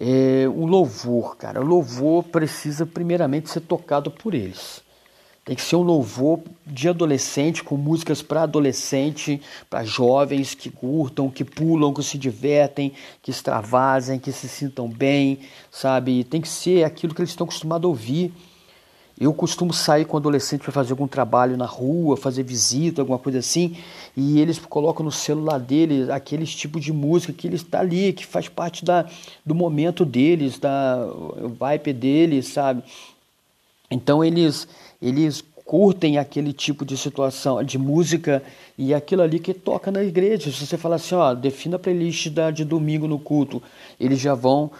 É, 0.00 0.46
o 0.48 0.64
louvor, 0.64 1.36
cara, 1.36 1.60
o 1.60 1.64
louvor 1.64 2.24
precisa 2.24 2.86
primeiramente 2.86 3.50
ser 3.50 3.60
tocado 3.60 4.10
por 4.10 4.34
eles. 4.34 4.81
Tem 5.44 5.56
que 5.56 5.62
ser 5.62 5.74
um 5.74 5.82
louvor 5.82 6.40
de 6.64 6.88
adolescente, 6.88 7.64
com 7.64 7.76
músicas 7.76 8.22
para 8.22 8.42
adolescente, 8.42 9.42
para 9.68 9.82
jovens 9.82 10.54
que 10.54 10.70
curtam, 10.70 11.28
que 11.28 11.44
pulam, 11.44 11.92
que 11.92 12.00
se 12.02 12.16
divertem, 12.16 12.92
que 13.20 13.32
extravasem, 13.32 14.20
que 14.20 14.30
se 14.30 14.48
sintam 14.48 14.88
bem, 14.88 15.40
sabe? 15.68 16.22
Tem 16.22 16.40
que 16.40 16.48
ser 16.48 16.84
aquilo 16.84 17.12
que 17.12 17.20
eles 17.20 17.30
estão 17.30 17.44
acostumados 17.44 17.84
a 17.84 17.88
ouvir. 17.88 18.32
Eu 19.18 19.34
costumo 19.34 19.72
sair 19.72 20.04
com 20.04 20.16
adolescente 20.16 20.62
para 20.62 20.72
fazer 20.72 20.92
algum 20.92 21.08
trabalho 21.08 21.56
na 21.56 21.66
rua, 21.66 22.16
fazer 22.16 22.44
visita, 22.44 23.02
alguma 23.02 23.18
coisa 23.18 23.40
assim, 23.40 23.76
e 24.16 24.40
eles 24.40 24.60
colocam 24.60 25.04
no 25.04 25.12
celular 25.12 25.58
deles 25.58 26.08
aqueles 26.08 26.54
tipo 26.54 26.78
de 26.78 26.92
música 26.92 27.32
que 27.32 27.48
ele 27.48 27.56
está 27.56 27.80
ali, 27.80 28.12
que 28.12 28.24
faz 28.24 28.48
parte 28.48 28.84
da, 28.84 29.06
do 29.44 29.56
momento 29.56 30.04
deles, 30.04 30.58
da 30.58 31.04
vibe 31.58 31.92
deles, 31.92 32.46
sabe? 32.46 32.82
Então 33.90 34.24
eles 34.24 34.66
eles 35.02 35.44
curtem 35.64 36.18
aquele 36.18 36.52
tipo 36.52 36.84
de 36.84 36.96
situação, 36.96 37.62
de 37.62 37.78
música 37.78 38.42
e 38.76 38.92
aquilo 38.92 39.22
ali 39.22 39.38
que 39.38 39.54
toca 39.54 39.90
na 39.90 40.02
igreja. 40.02 40.50
Se 40.50 40.66
você 40.66 40.76
falar 40.76 40.96
assim, 40.96 41.14
ó, 41.14 41.34
defina 41.34 41.76
a 41.76 41.78
playlist 41.78 42.28
da, 42.28 42.50
de 42.50 42.64
domingo 42.64 43.08
no 43.08 43.18
culto, 43.18 43.62
eles 43.98 44.20
já 44.20 44.34
vão 44.34 44.70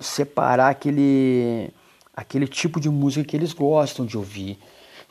separar 0.00 0.70
aquele 0.70 1.70
aquele 2.14 2.46
tipo 2.46 2.78
de 2.78 2.90
música 2.90 3.24
que 3.24 3.36
eles 3.36 3.52
gostam 3.52 4.04
de 4.04 4.18
ouvir. 4.18 4.58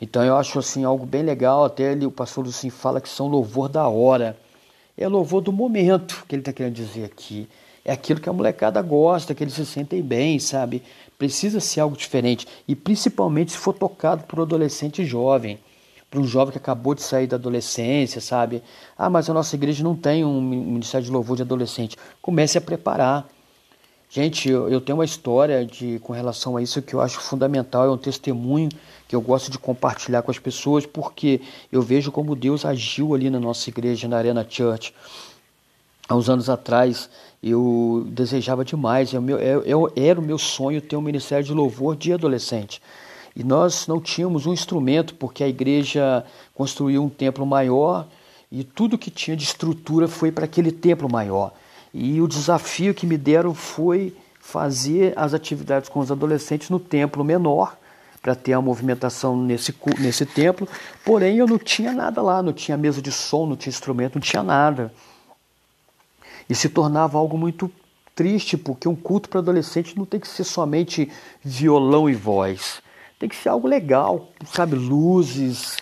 Então 0.02 0.24
eu 0.24 0.36
acho 0.38 0.60
assim 0.60 0.84
algo 0.84 1.06
bem 1.06 1.24
legal, 1.24 1.66
até 1.66 1.94
o 2.06 2.12
pastor 2.12 2.46
assim 2.48 2.70
fala 2.70 3.02
que 3.02 3.10
são 3.10 3.28
louvor 3.28 3.68
da 3.68 3.88
hora. 3.88 4.38
É 4.98 5.08
louvor 5.08 5.42
do 5.42 5.52
momento 5.52 6.26
que 6.28 6.36
ele 6.36 6.42
está 6.42 6.54
querendo 6.54 6.74
dizer 6.74 7.06
aqui. 7.06 7.48
É 7.84 7.94
aquilo 7.94 8.20
que 8.20 8.30
a 8.30 8.34
molecada 8.34 8.82
gosta, 8.82 9.34
que 9.34 9.44
eles 9.44 9.54
se 9.54 9.66
sentem 9.66 10.02
bem, 10.02 10.38
sabe? 10.38 10.84
Precisa 11.20 11.60
ser 11.60 11.82
algo 11.82 11.98
diferente. 11.98 12.48
E 12.66 12.76
principalmente 12.76 13.52
se 13.52 13.58
for 13.58 13.74
tocado 13.74 14.24
por 14.24 14.40
um 14.40 14.44
adolescente 14.44 15.04
jovem. 15.04 15.60
Para 16.10 16.22
um 16.22 16.24
jovem 16.26 16.54
que 16.54 16.58
acabou 16.58 16.96
de 16.96 17.04
sair 17.04 17.28
da 17.28 17.36
adolescência, 17.36 18.22
sabe? 18.22 18.64
Ah, 18.98 19.10
mas 19.10 19.30
a 19.30 19.34
nossa 19.34 19.54
igreja 19.56 19.84
não 19.84 19.96
tem 19.96 20.24
um 20.24 20.42
ministério 20.42 21.06
de 21.06 21.12
louvor 21.12 21.36
de 21.36 21.44
adolescente. 21.44 21.98
Comece 22.22 22.58
a 22.58 22.62
preparar. 22.62 23.28
Gente, 24.10 24.50
eu, 24.50 24.82
tenho 24.82 24.98
uma 24.98 25.06
história 25.06 25.64
de, 25.64 26.00
com 26.00 26.14
relação 26.14 26.58
a 26.58 26.64
isso 26.64 26.82
que 26.82 26.96
eu 26.96 27.02
acho 27.02 27.20
fundamental, 27.20 27.86
é 27.86 27.92
um 27.92 27.98
testemunho 27.98 28.70
que 29.08 29.16
eu 29.16 29.22
gosto 29.22 29.52
de 29.52 29.60
compartilhar 29.60 30.24
com 30.24 30.32
as 30.32 30.40
pessoas, 30.40 30.84
porque 30.84 31.42
eu 31.72 31.80
vejo 31.80 32.12
como 32.12 32.36
Deus 32.36 32.66
agiu 32.66 33.14
ali 33.14 33.30
na 33.30 33.40
nossa 33.40 33.70
igreja, 33.70 34.08
na 34.08 34.18
Arena 34.18 34.44
Church. 34.50 34.96
Há 36.10 36.16
uns 36.16 36.28
anos 36.28 36.50
atrás, 36.50 37.08
eu 37.42 38.04
desejava 38.10 38.66
demais, 38.66 39.14
eu, 39.14 39.30
eu, 39.30 39.62
eu, 39.62 39.94
era 39.96 40.20
o 40.20 40.24
meu 40.24 40.40
sonho 40.40 40.82
ter 40.82 40.96
um 40.96 41.02
ministério 41.02 41.46
de 41.46 41.54
louvor 41.54 41.96
de 41.96 42.12
adolescente. 42.12 42.82
E 43.36 43.44
nós 43.44 43.86
não 43.86 44.02
tínhamos 44.02 44.48
um 44.48 44.52
instrumento, 44.52 45.14
porque 45.14 45.44
a 45.44 45.48
igreja 45.48 46.26
construiu 46.56 47.04
um 47.04 47.10
templo 47.10 47.46
maior, 47.46 48.08
e 48.52 48.64
tudo 48.64 48.98
que 48.98 49.12
tinha 49.12 49.38
de 49.38 49.44
estrutura 49.44 50.08
foi 50.08 50.32
para 50.32 50.46
aquele 50.46 50.72
templo 50.72 51.08
maior. 51.08 51.54
E 51.94 52.20
o 52.20 52.28
desafio 52.28 52.96
que 52.96 53.06
me 53.06 53.16
deram 53.16 53.54
foi 53.54 54.18
fazer 54.40 55.14
as 55.16 55.36
atividades 55.36 55.90
com 55.90 56.00
os 56.00 56.12
adolescentes 56.12 56.72
no 56.72 56.80
templo 56.80 57.24
menor, 57.24 57.78
para 58.20 58.34
ter 58.34 58.54
a 58.54 58.62
movimentação 58.62 59.38
nesse, 59.38 59.76
nesse 60.00 60.26
templo. 60.26 60.68
Porém, 61.06 61.38
eu 61.38 61.46
não 61.46 61.60
tinha 61.60 61.92
nada 61.92 62.20
lá, 62.20 62.42
não 62.42 62.52
tinha 62.52 62.76
mesa 62.76 63.00
de 63.00 63.12
som, 63.12 63.46
não 63.46 63.56
tinha 63.56 63.70
instrumento, 63.70 64.16
não 64.16 64.22
tinha 64.22 64.42
nada. 64.42 64.92
E 66.50 66.56
se 66.56 66.68
tornava 66.68 67.18
algo 67.18 67.38
muito 67.38 67.72
triste, 68.16 68.58
porque 68.58 68.90
um 68.90 68.96
culto 68.96 69.30
para 69.30 69.40
adolescente 69.40 69.96
não 69.98 70.06
tem 70.06 70.20
que 70.20 70.28
ser 70.28 70.44
somente 70.44 71.10
violão 71.44 72.10
e 72.10 72.14
voz. 72.14 72.82
Tem 73.20 73.30
que 73.30 73.36
ser 73.36 73.50
algo 73.50 73.68
legal, 73.68 74.30
sabe? 74.46 74.76
Luzes, 74.76 75.78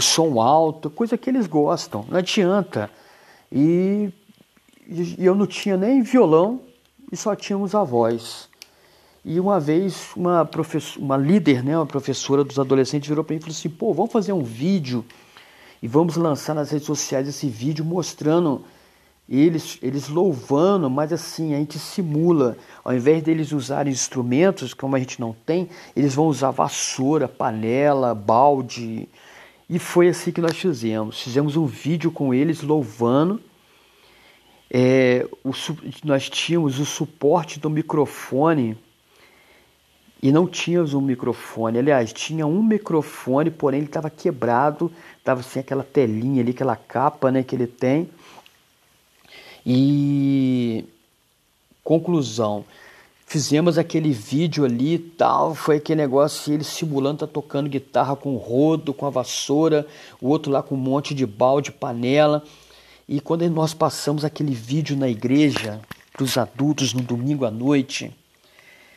som 0.00 0.40
alto, 0.40 0.88
coisa 0.88 1.18
que 1.18 1.28
eles 1.28 1.46
gostam. 1.46 2.04
Não 2.08 2.18
adianta. 2.18 2.90
E, 3.50 4.10
e 4.88 5.24
eu 5.24 5.34
não 5.34 5.46
tinha 5.46 5.76
nem 5.76 6.02
violão 6.02 6.60
e 7.10 7.16
só 7.16 7.34
tínhamos 7.34 7.74
a 7.74 7.82
voz. 7.82 8.48
E 9.24 9.40
uma 9.40 9.58
vez 9.58 10.10
uma, 10.16 10.44
professora, 10.44 11.04
uma 11.04 11.16
líder, 11.16 11.64
né, 11.64 11.76
uma 11.76 11.84
professora 11.84 12.44
dos 12.44 12.58
adolescentes 12.58 13.08
virou 13.08 13.24
para 13.24 13.34
mim 13.34 13.38
e 13.38 13.42
falou 13.42 13.56
assim: 13.56 13.68
pô, 13.68 13.92
vamos 13.92 14.12
fazer 14.12 14.32
um 14.32 14.42
vídeo 14.42 15.04
e 15.82 15.88
vamos 15.88 16.16
lançar 16.16 16.54
nas 16.54 16.70
redes 16.70 16.86
sociais 16.86 17.26
esse 17.26 17.48
vídeo 17.48 17.84
mostrando 17.84 18.64
eles, 19.28 19.78
eles 19.82 20.08
louvando, 20.08 20.88
mas 20.88 21.12
assim, 21.12 21.54
a 21.54 21.58
gente 21.58 21.78
simula. 21.78 22.56
Ao 22.84 22.94
invés 22.94 23.22
deles 23.22 23.50
usarem 23.50 23.92
instrumentos, 23.92 24.72
como 24.72 24.94
a 24.94 24.98
gente 24.98 25.20
não 25.20 25.34
tem, 25.44 25.68
eles 25.96 26.14
vão 26.14 26.26
usar 26.26 26.52
vassoura, 26.52 27.26
panela, 27.26 28.14
balde. 28.14 29.08
E 29.68 29.78
foi 29.80 30.08
assim 30.08 30.30
que 30.30 30.40
nós 30.40 30.56
fizemos. 30.56 31.20
Fizemos 31.20 31.56
um 31.56 31.66
vídeo 31.66 32.12
com 32.12 32.32
eles 32.32 32.62
louvando. 32.62 33.40
É, 34.70 35.26
o, 35.44 35.50
nós 36.04 36.30
tínhamos 36.30 36.78
o 36.78 36.86
suporte 36.86 37.58
do 37.58 37.68
microfone 37.68 38.76
e 40.22 40.30
não 40.30 40.46
tínhamos 40.46 40.94
um 40.94 41.00
microfone. 41.00 41.78
Aliás, 41.78 42.12
tinha 42.12 42.46
um 42.46 42.62
microfone, 42.62 43.50
porém 43.50 43.80
ele 43.80 43.88
estava 43.88 44.08
quebrado, 44.08 44.90
estava 45.18 45.42
sem 45.42 45.60
aquela 45.60 45.82
telinha 45.82 46.42
ali, 46.42 46.52
aquela 46.52 46.76
capa 46.76 47.32
né, 47.32 47.42
que 47.42 47.56
ele 47.56 47.66
tem. 47.66 48.08
E 49.68 50.84
conclusão, 51.82 52.64
fizemos 53.26 53.76
aquele 53.76 54.12
vídeo 54.12 54.64
ali 54.64 54.94
e 54.94 54.98
tal, 54.98 55.56
foi 55.56 55.78
aquele 55.78 56.00
negócio, 56.02 56.54
ele 56.54 56.62
simulando 56.62 57.18
tá 57.18 57.26
tocando 57.26 57.68
guitarra 57.68 58.14
com 58.14 58.36
rodo, 58.36 58.94
com 58.94 59.06
a 59.06 59.10
vassoura, 59.10 59.84
o 60.20 60.28
outro 60.28 60.52
lá 60.52 60.62
com 60.62 60.76
um 60.76 60.78
monte 60.78 61.12
de 61.12 61.26
balde, 61.26 61.72
panela. 61.72 62.44
E 63.08 63.20
quando 63.20 63.48
nós 63.50 63.74
passamos 63.74 64.24
aquele 64.24 64.54
vídeo 64.54 64.96
na 64.96 65.08
igreja 65.08 65.80
para 66.12 66.22
os 66.22 66.38
adultos 66.38 66.94
no 66.94 67.02
domingo 67.02 67.44
à 67.44 67.50
noite, 67.50 68.14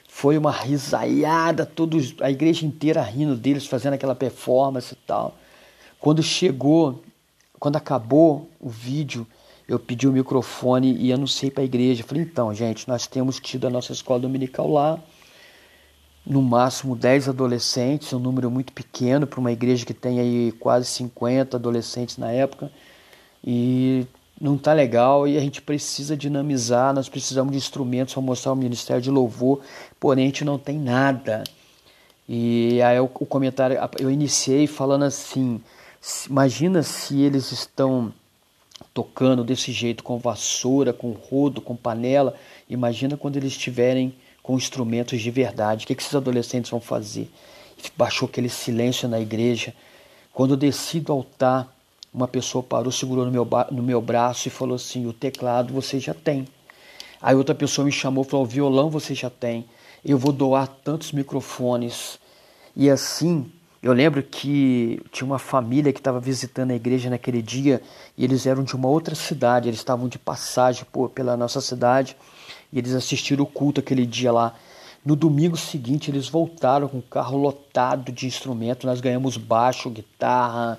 foi 0.07 0.37
uma 0.37 0.51
risaiada, 0.51 1.65
todos, 1.65 2.13
a 2.21 2.29
igreja 2.29 2.63
inteira 2.63 3.01
rindo 3.01 3.35
deles, 3.35 3.65
fazendo 3.65 3.93
aquela 3.93 4.13
performance 4.13 4.93
e 4.93 4.97
tal. 5.07 5.35
Quando 5.99 6.21
chegou, 6.21 7.01
quando 7.59 7.75
acabou 7.75 8.47
o 8.59 8.69
vídeo, 8.69 9.25
eu 9.69 9.77
pedi 9.77 10.07
o 10.07 10.11
microfone 10.11 10.97
e 10.97 11.13
anunciei 11.13 11.51
para 11.51 11.61
a 11.61 11.65
igreja. 11.65 12.03
Falei, 12.03 12.23
então, 12.23 12.51
gente, 12.55 12.87
nós 12.87 13.05
temos 13.05 13.39
tido 13.39 13.67
a 13.67 13.69
nossa 13.69 13.93
escola 13.93 14.19
dominical 14.19 14.67
lá, 14.67 14.99
no 16.25 16.41
máximo 16.41 16.95
10 16.95 17.29
adolescentes, 17.29 18.11
um 18.11 18.19
número 18.19 18.49
muito 18.49 18.73
pequeno 18.73 19.27
para 19.27 19.39
uma 19.39 19.51
igreja 19.51 19.85
que 19.85 19.93
tem 19.93 20.19
aí 20.19 20.51
quase 20.53 20.87
50 20.87 21.55
adolescentes 21.55 22.17
na 22.17 22.31
época. 22.31 22.71
E 23.43 24.07
não 24.41 24.55
está 24.55 24.73
legal 24.73 25.27
e 25.27 25.37
a 25.37 25.41
gente 25.41 25.61
precisa 25.61 26.17
dinamizar, 26.17 26.91
nós 26.91 27.07
precisamos 27.07 27.51
de 27.51 27.57
instrumentos 27.57 28.15
para 28.15 28.23
mostrar 28.23 28.53
o 28.53 28.55
ministério 28.55 29.01
de 29.01 29.11
louvor, 29.11 29.61
porém 29.99 30.25
a 30.25 30.27
gente 30.27 30.43
não 30.43 30.57
tem 30.57 30.79
nada. 30.79 31.43
E 32.27 32.81
aí 32.81 32.99
o, 32.99 33.07
comentário, 33.07 33.77
eu 33.99 34.09
iniciei 34.09 34.65
falando 34.65 35.05
assim, 35.05 35.61
imagina 36.27 36.81
se 36.81 37.21
eles 37.21 37.51
estão 37.51 38.11
tocando 38.93 39.43
desse 39.43 39.71
jeito, 39.71 40.03
com 40.03 40.17
vassoura, 40.17 40.91
com 40.91 41.11
rodo, 41.11 41.61
com 41.61 41.75
panela. 41.75 42.35
Imagina 42.69 43.17
quando 43.17 43.37
eles 43.37 43.53
estiverem 43.53 44.13
com 44.41 44.55
instrumentos 44.55 45.21
de 45.21 45.31
verdade. 45.31 45.85
O 45.85 45.87
que, 45.87 45.93
esses 45.93 46.15
adolescentes 46.15 46.71
vão 46.71 46.81
fazer? 46.81 47.29
Baixou 47.95 48.27
aquele 48.27 48.49
silêncio 48.49 49.07
na 49.07 49.19
igreja. 49.19 49.73
Quando 50.33 50.51
eu 50.51 50.57
desci 50.57 50.99
do 50.99 51.11
altar, 51.11 51.73
uma 52.13 52.27
pessoa 52.27 52.63
parou, 52.63 52.91
segurou 52.91 53.25
no 53.25 53.31
meu, 53.31 53.47
no 53.71 53.83
meu 53.83 54.01
braço 54.01 54.47
e 54.47 54.51
falou 54.51 54.75
assim: 54.75 55.05
O 55.05 55.13
teclado 55.13 55.73
você 55.73 55.99
já 55.99 56.13
tem. 56.13 56.47
Aí 57.21 57.35
outra 57.35 57.53
pessoa 57.53 57.85
me 57.85 57.91
chamou 57.91 58.23
e 58.23 58.27
falou: 58.27 58.45
O 58.45 58.49
violão 58.49 58.89
você 58.89 59.13
já 59.13 59.29
tem. 59.29 59.65
Eu 60.03 60.17
vou 60.17 60.31
doar 60.31 60.67
tantos 60.67 61.11
microfones. 61.11 62.19
E 62.75 62.89
assim 62.89 63.51
eu 63.81 63.93
lembro 63.93 64.21
que 64.21 65.01
tinha 65.11 65.25
uma 65.25 65.39
família 65.39 65.93
que 65.93 65.99
estava 65.99 66.19
visitando 66.19 66.71
a 66.71 66.75
igreja 66.75 67.09
naquele 67.09 67.41
dia 67.41 67.81
e 68.17 68.25
eles 68.25 68.45
eram 68.45 68.63
de 68.63 68.75
uma 68.75 68.89
outra 68.89 69.15
cidade, 69.15 69.69
eles 69.69 69.79
estavam 69.79 70.09
de 70.09 70.19
passagem 70.19 70.85
por, 70.91 71.09
pela 71.09 71.37
nossa 71.37 71.61
cidade 71.61 72.15
e 72.73 72.77
eles 72.77 72.93
assistiram 72.93 73.43
o 73.43 73.47
culto 73.47 73.79
aquele 73.79 74.05
dia 74.05 74.31
lá. 74.31 74.53
No 75.05 75.15
domingo 75.15 75.55
seguinte, 75.55 76.11
eles 76.11 76.27
voltaram 76.27 76.89
com 76.89 76.97
o 76.97 77.01
carro 77.01 77.37
lotado 77.37 78.11
de 78.11 78.27
instrumentos. 78.27 78.83
Nós 78.83 78.99
ganhamos 78.99 79.37
baixo, 79.37 79.89
guitarra, 79.89 80.77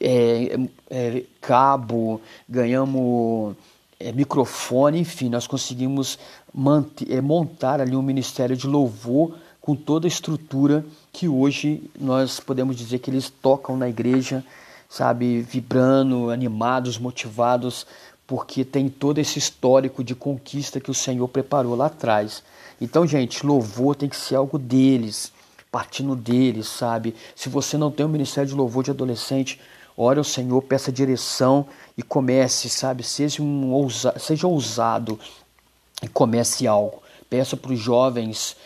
é, 0.00 0.58
é, 0.90 1.22
cabo, 1.42 2.22
ganhamos 2.48 3.54
é, 4.00 4.12
microfone, 4.12 4.98
enfim, 4.98 5.28
nós 5.28 5.46
conseguimos 5.46 6.18
manter, 6.52 7.12
é, 7.12 7.20
montar 7.20 7.80
ali 7.82 7.94
um 7.94 8.02
ministério 8.02 8.56
de 8.56 8.66
louvor 8.66 9.36
com 9.64 9.74
toda 9.74 10.06
a 10.06 10.08
estrutura 10.08 10.84
que 11.10 11.26
hoje 11.26 11.90
nós 11.98 12.38
podemos 12.38 12.76
dizer 12.76 12.98
que 12.98 13.08
eles 13.08 13.30
tocam 13.30 13.78
na 13.78 13.88
igreja, 13.88 14.44
sabe, 14.90 15.40
vibrando, 15.40 16.28
animados, 16.28 16.98
motivados, 16.98 17.86
porque 18.26 18.62
tem 18.62 18.90
todo 18.90 19.20
esse 19.20 19.38
histórico 19.38 20.04
de 20.04 20.14
conquista 20.14 20.78
que 20.78 20.90
o 20.90 20.94
Senhor 20.94 21.26
preparou 21.28 21.74
lá 21.74 21.86
atrás. 21.86 22.42
Então, 22.78 23.06
gente, 23.06 23.46
louvor 23.46 23.96
tem 23.96 24.06
que 24.06 24.18
ser 24.18 24.34
algo 24.34 24.58
deles, 24.58 25.32
partindo 25.72 26.14
deles, 26.14 26.66
sabe? 26.66 27.14
Se 27.34 27.48
você 27.48 27.78
não 27.78 27.90
tem 27.90 28.04
um 28.04 28.10
ministério 28.10 28.50
de 28.50 28.54
louvor 28.54 28.84
de 28.84 28.90
adolescente, 28.90 29.58
ore 29.96 30.18
ao 30.18 30.24
Senhor, 30.24 30.60
peça 30.60 30.92
direção 30.92 31.66
e 31.96 32.02
comece, 32.02 32.68
sabe? 32.68 33.02
Seja, 33.02 33.42
um 33.42 33.72
ousa, 33.72 34.12
seja 34.18 34.46
ousado 34.46 35.18
e 36.02 36.08
comece 36.08 36.66
algo. 36.66 37.02
Peça 37.30 37.56
para 37.56 37.72
os 37.72 37.80
jovens 37.80 38.58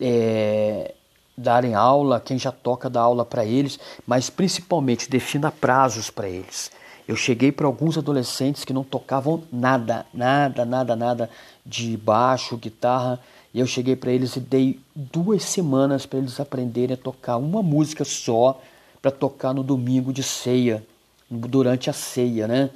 é, 0.00 0.94
darem 1.36 1.74
aula, 1.74 2.20
quem 2.20 2.38
já 2.38 2.52
toca 2.52 2.90
dá 2.90 3.00
aula 3.00 3.24
para 3.24 3.44
eles, 3.44 3.78
mas 4.06 4.30
principalmente 4.30 5.10
defina 5.10 5.50
prazos 5.50 6.10
para 6.10 6.28
eles. 6.28 6.70
Eu 7.06 7.16
cheguei 7.16 7.50
para 7.50 7.66
alguns 7.66 7.98
adolescentes 7.98 8.64
que 8.64 8.72
não 8.72 8.84
tocavam 8.84 9.42
nada, 9.52 10.06
nada, 10.14 10.64
nada, 10.64 10.94
nada 10.94 11.30
de 11.66 11.96
baixo, 11.96 12.56
guitarra, 12.56 13.18
e 13.52 13.60
eu 13.60 13.66
cheguei 13.66 13.96
para 13.96 14.12
eles 14.12 14.36
e 14.36 14.40
dei 14.40 14.80
duas 14.94 15.42
semanas 15.42 16.06
para 16.06 16.18
eles 16.18 16.38
aprenderem 16.40 16.94
a 16.94 16.96
tocar 16.96 17.36
uma 17.36 17.62
música 17.62 18.04
só 18.04 18.60
para 19.00 19.10
tocar 19.10 19.52
no 19.52 19.62
domingo 19.62 20.12
de 20.12 20.22
ceia, 20.22 20.82
durante 21.28 21.90
a 21.90 21.92
ceia, 21.92 22.46
né? 22.46 22.70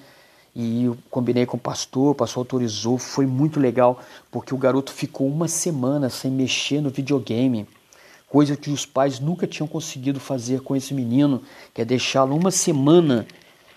E 0.58 0.84
eu 0.84 0.96
combinei 1.10 1.44
com 1.44 1.58
o 1.58 1.60
pastor, 1.60 2.12
o 2.12 2.14
pastor 2.14 2.40
autorizou, 2.40 2.96
foi 2.96 3.26
muito 3.26 3.60
legal, 3.60 4.00
porque 4.30 4.54
o 4.54 4.56
garoto 4.56 4.90
ficou 4.90 5.28
uma 5.28 5.48
semana 5.48 6.08
sem 6.08 6.30
mexer 6.30 6.80
no 6.80 6.88
videogame, 6.88 7.66
coisa 8.26 8.56
que 8.56 8.70
os 8.70 8.86
pais 8.86 9.20
nunca 9.20 9.46
tinham 9.46 9.68
conseguido 9.68 10.18
fazer 10.18 10.62
com 10.62 10.74
esse 10.74 10.94
menino, 10.94 11.42
que 11.74 11.82
é 11.82 11.84
deixá-lo 11.84 12.34
uma 12.34 12.50
semana, 12.50 13.26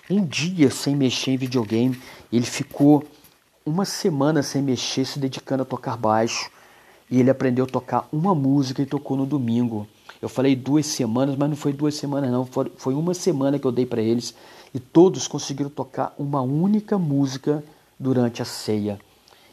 um 0.10 0.26
dia 0.26 0.72
sem 0.72 0.96
mexer 0.96 1.32
em 1.32 1.38
videogame. 1.38 2.02
Ele 2.32 2.46
ficou 2.46 3.04
uma 3.66 3.84
semana 3.84 4.42
sem 4.42 4.62
mexer, 4.62 5.04
se 5.04 5.20
dedicando 5.20 5.64
a 5.64 5.66
tocar 5.66 5.98
baixo. 5.98 6.50
E 7.12 7.20
ele 7.20 7.30
aprendeu 7.30 7.66
a 7.66 7.68
tocar 7.68 8.08
uma 8.10 8.34
música 8.34 8.82
e 8.82 8.86
tocou 8.86 9.18
no 9.18 9.26
domingo. 9.26 9.86
Eu 10.22 10.30
falei 10.30 10.56
duas 10.56 10.86
semanas, 10.86 11.36
mas 11.36 11.50
não 11.50 11.58
foi 11.58 11.74
duas 11.74 11.96
semanas 11.96 12.32
não, 12.32 12.48
foi 12.78 12.94
uma 12.94 13.14
semana 13.14 13.60
que 13.60 13.66
eu 13.66 13.72
dei 13.72 13.86
para 13.86 14.02
eles 14.02 14.34
e 14.74 14.80
todos 14.80 15.28
conseguiram 15.28 15.70
tocar 15.70 16.14
uma 16.18 16.42
única 16.42 16.98
música 16.98 17.64
durante 18.00 18.42
a 18.42 18.46
ceia. 18.46 19.00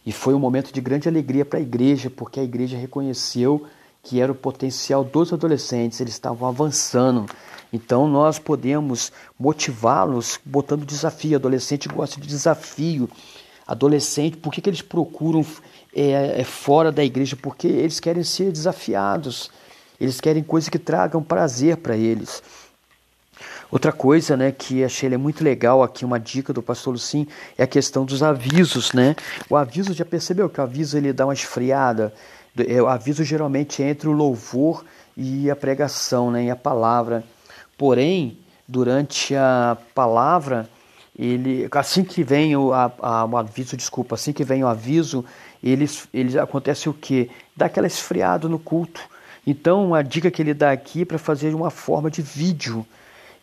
E 0.04 0.12
foi 0.12 0.34
um 0.34 0.38
momento 0.38 0.72
de 0.72 0.80
grande 0.80 1.08
alegria 1.08 1.44
para 1.44 1.58
a 1.58 1.62
igreja, 1.62 2.08
porque 2.08 2.38
a 2.38 2.44
igreja 2.44 2.76
reconheceu 2.76 3.66
que 4.02 4.20
era 4.20 4.30
o 4.30 4.36
potencial 4.36 5.02
dos 5.02 5.32
adolescentes, 5.32 6.00
eles 6.00 6.12
estavam 6.12 6.48
avançando. 6.48 7.26
Então 7.72 8.06
nós 8.06 8.38
podemos 8.38 9.10
motivá-los 9.36 10.38
botando 10.44 10.86
desafio. 10.86 11.36
Adolescente 11.36 11.88
gosta 11.88 12.20
de 12.20 12.28
desafio. 12.28 13.10
Adolescente, 13.66 14.36
por 14.36 14.52
que, 14.52 14.60
que 14.60 14.70
eles 14.70 14.80
procuram 14.80 15.44
é, 15.92 16.40
é, 16.40 16.44
fora 16.44 16.92
da 16.92 17.02
igreja? 17.02 17.34
Porque 17.34 17.66
eles 17.66 17.98
querem 17.98 18.22
ser 18.22 18.52
desafiados. 18.52 19.50
Eles 20.00 20.20
querem 20.20 20.44
coisas 20.44 20.68
que 20.68 20.78
tragam 20.78 21.20
prazer 21.20 21.78
para 21.78 21.96
eles. 21.96 22.40
Outra 23.70 23.92
coisa, 23.92 24.36
né, 24.36 24.52
que 24.52 24.84
achei 24.84 25.08
muito 25.16 25.42
legal 25.42 25.82
aqui, 25.82 26.04
uma 26.04 26.20
dica 26.20 26.52
do 26.52 26.62
pastor 26.62 26.92
Lucim, 26.92 27.26
é 27.58 27.64
a 27.64 27.66
questão 27.66 28.04
dos 28.04 28.22
avisos, 28.22 28.92
né? 28.92 29.16
O 29.50 29.56
aviso, 29.56 29.92
já 29.92 30.04
percebeu 30.04 30.48
que 30.48 30.60
o 30.60 30.62
aviso 30.62 30.96
ele 30.96 31.12
dá 31.12 31.26
uma 31.26 31.34
esfriada? 31.34 32.14
É, 32.56 32.80
o 32.80 32.86
aviso 32.86 33.24
geralmente 33.24 33.82
é 33.82 33.90
entre 33.90 34.08
o 34.08 34.12
louvor 34.12 34.84
e 35.16 35.50
a 35.50 35.56
pregação, 35.56 36.30
né, 36.30 36.44
e 36.44 36.50
a 36.50 36.56
palavra. 36.56 37.24
Porém, 37.76 38.38
durante 38.68 39.34
a 39.34 39.76
palavra, 39.94 40.68
ele, 41.18 41.68
assim 41.72 42.04
que 42.04 42.22
vem 42.22 42.56
o, 42.56 42.72
a, 42.72 42.92
a, 43.00 43.24
o 43.24 43.36
aviso, 43.36 43.76
desculpa, 43.76 44.14
assim 44.14 44.32
que 44.32 44.44
vem 44.44 44.62
o 44.62 44.68
aviso, 44.68 45.24
eles, 45.62 46.06
eles 46.14 46.36
acontece 46.36 46.88
o 46.88 46.94
quê? 46.94 47.30
Dá 47.56 47.66
aquela 47.66 47.86
esfriada 47.88 48.48
no 48.48 48.60
culto. 48.60 49.00
Então, 49.44 49.92
a 49.92 50.02
dica 50.02 50.30
que 50.30 50.40
ele 50.40 50.54
dá 50.54 50.70
aqui 50.70 51.02
é 51.02 51.04
para 51.04 51.18
fazer 51.18 51.52
uma 51.54 51.70
forma 51.70 52.10
de 52.10 52.22
vídeo 52.22 52.86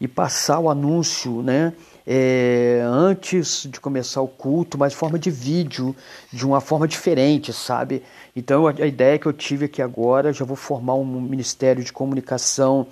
e 0.04 0.08
passar 0.08 0.60
o 0.60 0.70
anúncio, 0.70 1.42
né? 1.42 1.72
É, 2.06 2.84
antes 2.86 3.66
de 3.72 3.80
começar 3.80 4.20
o 4.20 4.28
culto, 4.28 4.78
mas 4.78 4.94
forma 4.94 5.18
de 5.18 5.32
vídeo, 5.32 5.96
de 6.30 6.46
uma 6.46 6.60
forma 6.60 6.86
diferente, 6.86 7.54
sabe? 7.54 8.04
Então 8.36 8.68
a, 8.68 8.72
a 8.72 8.86
ideia 8.86 9.18
que 9.18 9.26
eu 9.26 9.32
tive 9.32 9.64
aqui 9.64 9.82
agora, 9.82 10.34
já 10.34 10.44
vou 10.44 10.58
formar 10.58 10.96
um 10.96 11.22
ministério 11.22 11.82
de 11.82 11.94
comunicação 11.94 12.86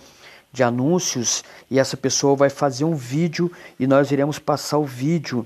de 0.54 0.64
anúncios 0.64 1.44
e 1.70 1.78
essa 1.78 1.98
pessoa 1.98 2.34
vai 2.34 2.50
fazer 2.50 2.86
um 2.86 2.96
vídeo 2.96 3.52
e 3.78 3.86
nós 3.86 4.10
iremos 4.10 4.40
passar 4.40 4.78
o 4.78 4.86
vídeo 4.86 5.46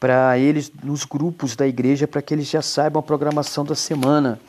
para 0.00 0.36
eles 0.38 0.72
nos 0.82 1.04
grupos 1.04 1.54
da 1.54 1.68
igreja 1.68 2.08
para 2.08 2.20
que 2.20 2.34
eles 2.34 2.48
já 2.48 2.62
saibam 2.62 2.98
a 2.98 3.02
programação 3.04 3.64
da 3.64 3.76
semana. 3.76 4.40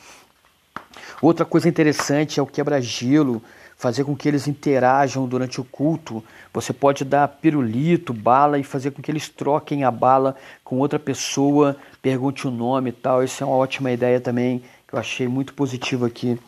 Outra 1.20 1.46
coisa 1.46 1.68
interessante 1.68 2.40
é 2.40 2.42
o 2.42 2.46
quebra-gelo 2.46 3.40
fazer 3.82 4.04
com 4.04 4.14
que 4.14 4.28
eles 4.28 4.46
interajam 4.46 5.26
durante 5.26 5.60
o 5.60 5.64
culto. 5.64 6.22
Você 6.54 6.72
pode 6.72 7.04
dar 7.04 7.26
pirulito, 7.26 8.14
bala 8.14 8.56
e 8.56 8.62
fazer 8.62 8.92
com 8.92 9.02
que 9.02 9.10
eles 9.10 9.28
troquem 9.28 9.82
a 9.82 9.90
bala 9.90 10.36
com 10.62 10.78
outra 10.78 11.00
pessoa, 11.00 11.76
pergunte 12.00 12.46
o 12.46 12.50
nome 12.52 12.90
e 12.90 12.92
tal. 12.92 13.24
Isso 13.24 13.42
é 13.42 13.46
uma 13.46 13.56
ótima 13.56 13.90
ideia 13.90 14.20
também, 14.20 14.62
que 14.86 14.94
eu 14.94 15.00
achei 15.00 15.26
muito 15.26 15.52
positivo 15.52 16.04
aqui. 16.04 16.38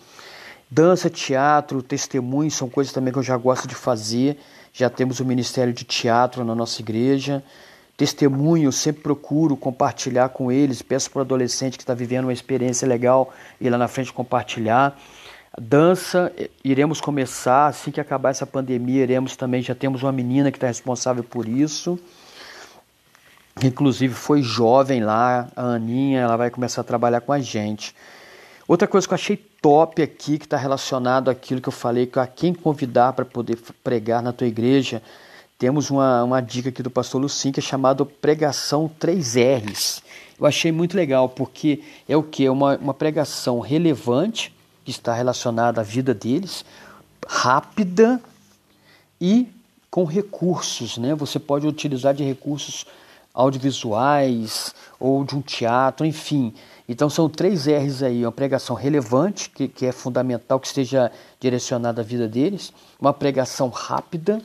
Dança, 0.70 1.11
teatro, 1.11 1.82
testemunho 1.82 2.53
são 2.53 2.70
coisas 2.70 2.93
também 2.93 3.12
que 3.12 3.18
eu 3.18 3.22
já 3.24 3.37
gosto 3.37 3.66
de 3.66 3.74
fazer. 3.74 4.39
Já 4.72 4.89
temos 4.89 5.18
o 5.18 5.24
Ministério 5.24 5.72
de 5.72 5.82
Teatro 5.82 6.45
na 6.45 6.55
nossa 6.55 6.80
igreja. 6.80 7.43
Testemunho, 7.97 8.68
eu 8.68 8.72
sempre 8.72 9.03
procuro 9.03 9.57
compartilhar 9.57 10.28
com 10.28 10.53
eles. 10.53 10.82
Peço 10.82 11.11
para 11.11 11.18
o 11.18 11.22
adolescente 11.22 11.76
que 11.76 11.82
está 11.82 11.95
vivendo 11.95 12.26
uma 12.26 12.32
experiência 12.32 12.87
legal 12.87 13.35
ir 13.61 13.70
lá 13.70 13.78
na 13.78 13.89
frente 13.89 14.12
compartilhar. 14.12 14.97
Dança, 15.61 16.33
iremos 16.65 17.01
começar 17.01 17.69
assim 17.69 17.91
que 17.91 18.01
acabar 18.01 18.31
essa 18.31 18.47
pandemia, 18.47 19.03
iremos 19.03 19.37
também, 19.37 19.63
já 19.63 19.75
temos 19.75 20.03
uma 20.03 20.11
menina 20.11 20.51
que 20.51 20.57
está 20.57 20.67
responsável 20.67 21.23
por 21.23 21.47
isso. 21.47 21.99
Inclusive 23.63 24.15
foi 24.15 24.43
jovem 24.43 25.05
lá, 25.05 25.49
a 25.55 25.75
Aninha, 25.75 26.23
ela 26.23 26.37
vai 26.37 26.51
começar 26.51 26.81
a 26.81 26.85
trabalhar 26.85 27.21
com 27.21 27.33
a 27.33 27.39
gente. 27.39 27.95
Outra 28.67 28.89
coisa 28.89 29.07
que 29.07 29.13
eu 29.13 29.17
achei 29.17 29.37
top 29.37 30.03
aqui, 30.03 30.39
que 30.39 30.47
está 30.47 30.57
relacionado 30.57 31.31
àquilo 31.31 31.61
que 31.61 31.69
eu 31.69 31.73
falei, 31.73 32.07
que 32.07 32.19
a 32.19 32.27
quem 32.27 32.53
convidar 32.53 33.13
para 33.13 33.25
poder 33.25 33.59
pregar 33.85 34.23
na 34.23 34.33
tua 34.33 34.47
igreja, 34.47 35.03
temos 35.59 35.91
uma, 35.91 36.25
uma 36.25 36.41
dica 36.41 36.71
aqui 36.71 36.83
do 36.83 36.91
pastor 36.91 37.21
Lucim, 37.21 37.53
que 37.53 37.61
é 37.61 37.63
chamado 37.63 38.05
Pregação 38.05 38.91
3Rs. 39.01 40.03
Eu 40.41 40.47
achei 40.47 40.73
muito 40.73 40.97
legal, 40.97 41.29
porque 41.29 41.83
é 42.09 42.17
o 42.17 42.23
que? 42.23 42.49
Uma, 42.49 42.77
uma 42.77 42.95
pregação 42.95 43.61
relevante, 43.61 44.54
que 44.85 44.91
está 44.91 45.14
relacionada 45.14 45.80
à 45.80 45.85
vida 45.85 46.12
deles, 46.12 46.64
rápida 47.26 48.20
e 49.20 49.49
com 49.91 50.05
recursos, 50.05 50.99
né? 50.99 51.14
Você 51.14 51.39
pode 51.39 51.66
utilizar 51.66 52.12
de 52.12 52.24
recursos 52.24 52.85
audiovisuais 53.32 54.74
ou 55.01 55.24
de 55.24 55.35
um 55.35 55.41
teatro, 55.41 56.07
enfim. 56.07 56.55
Então 56.89 57.09
são 57.09 57.28
três 57.28 57.66
R's 57.66 58.03
aí, 58.03 58.24
uma 58.24 58.32
pregação 58.32 58.76
relevante, 58.76 59.51
que, 59.51 59.66
que 59.66 59.87
é 59.87 59.93
fundamental 59.93 60.61
que 60.61 60.66
esteja 60.66 61.11
direcionada 61.41 62.03
à 62.03 62.05
vida 62.05 62.28
deles, 62.28 62.72
uma 63.01 63.12
pregação 63.12 63.68
rápida, 63.70 64.41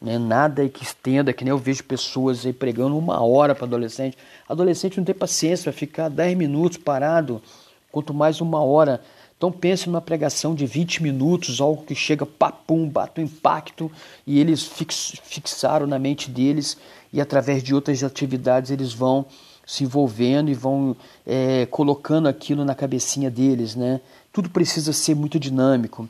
né? 0.00 0.18
nada 0.18 0.68
que 0.68 0.82
estenda, 0.82 1.32
que 1.32 1.44
nem 1.44 1.50
eu 1.50 1.58
vejo 1.58 1.84
pessoas 1.84 2.46
aí 2.46 2.52
pregando 2.52 2.96
uma 2.96 3.22
hora 3.22 3.54
para 3.54 3.64
adolescente. 3.64 4.16
Adolescente 4.48 4.96
não 4.96 5.04
tem 5.04 5.14
paciência 5.14 5.64
para 5.64 5.78
ficar 5.78 6.08
dez 6.08 6.36
minutos 6.36 6.78
parado, 6.78 7.42
quanto 7.90 8.14
mais 8.14 8.40
uma 8.40 8.62
hora. 8.62 9.02
Então 9.42 9.50
pense 9.50 9.88
numa 9.88 10.00
pregação 10.00 10.54
de 10.54 10.64
20 10.66 11.02
minutos, 11.02 11.60
algo 11.60 11.82
que 11.84 11.96
chega 11.96 12.24
papum, 12.24 12.88
bate 12.88 13.20
um 13.20 13.24
impacto 13.24 13.90
e 14.24 14.38
eles 14.38 14.62
fix, 14.62 15.16
fixaram 15.24 15.84
na 15.84 15.98
mente 15.98 16.30
deles 16.30 16.76
e 17.12 17.20
através 17.20 17.60
de 17.60 17.74
outras 17.74 18.04
atividades 18.04 18.70
eles 18.70 18.92
vão 18.92 19.26
se 19.66 19.82
envolvendo 19.82 20.48
e 20.48 20.54
vão 20.54 20.96
é, 21.26 21.66
colocando 21.66 22.28
aquilo 22.28 22.64
na 22.64 22.72
cabecinha 22.72 23.28
deles, 23.28 23.74
né? 23.74 24.00
Tudo 24.32 24.48
precisa 24.48 24.92
ser 24.92 25.16
muito 25.16 25.40
dinâmico. 25.40 26.08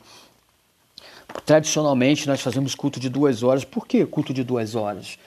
Tradicionalmente 1.43 2.27
nós 2.27 2.39
fazemos 2.39 2.75
culto 2.75 2.99
de 2.99 3.09
duas 3.09 3.41
horas. 3.41 3.65
Por 3.65 3.87
que 3.87 4.05
culto 4.05 4.31
de 4.31 4.43
duas 4.43 4.75
horas? 4.75 5.17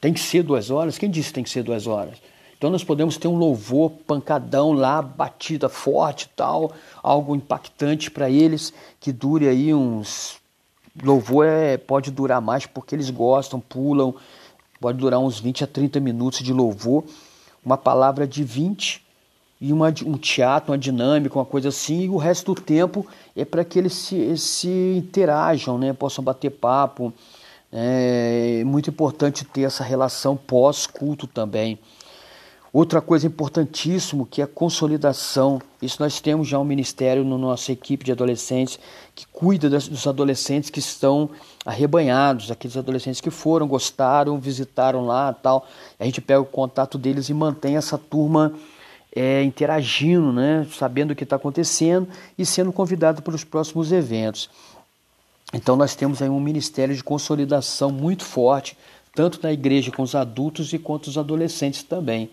Tem 0.00 0.12
que 0.12 0.20
ser 0.20 0.44
duas 0.44 0.70
horas? 0.70 0.96
Quem 0.96 1.10
disse 1.10 1.30
que 1.30 1.34
tem 1.34 1.42
que 1.42 1.50
ser 1.50 1.64
duas 1.64 1.88
horas? 1.88 2.18
Então 2.62 2.70
nós 2.70 2.84
podemos 2.84 3.16
ter 3.16 3.26
um 3.26 3.34
louvor 3.34 3.90
pancadão 4.06 4.70
lá, 4.70 5.02
batida 5.02 5.68
forte 5.68 6.30
tal, 6.36 6.70
algo 7.02 7.34
impactante 7.34 8.08
para 8.08 8.30
eles, 8.30 8.72
que 9.00 9.10
dure 9.10 9.48
aí 9.48 9.74
uns. 9.74 10.36
Louvor 11.02 11.44
é, 11.44 11.76
pode 11.76 12.12
durar 12.12 12.40
mais 12.40 12.64
porque 12.64 12.94
eles 12.94 13.10
gostam, 13.10 13.58
pulam, 13.58 14.14
pode 14.80 14.96
durar 14.96 15.18
uns 15.18 15.40
20 15.40 15.64
a 15.64 15.66
30 15.66 15.98
minutos 15.98 16.38
de 16.38 16.52
louvor, 16.52 17.02
uma 17.66 17.76
palavra 17.76 18.28
de 18.28 18.44
20 18.44 19.04
e 19.60 19.72
uma, 19.72 19.88
um 20.06 20.16
teatro, 20.16 20.70
uma 20.70 20.78
dinâmica, 20.78 21.36
uma 21.36 21.44
coisa 21.44 21.70
assim, 21.70 22.02
e 22.02 22.08
o 22.08 22.16
resto 22.16 22.54
do 22.54 22.62
tempo 22.62 23.04
é 23.34 23.44
para 23.44 23.64
que 23.64 23.76
eles 23.76 23.92
se, 23.92 24.38
se 24.38 24.94
interajam, 24.96 25.78
né? 25.78 25.92
possam 25.92 26.22
bater 26.22 26.50
papo. 26.50 27.12
É 27.72 28.62
muito 28.64 28.88
importante 28.88 29.44
ter 29.44 29.62
essa 29.62 29.82
relação 29.82 30.36
pós-culto 30.36 31.26
também. 31.26 31.76
Outra 32.72 33.02
coisa 33.02 33.26
importantíssima 33.26 34.26
que 34.30 34.40
é 34.40 34.44
a 34.44 34.46
consolidação. 34.46 35.60
Isso 35.82 35.98
nós 36.00 36.22
temos 36.22 36.48
já 36.48 36.58
um 36.58 36.64
ministério 36.64 37.22
na 37.22 37.36
nossa 37.36 37.70
equipe 37.70 38.02
de 38.02 38.12
adolescentes 38.12 38.78
que 39.14 39.26
cuida 39.26 39.68
dos 39.68 40.06
adolescentes 40.06 40.70
que 40.70 40.78
estão 40.78 41.28
arrebanhados, 41.66 42.50
aqueles 42.50 42.74
adolescentes 42.74 43.20
que 43.20 43.28
foram, 43.28 43.68
gostaram, 43.68 44.40
visitaram 44.40 45.04
lá 45.04 45.34
tal. 45.34 45.68
A 46.00 46.04
gente 46.06 46.22
pega 46.22 46.40
o 46.40 46.46
contato 46.46 46.96
deles 46.96 47.28
e 47.28 47.34
mantém 47.34 47.76
essa 47.76 47.98
turma 47.98 48.54
é, 49.14 49.42
interagindo, 49.42 50.32
né, 50.32 50.66
sabendo 50.72 51.10
o 51.10 51.14
que 51.14 51.24
está 51.24 51.36
acontecendo 51.36 52.08
e 52.38 52.46
sendo 52.46 52.72
convidado 52.72 53.20
para 53.20 53.34
os 53.34 53.44
próximos 53.44 53.92
eventos. 53.92 54.48
Então 55.52 55.76
nós 55.76 55.94
temos 55.94 56.22
aí 56.22 56.28
um 56.30 56.40
ministério 56.40 56.96
de 56.96 57.04
consolidação 57.04 57.92
muito 57.92 58.24
forte, 58.24 58.78
tanto 59.14 59.38
na 59.42 59.52
igreja 59.52 59.92
com 59.92 60.02
os 60.02 60.14
adultos 60.14 60.72
e 60.72 60.78
quanto 60.78 61.08
os 61.08 61.18
adolescentes 61.18 61.82
também. 61.82 62.30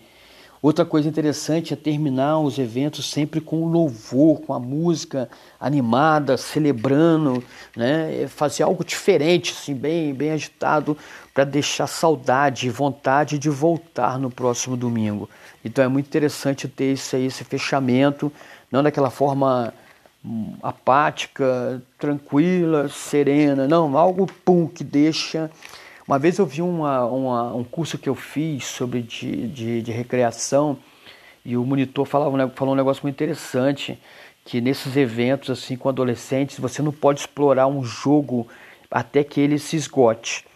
Outra 0.62 0.84
coisa 0.84 1.08
interessante 1.08 1.74
é 1.74 1.78
terminar 1.78 2.40
os 2.40 2.60
eventos 2.60 3.10
sempre 3.10 3.40
com 3.40 3.66
louvor, 3.68 4.42
com 4.42 4.54
a 4.54 4.60
música 4.60 5.30
animada, 5.58 6.36
celebrando, 6.36 7.42
né? 7.78 8.24
É 8.24 8.28
fazer 8.28 8.64
algo 8.64 8.84
diferente, 8.84 9.54
assim, 9.54 9.74
bem, 9.74 10.14
bem 10.14 10.32
agitado, 10.32 10.98
para 11.34 11.46
deixar 11.46 11.88
saudade 11.88 12.68
e 12.68 12.70
vontade 12.70 13.40
de 13.40 13.50
voltar 13.50 14.20
no 14.20 14.30
próximo 14.30 14.76
domingo. 14.76 15.30
Então 15.64 15.82
é 15.82 15.88
muito 15.88 16.08
interessante 16.08 16.68
ter 16.68 16.92
isso 16.92 17.16
aí, 17.16 17.26
esse 17.28 17.46
fechamento, 17.46 18.30
não 18.70 18.84
daquela 18.84 19.10
forma 19.10 19.74
hum, 20.26 20.56
apática, 20.62 21.82
tranquila, 21.98 22.90
serena, 22.90 23.66
não, 23.66 23.98
algo 23.98 24.28
pum 24.44 24.68
que 24.68 24.84
deixa 24.84 25.50
uma 26.10 26.18
vez 26.18 26.40
eu 26.40 26.46
vi 26.48 26.60
uma, 26.60 27.06
uma, 27.06 27.54
um 27.54 27.64
curso 27.64 27.96
que 27.96 28.10
eu 28.10 28.16
fiz 28.16 28.66
sobre 28.66 29.04
de, 29.04 29.48
de, 29.48 29.82
de 29.84 29.92
recreação 29.92 30.76
e 31.46 31.56
o 31.56 31.64
monitor 31.64 32.04
falava, 32.04 32.50
falou 32.56 32.74
um 32.74 32.78
negócio 32.78 33.04
muito 33.04 33.14
interessante, 33.14 34.02
que 34.44 34.60
nesses 34.60 34.98
eventos 34.98 35.52
assim 35.52 35.78
com 35.78 35.88
adolescentes 35.88 36.58
você 36.58 36.82
não 36.82 36.92
pode 36.92 37.20
explorar 37.20 37.68
um 37.68 37.84
jogo 37.84 38.48
até 38.90 39.24
que 39.24 39.40
ele 39.40 39.60
se 39.60 39.76
esgote. 39.76 40.48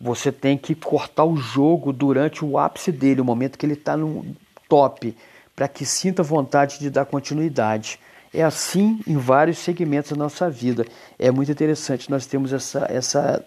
Você 0.00 0.32
tem 0.32 0.56
que 0.56 0.74
cortar 0.74 1.26
o 1.26 1.36
jogo 1.36 1.92
durante 1.92 2.42
o 2.42 2.58
ápice 2.58 2.90
dele, 2.90 3.20
o 3.20 3.24
momento 3.24 3.58
que 3.58 3.66
ele 3.66 3.74
está 3.74 3.98
no 3.98 4.24
top, 4.66 5.14
para 5.54 5.68
que 5.68 5.84
sinta 5.84 6.22
vontade 6.22 6.78
de 6.78 6.88
dar 6.88 7.04
continuidade. 7.04 8.00
É 8.32 8.42
assim 8.42 8.98
em 9.06 9.18
vários 9.18 9.58
segmentos 9.58 10.12
da 10.12 10.16
nossa 10.16 10.48
vida. 10.48 10.86
É 11.18 11.30
muito 11.30 11.52
interessante 11.52 12.10
nós 12.10 12.24
temos 12.24 12.50
essa, 12.50 12.86
essa 12.88 13.44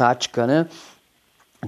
tática, 0.00 0.46
né? 0.46 0.66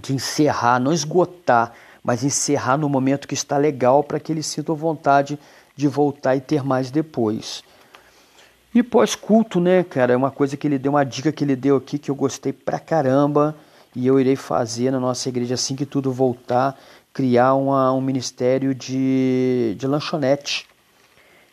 De 0.01 0.15
encerrar, 0.15 0.81
não 0.81 0.91
esgotar, 0.91 1.75
mas 2.03 2.25
encerrar 2.25 2.79
no 2.79 2.89
momento 2.89 3.29
que 3.29 3.35
está 3.35 3.59
legal 3.59 4.03
para 4.03 4.19
que 4.19 4.33
eles 4.33 4.47
sintam 4.47 4.75
vontade 4.75 5.39
de 5.77 5.87
voltar 5.87 6.35
e 6.35 6.41
ter 6.41 6.65
mais 6.65 6.91
depois. 6.91 7.63
E 8.75 8.83
pós-culto, 8.83 9.61
né, 9.61 9.85
cara, 9.85 10.15
é 10.15 10.17
uma 10.17 10.31
coisa 10.31 10.57
que 10.57 10.67
ele 10.67 10.79
deu, 10.79 10.93
uma 10.93 11.05
dica 11.05 11.31
que 11.31 11.45
ele 11.45 11.55
deu 11.55 11.77
aqui 11.77 11.99
que 11.99 12.11
eu 12.11 12.15
gostei 12.15 12.55
pra 12.55 12.79
caramba 12.79 13.55
e 13.95 14.07
eu 14.07 14.19
irei 14.19 14.35
fazer 14.35 14.91
na 14.91 14.99
nossa 14.99 15.29
igreja 15.29 15.53
assim 15.53 15.77
que 15.77 15.85
tudo 15.85 16.11
voltar, 16.11 16.75
criar 17.13 17.53
uma, 17.53 17.93
um 17.93 18.01
ministério 18.01 18.75
de, 18.75 19.77
de 19.79 19.87
lanchonete. 19.87 20.67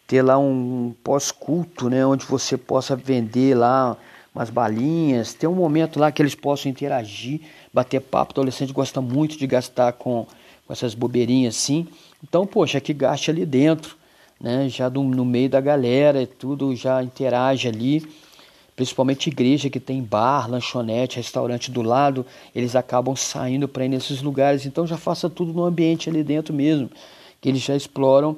Ter 0.08 0.22
lá 0.22 0.40
um 0.40 0.96
pós-culto, 1.04 1.90
né, 1.90 2.06
onde 2.06 2.26
você 2.26 2.56
possa 2.56 2.96
vender 2.96 3.54
lá 3.54 3.98
umas 4.34 4.50
balinhas, 4.50 5.34
ter 5.34 5.48
um 5.48 5.56
momento 5.56 6.00
lá 6.00 6.12
que 6.12 6.22
eles 6.22 6.36
possam 6.36 6.72
interagir, 6.72 7.42
bater 7.74 8.00
papo. 8.00 8.32
O 8.32 8.34
adolescente 8.36 8.74
gosta 8.74 9.02
muito 9.02 9.38
de 9.38 9.48
gastar 9.48 9.94
com, 9.94 10.26
com 10.66 10.74
essas 10.74 10.94
bobeirinhas 10.94 11.56
assim. 11.56 11.88
Então, 12.24 12.46
poxa, 12.46 12.80
que 12.80 12.94
gaste 12.94 13.32
ali 13.32 13.46
dentro 13.46 14.00
né, 14.40 14.70
já 14.70 14.88
do, 14.88 15.04
no 15.04 15.26
meio 15.26 15.50
da 15.50 15.60
galera, 15.60 16.26
tudo 16.26 16.76
já 16.76 17.04
interage 17.04 17.68
ali, 17.68 18.08
principalmente 18.76 19.28
igreja 19.28 19.70
que 19.70 19.80
tem 19.80 20.02
bar, 20.02 20.50
lanchonete, 20.50 21.18
restaurante 21.18 21.70
do 21.70 21.82
lado, 21.82 22.26
eles 22.56 22.76
acabam 22.76 23.16
saindo 23.16 23.68
para 23.68 23.84
ir 23.84 23.90
nesses 23.90 24.22
lugares, 24.22 24.66
então 24.66 24.88
já 24.88 24.98
faça 24.98 25.30
tudo 25.30 25.52
no 25.52 25.66
ambiente 25.66 26.10
ali 26.10 26.24
dentro 26.24 26.54
mesmo, 26.54 26.90
que 27.42 27.50
eles 27.50 27.62
já 27.62 27.76
exploram 27.76 28.38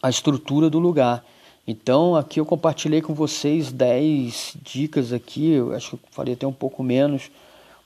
a 0.00 0.08
estrutura 0.08 0.70
do 0.70 0.78
lugar. 0.78 1.24
Então 1.66 2.14
aqui 2.14 2.38
eu 2.38 2.44
compartilhei 2.44 3.00
com 3.00 3.14
vocês 3.14 3.72
10 3.72 4.56
dicas 4.62 5.12
aqui, 5.12 5.52
eu 5.52 5.74
acho 5.74 5.90
que 5.90 5.94
eu 5.94 6.00
falei 6.10 6.34
até 6.34 6.46
um 6.46 6.52
pouco 6.52 6.82
menos, 6.82 7.30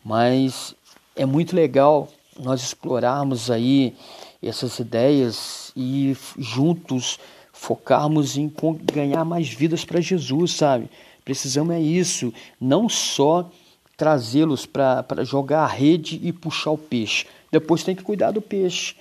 mas 0.05 0.75
é 1.15 1.25
muito 1.25 1.55
legal 1.55 2.09
nós 2.39 2.61
explorarmos 2.61 3.51
aí 3.51 3.95
essas 4.43 4.79
ideias 4.79 5.73
e 5.77 6.17
juntos 6.37 7.19
focarmos 7.53 8.37
em 8.37 8.53
ganhar 8.85 9.25
mais 9.25 9.49
vidas 9.49 9.85
para 9.85 10.01
Jesus, 10.01 10.53
sabe? 10.53 10.91
Precisamos 11.25 11.75
é 11.75 11.81
isso, 11.81 12.33
não 12.61 12.89
só 12.89 13.49
trazê-los 13.97 14.65
para 14.65 15.25
jogar 15.25 15.65
a 15.65 15.67
rede 15.67 16.21
e 16.23 16.33
puxar 16.33 16.71
o 16.71 16.79
peixe. 16.79 17.27
Depois 17.51 17.83
tem 17.83 17.95
que 17.95 18.03
cuidar 18.03 18.31
do 18.31 18.41
peixe, 18.41 18.95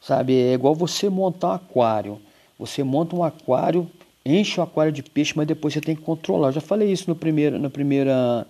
sabe? 0.00 0.34
É 0.34 0.54
igual 0.54 0.74
você 0.74 1.08
montar 1.08 1.48
um 1.48 1.52
aquário. 1.52 2.20
Você 2.58 2.82
monta 2.82 3.14
um 3.14 3.22
aquário, 3.22 3.88
enche 4.28 4.60
o 4.60 4.62
aquário 4.62 4.92
de 4.92 5.02
peixe, 5.02 5.32
mas 5.36 5.46
depois 5.46 5.74
você 5.74 5.80
tem 5.80 5.96
que 5.96 6.02
controlar. 6.02 6.48
Eu 6.48 6.52
já 6.52 6.60
falei 6.60 6.90
isso 6.90 7.08
no 7.08 7.16
primeiro, 7.16 7.58
no 7.58 7.70
primeira, 7.70 8.46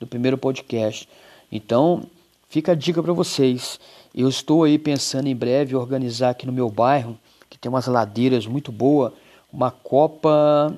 no 0.00 0.06
primeiro 0.06 0.36
podcast. 0.36 1.08
Então, 1.50 2.04
fica 2.48 2.72
a 2.72 2.74
dica 2.74 3.02
para 3.02 3.12
vocês. 3.12 3.78
Eu 4.14 4.28
estou 4.28 4.64
aí 4.64 4.78
pensando 4.78 5.26
em 5.28 5.36
breve 5.36 5.74
organizar 5.74 6.30
aqui 6.30 6.46
no 6.46 6.52
meu 6.52 6.68
bairro, 6.68 7.18
que 7.48 7.58
tem 7.58 7.68
umas 7.68 7.86
ladeiras 7.86 8.46
muito 8.46 8.70
boas, 8.70 9.12
uma 9.52 9.70
Copa 9.70 10.74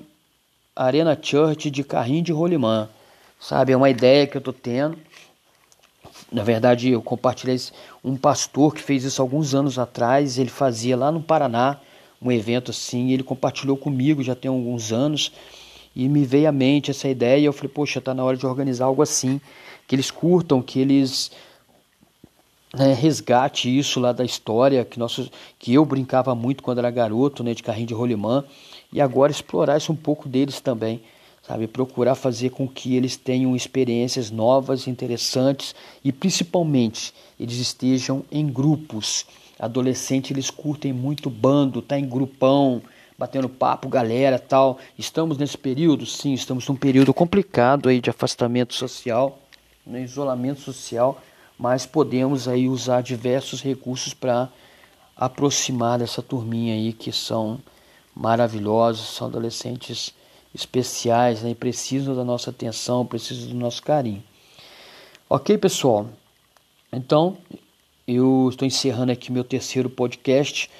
Arena 0.74 1.18
Church 1.20 1.70
de 1.70 1.84
carrinho 1.84 2.22
de 2.22 2.32
rolimã. 2.32 2.88
Sabe, 3.40 3.72
é 3.72 3.76
uma 3.76 3.90
ideia 3.90 4.26
que 4.26 4.36
eu 4.36 4.40
estou 4.40 4.54
tendo. 4.54 4.98
Na 6.32 6.42
verdade, 6.42 6.90
eu 6.90 7.02
compartilhei 7.02 7.60
um 8.02 8.16
pastor 8.16 8.74
que 8.74 8.82
fez 8.82 9.04
isso 9.04 9.20
alguns 9.20 9.54
anos 9.54 9.78
atrás. 9.78 10.38
Ele 10.38 10.50
fazia 10.50 10.96
lá 10.96 11.12
no 11.12 11.22
Paraná 11.22 11.78
um 12.24 12.32
evento 12.32 12.70
assim. 12.70 13.10
Ele 13.12 13.22
compartilhou 13.22 13.76
comigo 13.76 14.22
já 14.22 14.34
tem 14.34 14.48
alguns 14.48 14.92
anos 14.92 15.32
e 15.94 16.08
me 16.08 16.24
veio 16.24 16.48
à 16.48 16.52
mente 16.52 16.90
essa 16.90 17.08
ideia. 17.08 17.38
E 17.38 17.44
eu 17.44 17.52
falei, 17.52 17.70
poxa, 17.72 17.98
está 17.98 18.14
na 18.14 18.24
hora 18.24 18.36
de 18.36 18.46
organizar 18.46 18.86
algo 18.86 19.02
assim 19.02 19.40
que 19.86 19.94
eles 19.94 20.10
curtam, 20.10 20.62
que 20.62 20.80
eles 20.80 21.30
né, 22.76 22.92
resgate 22.92 23.76
isso 23.76 24.00
lá 24.00 24.12
da 24.12 24.24
história 24.24 24.84
que, 24.84 24.98
nosso, 24.98 25.30
que 25.58 25.72
eu 25.72 25.84
brincava 25.84 26.34
muito 26.34 26.62
quando 26.62 26.78
era 26.78 26.90
garoto, 26.90 27.44
né, 27.44 27.54
de 27.54 27.62
carrinho 27.62 27.86
de 27.86 27.94
rolimã, 27.94 28.44
e 28.92 29.00
agora 29.00 29.30
explorar 29.30 29.76
isso 29.76 29.92
um 29.92 29.96
pouco 29.96 30.28
deles 30.28 30.60
também, 30.60 31.00
sabe? 31.42 31.66
Procurar 31.66 32.14
fazer 32.14 32.50
com 32.50 32.66
que 32.66 32.96
eles 32.96 33.16
tenham 33.16 33.54
experiências 33.54 34.30
novas, 34.30 34.86
interessantes 34.86 35.74
e 36.04 36.12
principalmente 36.12 37.12
eles 37.38 37.56
estejam 37.56 38.24
em 38.30 38.46
grupos. 38.46 39.26
Adolescente 39.58 40.32
eles 40.32 40.50
curtem 40.50 40.92
muito 40.92 41.30
bando, 41.30 41.80
tá 41.80 41.98
em 41.98 42.08
grupão, 42.08 42.82
batendo 43.18 43.48
papo, 43.48 43.88
galera, 43.88 44.38
tal. 44.38 44.78
Estamos 44.98 45.38
nesse 45.38 45.56
período, 45.56 46.04
sim, 46.06 46.32
estamos 46.32 46.66
num 46.68 46.76
período 46.76 47.14
complicado 47.14 47.88
aí 47.88 48.00
de 48.00 48.10
afastamento 48.10 48.74
social, 48.74 49.38
né, 49.86 50.02
isolamento 50.02 50.60
social 50.60 51.20
mas 51.58 51.86
podemos 51.86 52.48
aí 52.48 52.68
usar 52.68 53.02
diversos 53.02 53.62
recursos 53.62 54.12
para 54.12 54.48
aproximar 55.16 55.98
dessa 55.98 56.20
turminha 56.20 56.74
aí 56.74 56.92
que 56.92 57.12
são 57.12 57.60
maravilhosos, 58.14 59.14
são 59.14 59.28
adolescentes 59.28 60.12
especiais 60.54 61.42
né, 61.42 61.50
e 61.50 61.54
precisam 61.54 62.14
da 62.14 62.24
nossa 62.24 62.50
atenção, 62.50 63.06
precisam 63.06 63.48
do 63.48 63.54
nosso 63.54 63.82
carinho. 63.82 64.22
Ok, 65.28 65.56
pessoal? 65.58 66.08
Então, 66.92 67.36
eu 68.06 68.48
estou 68.50 68.66
encerrando 68.66 69.12
aqui 69.12 69.32
meu 69.32 69.44
terceiro 69.44 69.88
podcast, 69.88 70.70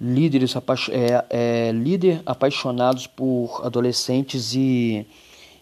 Líderes 0.00 0.54
é, 0.56 1.24
é, 1.28 1.72
Líder 1.72 2.22
Apaixonados 2.24 3.06
por 3.06 3.60
Adolescentes 3.64 4.54
e, 4.54 5.04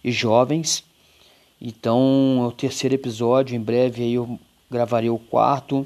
e 0.05 0.13
Jovens. 0.13 0.85
Então, 1.61 2.43
é 2.45 2.47
o 2.47 2.53
terceiro 2.53 2.95
episódio, 2.95 3.57
em 3.57 3.61
breve 3.61 4.05
aí 4.05 4.15
eu 4.15 4.39
gravaria 4.71 5.13
o 5.13 5.19
quarto. 5.19 5.85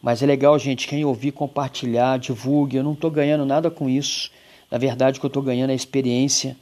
Mas 0.00 0.22
é 0.22 0.26
legal, 0.26 0.58
gente, 0.58 0.86
quem 0.86 1.04
ouvir, 1.04 1.32
compartilhar, 1.32 2.18
divulgue. 2.18 2.76
Eu 2.76 2.84
não 2.84 2.92
estou 2.92 3.10
ganhando 3.10 3.44
nada 3.44 3.70
com 3.70 3.88
isso. 3.88 4.30
Na 4.70 4.78
verdade, 4.78 5.18
o 5.18 5.20
que 5.20 5.26
eu 5.26 5.28
estou 5.28 5.42
ganhando 5.42 5.70
é 5.70 5.74
experiência, 5.74 6.56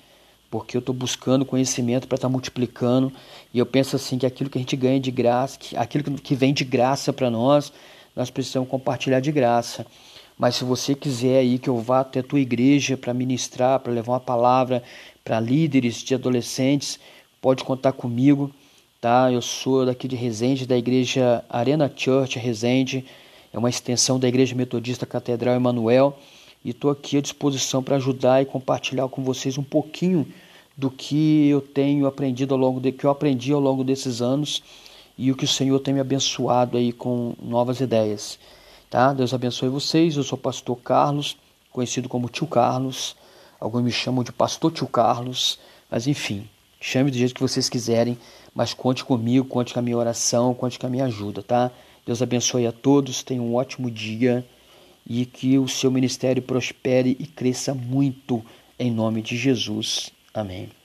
porque 0.53 0.77
eu 0.77 0.81
estou 0.81 0.95
buscando 0.95 1.47
conhecimento 1.47 2.07
para 2.07 2.17
estar 2.17 2.29
tá 2.29 2.33
multiplicando. 2.33 3.11
E 3.55 3.59
eu 3.59 3.65
penso 3.65 3.97
assim 3.97 4.19
que 4.19 4.27
aquilo 4.27 4.51
que 4.51 4.59
a 4.59 4.61
gente 4.61 4.77
ganha 4.77 5.01
de 5.01 5.11
graça, 5.11 5.59
que 5.59 5.75
aquilo 5.75 6.05
que 6.05 6.35
vem 6.35 6.53
de 6.53 6.63
graça 6.63 7.11
para 7.11 7.31
nós, 7.31 7.73
nós 8.15 8.29
precisamos 8.29 8.69
compartilhar 8.69 9.21
de 9.21 9.33
graça. 9.33 9.87
Mas 10.39 10.57
se 10.57 10.65
você 10.65 10.95
quiser 10.95 11.39
aí 11.39 11.59
que 11.59 11.71
eu 11.71 11.79
vá 11.79 12.01
até 12.01 12.21
a 12.21 12.23
tua 12.23 12.39
igreja 12.39 12.99
para 12.99 13.15
ministrar, 13.15 13.81
para 13.81 13.95
levar 13.95 14.13
uma 14.13 14.21
palavra 14.21 14.83
para 15.25 15.41
líderes 15.41 15.97
de 16.03 16.15
adolescentes, 16.15 17.01
pode 17.41 17.65
contar 17.65 17.93
comigo 17.93 18.53
tá? 19.03 19.33
Eu 19.33 19.43
sou 19.43 19.85
daqui 19.85 20.07
de 20.07 20.15
Resende, 20.15 20.65
da 20.65 20.79
igreja 20.79 21.45
Arena 21.49 21.93
Church 21.93 22.39
Resende, 22.39 23.05
é 23.53 23.59
uma 23.59 23.69
extensão 23.69 24.17
da 24.17 24.29
Igreja 24.29 24.55
Metodista 24.55 25.05
Catedral 25.05 25.57
Emanuel, 25.57 26.17
e 26.65 26.71
estou 26.71 26.89
aqui 26.89 27.17
à 27.17 27.21
disposição 27.21 27.83
para 27.83 27.97
ajudar 27.97 28.41
e 28.41 28.47
compartilhar 28.47 29.09
com 29.09 29.25
vocês 29.25 29.59
um 29.59 29.63
pouquinho 29.65 30.25
do 30.77 30.91
que 30.91 31.49
eu 31.49 31.61
tenho 31.61 32.07
aprendido 32.07 32.55
ao 32.55 32.61
longo 32.61 32.81
de 32.81 32.93
que 32.93 33.05
eu 33.05 33.11
aprendi 33.11 33.53
ao 33.53 33.61
longo 33.61 33.85
desses 33.85 34.23
anos 34.23 34.63
e 35.17 35.31
o 35.31 35.37
que 35.37 35.45
o 35.45 35.49
Senhor 35.49 35.79
tem 35.81 35.95
me 35.95 36.01
abençoado 36.01 36.77
aí 36.77 36.93
com 36.93 37.35
novas 37.41 37.81
ideias. 37.81 38.39
Tá? 38.89 39.13
Deus 39.13 39.33
abençoe 39.33 39.69
vocês. 39.69 40.17
Eu 40.17 40.23
sou 40.23 40.39
o 40.39 40.41
pastor 40.41 40.77
Carlos, 40.77 41.37
conhecido 41.71 42.09
como 42.09 42.29
Tio 42.29 42.47
Carlos. 42.47 43.17
Alguns 43.61 43.83
me 43.85 43.93
chamam 43.93 44.25
de 44.25 44.33
Pastor 44.33 44.73
Tio 44.73 44.89
Carlos, 44.89 45.59
mas 45.91 46.07
enfim, 46.07 46.49
chame 46.81 47.11
do 47.11 47.17
jeito 47.17 47.35
que 47.35 47.41
vocês 47.41 47.69
quiserem. 47.69 48.19
Mas 48.55 48.75
conte 48.75 49.05
comigo, 49.05 49.47
conte 49.47 49.73
com 49.73 49.79
a 49.79 49.83
minha 49.83 49.97
oração, 49.97 50.53
conte 50.53 50.79
com 50.79 50.87
a 50.87 50.91
minha 50.91 51.05
ajuda, 51.05 51.43
tá? 51.43 51.71
Deus 52.05 52.21
abençoe 52.21 52.67
a 52.67 52.73
todos, 52.73 53.23
tenha 53.23 53.41
um 53.41 53.55
ótimo 53.55 53.91
dia 53.91 54.45
e 55.07 55.25
que 55.25 55.59
o 55.59 55.69
seu 55.69 55.91
ministério 55.91 56.43
prospere 56.43 57.17
e 57.19 57.27
cresça 57.27 57.73
muito 57.73 58.45
em 58.79 58.91
nome 58.91 59.23
de 59.23 59.37
Jesus. 59.37 60.13
Amém. 60.35 60.82